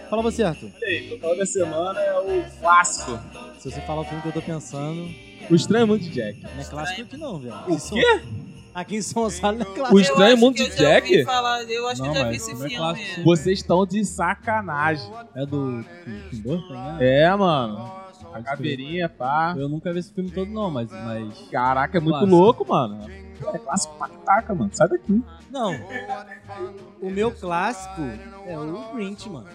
Fala 0.08 0.22
você, 0.22 0.42
Arthur. 0.42 0.68
O 0.68 1.14
final 1.16 1.36
da 1.36 1.46
semana 1.46 2.00
é 2.00 2.18
o 2.18 2.44
clássico. 2.60 3.18
Se 3.60 3.70
você 3.70 3.80
falar 3.82 4.00
o 4.00 4.04
filme 4.04 4.20
que 4.22 4.28
eu 4.28 4.32
tô 4.32 4.42
pensando, 4.42 5.08
O 5.48 5.54
Estranho 5.54 5.86
Mundo 5.86 6.00
de 6.00 6.10
Jack. 6.10 6.42
não 6.42 6.60
é 6.60 6.64
clássico 6.64 7.02
aqui 7.02 7.16
não, 7.16 7.38
velho. 7.38 7.54
O 7.68 7.76
quê? 7.90 8.20
Aqui 8.74 8.96
em 8.96 9.02
São 9.02 9.22
Gonçalo 9.22 9.58
não 9.58 9.62
é 9.66 9.74
clássico. 9.74 9.96
O 9.96 10.00
Estranho 10.00 10.32
Eu 10.32 10.36
Mundo 10.38 10.54
que 10.56 10.64
de 10.64 10.70
eu 10.70 10.76
Jack? 10.76 11.24
Falar, 11.24 11.62
eu 11.70 11.86
acho 11.88 12.02
que 12.02 12.08
Não, 12.08 12.14
eu 12.16 12.20
já 12.20 12.28
vi 12.28 12.32
mas 12.32 12.42
esse 12.42 12.54
não 12.54 12.64
é 12.64 12.68
filme. 12.68 12.76
clássico. 12.76 13.22
Vocês 13.24 13.58
estão 13.60 13.86
de 13.86 14.04
sacanagem. 14.04 15.12
É 15.36 15.46
do 15.46 15.84
né? 15.84 16.96
É, 17.00 17.36
mano. 17.36 17.99
A 18.32 18.42
caveirinha, 18.42 19.08
pá. 19.08 19.54
Eu 19.56 19.68
nunca 19.68 19.92
vi 19.92 19.98
esse 20.00 20.12
filme 20.12 20.30
todo, 20.30 20.50
não, 20.50 20.70
mas. 20.70 20.90
mas... 20.90 21.48
Caraca, 21.50 21.98
é 21.98 22.00
muito 22.00 22.18
Clássico. 22.18 22.36
louco, 22.36 22.66
mano. 22.68 23.10
É 23.52 23.58
clássico 23.58 23.94
pra 23.96 24.08
taca, 24.08 24.54
mano. 24.54 24.70
Sai 24.72 24.88
daqui. 24.88 25.22
Não. 25.50 25.72
O 27.00 27.10
meu 27.10 27.32
clássico 27.32 28.02
é 28.46 28.58
o 28.58 28.92
Grinch, 28.94 29.28
mano. 29.28 29.48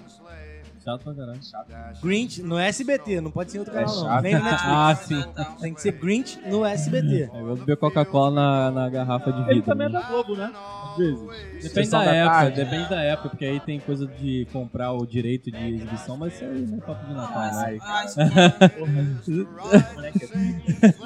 Chato 0.85 1.03
pra 1.03 1.13
caralho. 1.15 1.43
Chato. 1.43 2.01
Grinch 2.03 2.43
no 2.43 2.59
SBT, 2.59 3.19
não 3.19 3.31
pode 3.31 3.49
ser 3.51 3.57
em 3.57 3.59
outro 3.61 3.75
É 3.75 3.83
canal, 3.83 3.95
não. 3.95 4.03
chato. 4.05 4.21
Nem 4.21 4.35
no 4.35 4.43
Netflix. 4.43 4.63
Ah, 4.71 4.95
sim. 4.95 5.23
Tem 5.59 5.73
que 5.73 5.81
ser 5.81 5.91
Grinch 5.93 6.39
no 6.47 6.63
SBT. 6.63 7.29
Aí 7.33 7.39
eu 7.39 7.45
vou 7.47 7.55
beber 7.55 7.75
Coca-Cola 7.77 8.31
na, 8.31 8.71
na 8.71 8.89
garrafa 8.89 9.31
de 9.31 9.39
vidro. 9.39 9.51
Ele 9.51 9.61
também 9.63 9.87
é 9.87 9.89
né? 9.89 9.99
da 9.99 10.07
Globo, 10.07 10.35
né? 10.35 10.53
Às 10.91 10.97
vezes. 10.97 11.19
Depende 11.21 11.69
Sessão 11.69 11.99
da, 12.01 12.05
da 12.05 12.13
época, 12.15 12.35
tarde. 12.37 12.55
depende 12.63 12.89
da 12.89 13.01
época, 13.01 13.29
porque 13.29 13.45
aí 13.45 13.59
tem 13.59 13.79
coisa 13.79 14.05
de 14.05 14.47
comprar 14.53 14.91
o 14.93 15.05
direito 15.07 15.49
de 15.49 15.57
exibição, 15.73 16.17
mas 16.17 16.35
isso 16.35 16.43
aí 16.45 16.61
não 16.67 16.77
é 16.77 16.81
papo 16.81 17.05
de 17.07 17.13
Natal, 17.13 17.41
né? 17.41 17.77
Acho 17.81 18.15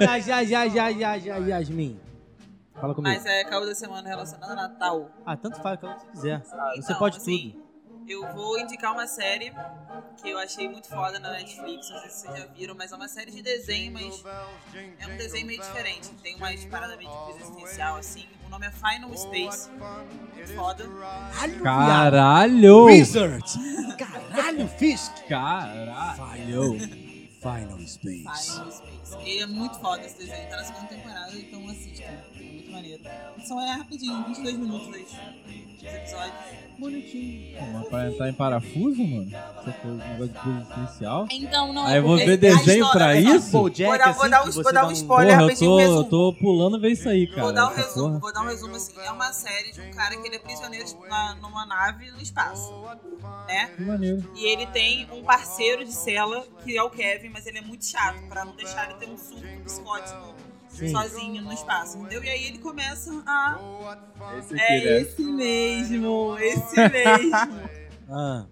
Já, 0.00 0.18
já, 0.20 0.44
já, 0.44 0.68
já, 0.68 0.92
já, 0.92 1.18
já, 1.18 1.36
Yasmin. 1.38 1.98
Fala 2.80 2.94
comigo. 2.94 3.14
Mas 3.14 3.26
é 3.26 3.44
caô 3.44 3.64
da 3.66 3.74
semana 3.74 4.08
relacionado 4.08 4.50
a 4.52 4.54
Natal. 4.54 5.10
Ah, 5.26 5.36
tanto 5.36 5.60
faz, 5.60 5.78
quando 5.80 5.98
você 5.98 6.06
quiser. 6.12 6.40
Você 6.42 6.54
Então, 6.78 6.98
pode 6.98 7.16
assim, 7.18 7.50
tudo. 7.50 7.69
Eu 8.10 8.26
vou 8.34 8.58
indicar 8.58 8.92
uma 8.92 9.06
série 9.06 9.52
que 10.20 10.28
eu 10.28 10.36
achei 10.36 10.68
muito 10.68 10.88
foda 10.88 11.20
na 11.20 11.30
Netflix, 11.30 11.88
não 11.90 12.00
sei 12.00 12.10
se 12.10 12.22
vocês 12.22 12.38
já 12.40 12.46
viram, 12.46 12.74
mas 12.74 12.90
é 12.90 12.96
uma 12.96 13.06
série 13.06 13.30
de 13.30 13.40
desenho, 13.40 13.92
mas 13.92 14.24
é 14.98 15.06
um 15.06 15.16
desenho 15.16 15.46
meio 15.46 15.60
diferente. 15.60 16.08
Tem 16.20 16.34
uma 16.34 16.48
parada 16.68 16.96
meio 16.96 17.08
tipo 17.08 17.38
existencial, 17.38 17.98
assim. 17.98 18.26
O 18.44 18.48
nome 18.48 18.66
é 18.66 18.70
Final 18.72 19.16
Space. 19.16 19.70
Muito 20.34 20.54
foda. 20.56 20.84
Caralho! 21.62 22.86
Wizard! 22.86 23.44
Caralho, 23.96 24.66
Fisk! 24.70 25.12
Caralho! 25.28 26.78
Final 27.40 27.78
Space. 27.86 28.24
Final 28.24 28.72
Space. 28.72 28.99
Ele 29.24 29.42
é 29.42 29.46
muito 29.46 29.78
foda 29.78 30.04
esse 30.04 30.18
desenho, 30.18 30.48
tá 30.48 30.56
na 30.56 30.64
segunda 30.64 30.86
temporada, 30.88 31.32
então 31.34 31.68
assistam. 31.68 32.04
É 32.04 32.42
muito 32.42 32.70
maneiro. 32.72 33.02
Só 33.46 33.60
é 33.60 33.70
rapidinho, 33.72 34.24
22 34.26 34.56
minutos 34.58 34.88
os 34.88 34.94
os 35.80 35.84
episódios. 35.94 36.34
Bonitinho. 36.78 37.56
Mas 37.72 37.88
pra 37.88 38.08
entrar 38.10 38.28
em 38.28 38.32
parafuso, 38.32 39.02
mano? 39.04 39.30
Você 39.30 39.72
foi 39.72 39.90
um 39.90 39.96
negócio 39.96 40.28
de 40.28 40.38
coisa 40.40 40.66
essencial? 40.72 41.26
Então, 41.30 41.72
não 41.72 41.86
Aí 41.86 41.94
é 41.94 41.98
eu 41.98 42.02
vou 42.02 42.12
porque 42.12 42.26
ver 42.26 42.36
desenho 42.38 42.84
história- 42.84 42.90
pra 42.92 43.16
isso? 43.16 43.50
Vou 43.50 43.70
dar, 43.70 44.12
vou 44.12 44.28
dar, 44.30 44.44
um, 44.46 44.50
vou 44.50 44.72
dar 44.72 44.86
um 44.86 44.90
spoiler 44.92 45.26
Porra, 45.34 45.42
eu 45.42 45.46
rapidinho, 45.46 45.70
tô, 45.70 45.76
resumo. 45.78 45.98
eu 46.00 46.04
tô 46.04 46.34
pulando 46.40 46.80
ver 46.80 46.90
isso 46.92 47.08
aí, 47.08 47.26
cara. 47.26 47.42
Vou 47.42 47.52
dar 47.52 47.70
um 47.70 47.74
resumo, 47.74 48.06
porra. 48.08 48.18
vou 48.20 48.32
dar 48.32 48.42
um 48.42 48.46
resumo 48.46 48.76
assim. 48.76 48.92
É 48.98 49.10
uma 49.10 49.32
série 49.32 49.72
de 49.72 49.80
um 49.80 49.90
cara 49.90 50.16
que 50.16 50.26
ele 50.26 50.36
é 50.36 50.38
prisioneiro 50.38 50.86
na- 51.08 51.34
numa 51.36 51.66
nave 51.66 52.10
no 52.12 52.20
espaço. 52.20 52.72
Né? 53.46 53.70
Que 53.76 53.82
maneiro. 53.82 54.32
E 54.36 54.44
ele 54.46 54.66
tem 54.66 55.06
um 55.12 55.22
parceiro 55.22 55.84
de 55.84 55.92
cela, 55.92 56.46
que 56.64 56.76
é 56.76 56.82
o 56.82 56.88
Kevin, 56.90 57.28
mas 57.28 57.46
ele 57.46 57.58
é 57.58 57.62
muito 57.62 57.84
chato, 57.84 58.20
pra 58.28 58.44
não 58.44 58.54
deixar 58.56 58.84
ele 58.90 58.94
ter 59.00 59.08
um 59.08 59.16
surto 59.16 59.46
psicótico 59.64 60.34
Sim. 60.68 60.88
sozinho 60.92 61.42
no 61.42 61.52
espaço, 61.52 61.98
entendeu? 61.98 62.22
E 62.22 62.28
aí 62.30 62.46
ele 62.46 62.58
começa 62.58 63.10
a. 63.26 63.58
Esse 64.38 64.54
aqui, 64.54 64.62
É 64.62 64.84
né? 64.84 65.00
esse 65.00 65.22
mesmo, 65.22 66.36
esse 66.38 66.76
mesmo. 66.76 67.70
Ah, 68.12 68.44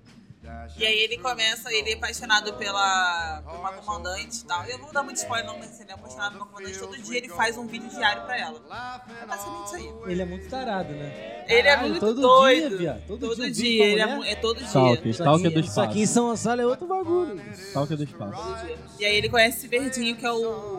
E 0.76 0.86
aí 0.86 0.98
ele 1.00 1.18
começa, 1.18 1.72
ele 1.72 1.90
é 1.90 1.94
apaixonado 1.94 2.52
pela 2.54 3.42
por 3.44 3.54
uma 3.58 3.72
comandante 3.72 4.40
e 4.40 4.44
tal. 4.44 4.64
Eu 4.66 4.78
vou 4.78 4.92
dar 4.92 5.02
muito 5.02 5.16
spoiler, 5.16 5.46
não, 5.46 5.58
mas 5.58 5.80
ele 5.80 5.90
é 5.90 5.94
apaixonado 5.94 6.32
por 6.32 6.36
uma 6.38 6.46
comandante. 6.46 6.78
Todo 6.78 6.96
dia 6.98 7.18
ele 7.18 7.28
faz 7.28 7.56
um 7.56 7.66
vídeo 7.66 7.88
diário 7.88 8.22
pra 8.22 8.38
ela. 8.38 8.60
É 9.22 9.26
basicamente 9.26 9.66
isso 9.66 9.74
aí. 9.76 10.12
ele 10.12 10.22
é 10.22 10.24
muito 10.24 10.48
tarado, 10.48 10.92
né? 10.92 11.44
Ele 11.48 11.58
é 11.60 11.70
Caralho, 11.70 11.88
muito 11.88 12.00
todo 12.00 12.20
doido. 12.20 12.68
Dia, 12.68 12.78
viado. 12.78 13.06
Todo, 13.06 13.20
Todo 13.28 13.36
dia, 13.36 13.50
dia, 13.50 13.84
ele 13.86 14.00
é, 14.02 14.32
é 14.32 14.36
todo 14.36 14.56
dia. 14.58 14.66
Stalker, 14.66 15.06
Isso 15.08 15.22
Stalker 15.22 15.46
aqui, 15.46 15.54
do 15.54 15.60
isso 15.60 15.68
espaço. 15.70 15.90
aqui 15.90 16.00
em 16.02 16.06
São 16.06 16.26
Gonçalo 16.28 16.60
é 16.60 16.66
outro 16.66 16.86
bagulho. 16.86 17.40
Stalker 17.52 17.96
do 17.96 18.04
espaço. 18.04 18.66
E 18.98 19.04
aí 19.04 19.16
ele 19.16 19.28
conhece 19.28 19.58
esse 19.58 19.68
verdinho 19.68 20.14
que 20.16 20.26
é 20.26 20.30
o. 20.32 20.77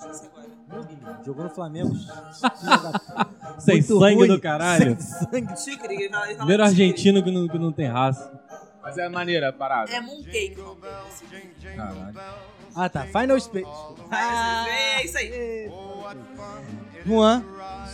Agora. 0.00 1.20
Jogou 1.24 1.44
no 1.44 1.50
Flamengo. 1.50 1.94
Sem 3.58 3.76
Muito 3.76 3.98
sangue 3.98 4.14
ruim. 4.16 4.28
do 4.28 4.40
caralho. 4.40 4.96
Sem 5.00 5.18
sangue. 5.46 5.54
Tigre, 5.64 5.94
ele 5.94 6.08
fala- 6.10 6.26
ele 6.26 6.34
fala 6.34 6.36
Primeiro 6.36 6.62
tigre. 6.68 6.82
argentino 6.84 7.22
que 7.22 7.30
não, 7.30 7.48
que 7.48 7.58
não 7.58 7.72
tem 7.72 7.86
raça. 7.86 8.40
Mas 8.82 8.98
é 8.98 9.08
maneira 9.08 9.48
a 9.48 9.52
parada. 9.52 9.90
É 9.90 10.00
Mooncake 10.00 10.54
o 10.60 10.64
nome 10.64 10.80
desse 10.80 11.76
Caralho. 11.76 12.14
Ah, 12.74 12.88
tá. 12.88 13.04
Final 13.06 13.40
Space. 13.40 13.66
É 14.12 15.04
isso 15.04 15.18
aí. 15.18 15.70
Juan. 17.06 17.42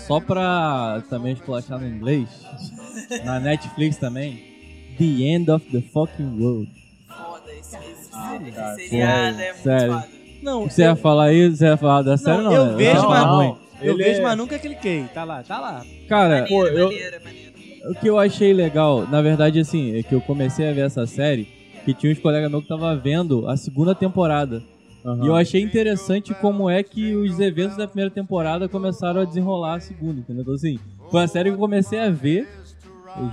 Só 0.07 0.20
pra 0.20 1.03
também 1.09 1.34
esculachar 1.34 1.78
no 1.78 1.86
inglês, 1.86 2.28
na 3.24 3.38
Netflix 3.38 3.97
também, 3.97 4.95
The 4.99 5.05
End 5.05 5.51
of 5.51 5.64
the 5.70 5.80
Fucking 5.93 6.40
World. 6.43 6.70
Foda 7.09 7.53
esse, 7.53 7.76
esse 7.76 8.11
Esse 8.11 8.88
seriado 8.88 9.40
é 9.40 9.53
muito 9.53 9.62
Sério. 9.62 9.93
foda. 9.95 10.09
Não, 10.43 10.68
Você 10.68 10.82
ia 10.82 10.97
falar 10.97 11.32
isso? 11.32 11.57
Você 11.57 11.64
ia 11.66 11.76
falar 11.76 12.03
da 12.03 12.16
série? 12.16 12.43
Não, 12.43 12.53
eu 12.53 12.66
né? 12.66 12.74
vejo, 12.76 13.03
Não, 13.03 13.09
mas, 13.11 13.24
ruim. 13.26 13.55
eu 13.80 13.95
Ele 13.95 14.05
vejo, 14.05 14.20
é- 14.20 14.22
mas 14.22 14.36
nunca 14.38 14.59
cliquei. 14.59 15.05
Tá 15.14 15.24
lá, 15.24 15.43
tá 15.43 15.61
lá. 15.61 15.84
Cara, 16.09 16.45
Pô, 16.49 16.66
eu, 16.66 16.90
o 17.90 17.95
que 17.95 18.07
eu 18.09 18.18
achei 18.18 18.53
legal, 18.53 19.07
na 19.09 19.22
verdade, 19.22 19.59
assim, 19.61 19.97
é 19.97 20.03
que 20.03 20.14
eu 20.14 20.20
comecei 20.20 20.68
a 20.68 20.72
ver 20.72 20.82
essa 20.86 21.07
série, 21.07 21.49
que 21.84 21.95
tinha 21.95 22.12
uns 22.12 22.18
colegas 22.18 22.51
meus 22.51 22.62
que 22.62 22.68
tava 22.68 22.95
vendo 22.97 23.49
a 23.49 23.57
segunda 23.57 23.95
temporada. 23.95 24.62
E 25.20 25.26
eu 25.26 25.34
achei 25.34 25.61
interessante 25.61 26.32
como 26.34 26.70
é 26.70 26.80
que 26.84 27.12
os 27.16 27.40
eventos 27.40 27.76
da 27.76 27.88
primeira 27.88 28.09
temporada 28.11 28.68
começaram 28.68 29.20
a 29.20 29.24
desenrolar 29.24 29.74
a 29.74 29.80
segunda, 29.80 30.20
entendeu? 30.20 30.43
Então, 30.43 30.55
assim, 30.55 30.78
foi 31.11 31.24
a 31.24 31.26
série 31.26 31.51
que 31.51 31.57
eu 31.57 31.59
comecei 31.61 31.99
a 31.99 32.09
ver 32.09 32.49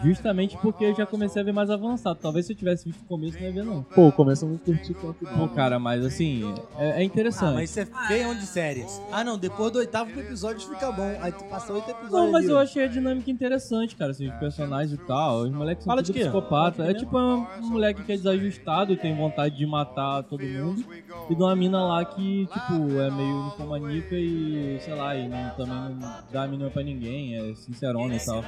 justamente 0.04 0.58
porque 0.58 0.86
eu 0.86 0.96
já 0.96 1.06
comecei 1.06 1.42
a 1.42 1.46
ver 1.46 1.52
mais 1.52 1.70
avançado. 1.70 2.20
Talvez 2.22 2.46
se 2.46 2.54
eu 2.54 2.58
tivesse 2.58 2.86
visto 2.86 3.02
o 3.02 3.06
começo, 3.06 3.38
não 3.40 3.46
ia 3.46 3.52
ver, 3.52 3.64
não. 3.64 3.84
pô, 3.84 4.12
começou 4.12 4.48
a 4.50 4.52
não 4.52 4.58
curtir 4.58 4.94
tanto 4.94 5.26
Pô, 5.26 5.48
cara, 5.50 5.80
mas 5.80 6.06
assim, 6.06 6.54
é, 6.78 6.90
é 6.90 6.94
Ah, 6.98 7.04
interessante. 7.04 7.54
mas 7.56 7.70
isso 7.70 7.80
é 7.80 7.86
feião 8.08 8.36
de 8.36 8.46
série. 8.46 8.86
Ah, 9.12 9.24
não, 9.24 9.38
depois 9.38 9.72
do 9.72 9.80
oitavo 9.80 10.18
episódio 10.20 10.68
fica 10.68 10.92
bom. 10.92 11.18
Aí 11.22 11.32
tu 11.32 11.44
passa 11.46 11.72
oito 11.74 11.90
episódios. 11.90 12.12
Não, 12.12 12.32
mas 12.32 12.46
ali, 12.46 12.54
eu 12.54 12.60
achei 12.60 12.84
a 12.84 12.88
dinâmica 12.88 13.30
interessante, 13.32 13.96
cara, 13.96 14.12
assim, 14.12 14.28
os 14.30 14.36
personagens 14.36 14.94
e 14.94 14.98
tal. 15.06 15.42
Os 15.44 15.52
moleques 15.52 15.84
são 15.84 15.92
Fala 15.92 16.04
tudo 16.04 16.14
de 16.14 16.20
psicopata. 16.22 16.84
É 16.84 16.94
tipo 16.94 17.18
um, 17.18 17.46
um 17.62 17.70
moleque 17.70 18.04
que 18.04 18.12
é 18.12 18.16
desajustado, 18.18 18.96
tem 18.98 19.16
vontade 19.16 19.56
de 19.58 19.66
matar 19.66 20.24
todo 20.24 20.44
mundo. 20.44 20.84
E 21.30 21.36
de 21.36 21.42
uma 21.42 21.56
mina 21.56 21.84
lá 21.86 22.04
que, 22.06 22.48
tipo, 22.48 23.00
é 23.00 23.12
meio 23.12 23.44
ninfomaníaca 23.46 24.16
e, 24.16 24.80
sei 24.82 24.96
lá, 24.96 25.16
e 25.16 25.28
não- 25.28 25.50
também 25.52 25.96
não 25.96 26.14
dá 26.32 26.44
a 26.44 26.48
mínima 26.48 26.70
pra 26.70 26.82
ninguém, 26.84 27.36
é 27.36 27.56
sincerona 27.56 28.16
e 28.16 28.20
tal. 28.26 28.44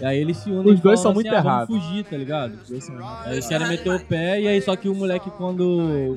E 0.00 0.04
aí 0.04 0.18
eles 0.18 0.36
se 0.38 0.50
unem 0.60 0.74
Os 0.74 0.80
dois 0.80 1.00
são 1.00 1.12
muito 1.14 1.26
assim, 1.28 1.36
ah, 1.36 1.42
vamos 1.42 1.70
errados. 1.70 1.76
fugir, 1.88 2.04
tá 2.04 2.16
ligado? 2.16 2.58
Aí 3.24 3.32
eles 3.32 3.46
querem 3.46 3.68
meter 3.68 3.90
o 3.90 4.00
pé 4.00 4.40
e 4.40 4.48
aí 4.48 4.60
só 4.60 4.74
que 4.76 4.88
o 4.88 4.94
moleque 4.94 5.30
quando... 5.30 6.16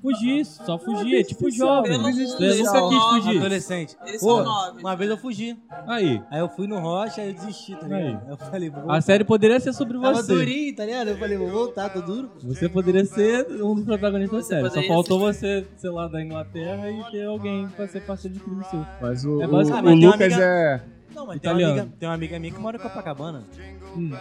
Fugir, 0.00 0.44
só 0.44 0.78
fugir, 0.78 1.16
é 1.16 1.24
tipo 1.24 1.50
jovem. 1.50 1.98
Mundo, 1.98 2.08
eles 2.10 2.30
nunca 2.58 2.70
são 2.70 2.88
quis 2.88 3.02
fugir. 3.24 3.38
Adolescente. 3.38 3.96
Eles 4.06 4.20
Pô, 4.20 4.44
são 4.44 4.76
uma 4.78 4.94
vez 4.94 5.10
eu 5.10 5.16
fugi. 5.18 5.58
Aí, 5.88 6.22
Aí 6.30 6.38
eu 6.38 6.48
fui 6.48 6.68
no 6.68 6.78
Rocha 6.78 7.20
e 7.20 7.26
eu 7.30 7.34
desisti, 7.34 7.74
tá 7.74 7.82
ligado? 7.88 8.00
Aí. 8.02 8.06
Aí 8.14 8.30
eu 8.30 8.36
falei, 8.36 8.70
vou 8.70 8.92
a 8.92 9.00
série 9.00 9.24
poderia 9.24 9.58
ser 9.58 9.72
sobre 9.72 9.98
Tava 9.98 10.22
você. 10.22 10.32
durinho, 10.32 10.76
tá 10.76 10.84
ligado? 10.84 11.08
Eu 11.08 11.18
falei, 11.18 11.36
vou 11.36 11.48
voltar, 11.50 11.88
tô 11.88 12.00
duro. 12.00 12.30
Você 12.44 12.68
poderia 12.68 13.04
ser 13.04 13.44
um 13.60 13.74
dos 13.74 13.84
protagonistas 13.84 14.38
da 14.38 14.44
série. 14.62 14.70
Só 14.70 14.82
faltou 14.84 15.18
você, 15.18 15.66
sei 15.76 15.90
lá, 15.90 16.06
da 16.06 16.22
Inglaterra 16.22 16.88
e 16.88 17.02
ter 17.10 17.24
alguém 17.26 17.66
pra 17.66 17.88
ser 17.88 18.00
parceiro 18.02 18.36
de 18.36 18.40
crime 18.40 18.64
seu. 18.66 18.86
Mas 19.02 19.24
o, 19.24 19.42
É 19.42 19.46
o- 19.48 19.50
basicamente- 19.50 20.06
o 20.06 20.10
Lucas 20.12 20.32
amiga- 20.32 20.44
é. 20.44 20.80
Não, 21.18 21.26
mas 21.26 21.36
Italiano. 21.36 21.72
tem 21.72 21.74
uma, 21.74 21.82
amiga, 21.82 21.96
tem 21.98 22.08
uma 22.08 22.14
amiga 22.14 22.38
minha 22.38 22.52
que 22.52 22.60
mora 22.60 22.76
em 22.76 22.80
Copacabana. 22.80 23.44
Hum. 23.96 24.12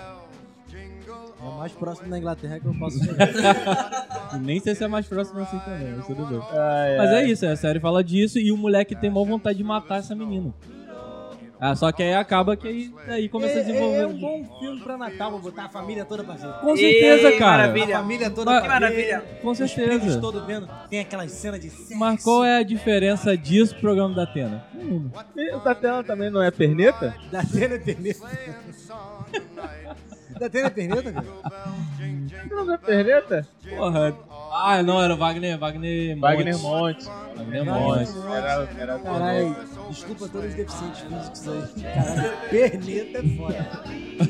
É 1.39 1.43
o 1.43 1.57
mais 1.57 1.71
próximo 1.71 2.09
da 2.09 2.17
Inglaterra 2.17 2.59
que 2.59 2.65
eu 2.65 2.73
posso 2.73 2.97
chegar. 3.05 4.39
Nem 4.41 4.59
sei 4.59 4.73
se 4.73 4.83
é 4.83 4.87
mais 4.87 5.05
próximo 5.05 5.39
assim 5.39 5.59
também, 5.59 5.93
mas 5.95 6.07
tudo 6.07 6.25
bem. 6.25 6.39
Ai, 6.51 6.97
Mas 6.97 7.09
ai. 7.11 7.23
é 7.23 7.27
isso, 7.29 7.45
a 7.45 7.55
série 7.55 7.79
fala 7.79 8.03
disso 8.03 8.39
e 8.39 8.51
o 8.51 8.57
moleque 8.57 8.95
tem 8.95 9.09
maior 9.09 9.25
vontade 9.25 9.57
de 9.59 9.63
matar 9.63 9.99
essa 9.99 10.15
menina. 10.15 10.53
Ah, 11.59 11.75
só 11.75 11.91
que 11.91 12.03
aí 12.03 12.13
acaba 12.13 12.55
que 12.55 12.67
aí, 12.67 12.93
aí 13.07 13.27
começa 13.29 13.55
a 13.55 13.61
é, 13.61 13.63
desenvolver. 13.63 13.97
é, 13.97 14.01
é 14.01 14.07
um 14.07 14.13
bom 14.19 14.59
filme 14.59 14.79
pra 14.81 14.95
Natal, 14.97 15.31
vou 15.31 15.39
botar 15.39 15.63
a 15.65 15.69
família 15.69 16.05
toda 16.05 16.23
pra 16.23 16.35
ver. 16.35 16.53
Com 16.61 16.75
certeza, 16.77 17.29
Ei, 17.29 17.37
cara. 17.39 17.57
maravilha. 17.57 17.97
A 17.97 18.01
família 18.01 18.29
toda 18.29 18.51
Mas- 18.51 18.63
pra 18.63 18.73
Que 18.75 18.79
maravilha. 18.81 19.19
ver. 19.21 19.41
Com 19.41 19.55
certeza. 19.55 20.21
todos 20.21 20.45
vendo. 20.45 20.69
Tem 20.89 20.99
aquelas 20.99 21.31
cenas 21.31 21.59
de 21.59 21.69
sexo. 21.71 21.95
Mas 21.97 22.23
qual 22.23 22.45
é 22.45 22.57
a 22.59 22.63
diferença 22.63 23.35
disso 23.35 23.73
pro 23.73 23.81
programa 23.81 24.13
da 24.15 24.23
Atena? 24.23 24.63
Nenhuma. 24.73 25.11
O 25.55 25.59
Datena 25.59 26.03
também 26.03 26.29
não 26.29 26.43
é 26.43 26.51
perneta? 26.51 27.15
Da 27.31 27.39
Atena 27.39 27.75
é 27.75 27.79
perneta. 27.79 28.19
da 30.39 30.45
Atena 30.45 30.67
é 30.67 30.69
perneta, 30.69 31.11
cara? 31.11 31.25
Não 32.49 32.73
é 32.73 32.77
perneta? 32.77 33.47
Porra. 33.75 34.15
Ah, 34.59 34.81
não, 34.81 35.01
era 35.01 35.13
o 35.13 35.17
Wagner, 35.17 35.57
Wagner 35.59 36.15
Monte. 36.15 36.21
Wagner 36.21 36.57
Monte. 36.57 37.05
Wagner 37.35 37.65
Monte. 37.65 38.09
Era, 38.31 38.67
era 38.79 38.99
Caralho, 38.99 39.55
desculpa 39.89 40.27
todos 40.29 40.47
os 40.49 40.55
deficientes 40.55 41.01
físicos 41.01 41.47
aí. 41.47 41.63
Caralho, 41.83 42.33
perneta 42.49 43.17
é 43.17 43.23
foda. 43.37 43.63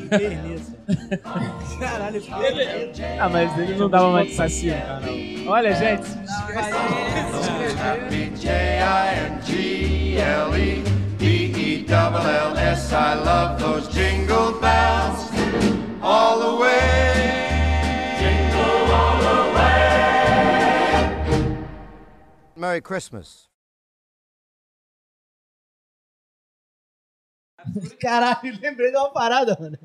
Perneta. 0.09 0.71
Caralho, 1.79 2.21
perneta. 2.21 3.03
Ah, 3.19 3.29
mas 3.29 3.57
ele 3.57 3.75
não 3.75 3.89
dava 3.89 4.11
mais 4.11 4.27
de 4.27 4.33
saci 4.33 4.71
canal. 4.71 5.01
Olha, 5.47 5.73
gente, 5.75 6.05
se 6.07 6.17
J-I-N-G-L-E-B-E-double-L-S. 11.77 12.93
I 12.93 13.15
love 13.15 13.59
those 13.59 13.87
jingle 13.89 14.53
bells 14.59 15.29
all 16.01 16.39
the 16.39 16.55
way. 16.61 17.16
Merry 22.57 22.81
Christmas. 22.81 23.47
Caralho, 28.01 28.59
lembrei 28.61 28.91
de 28.91 28.97
uma 28.97 29.11
parada, 29.11 29.55
mano. 29.59 29.77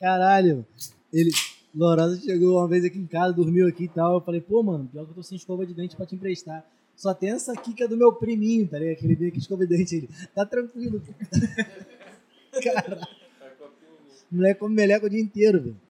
Caralho. 0.00 0.66
Ele. 1.12 1.30
Lourosa 1.74 2.18
chegou 2.20 2.58
uma 2.58 2.66
vez 2.66 2.84
aqui 2.84 2.98
em 2.98 3.06
casa, 3.06 3.34
dormiu 3.34 3.68
aqui 3.68 3.84
e 3.84 3.88
tal. 3.88 4.14
Eu 4.14 4.20
falei, 4.22 4.40
pô, 4.40 4.62
mano, 4.62 4.88
pior 4.88 5.04
que 5.04 5.10
eu 5.10 5.14
tô 5.16 5.22
sem 5.22 5.36
escova 5.36 5.66
de 5.66 5.74
dente 5.74 5.94
pra 5.94 6.06
te 6.06 6.14
emprestar. 6.14 6.64
Só 6.96 7.14
tem 7.14 7.30
essa 7.30 7.52
aqui 7.52 7.74
que 7.74 7.82
é 7.84 7.88
do 7.88 7.96
meu 7.96 8.12
priminho, 8.12 8.66
tá 8.66 8.78
ligado? 8.78 8.96
Aquele 8.96 9.14
veio 9.14 9.30
aqui 9.30 9.38
escova 9.38 9.66
de 9.66 9.76
dente. 9.76 9.96
Ele, 9.96 10.08
tá 10.34 10.46
tranquilo. 10.46 11.00
pô." 12.50 12.60
Caralho. 12.62 13.06
O 14.32 14.36
moleque 14.36 14.60
come 14.60 14.74
meleca 14.74 15.06
o 15.06 15.10
dia 15.10 15.20
inteiro, 15.20 15.62
velho. 15.62 15.80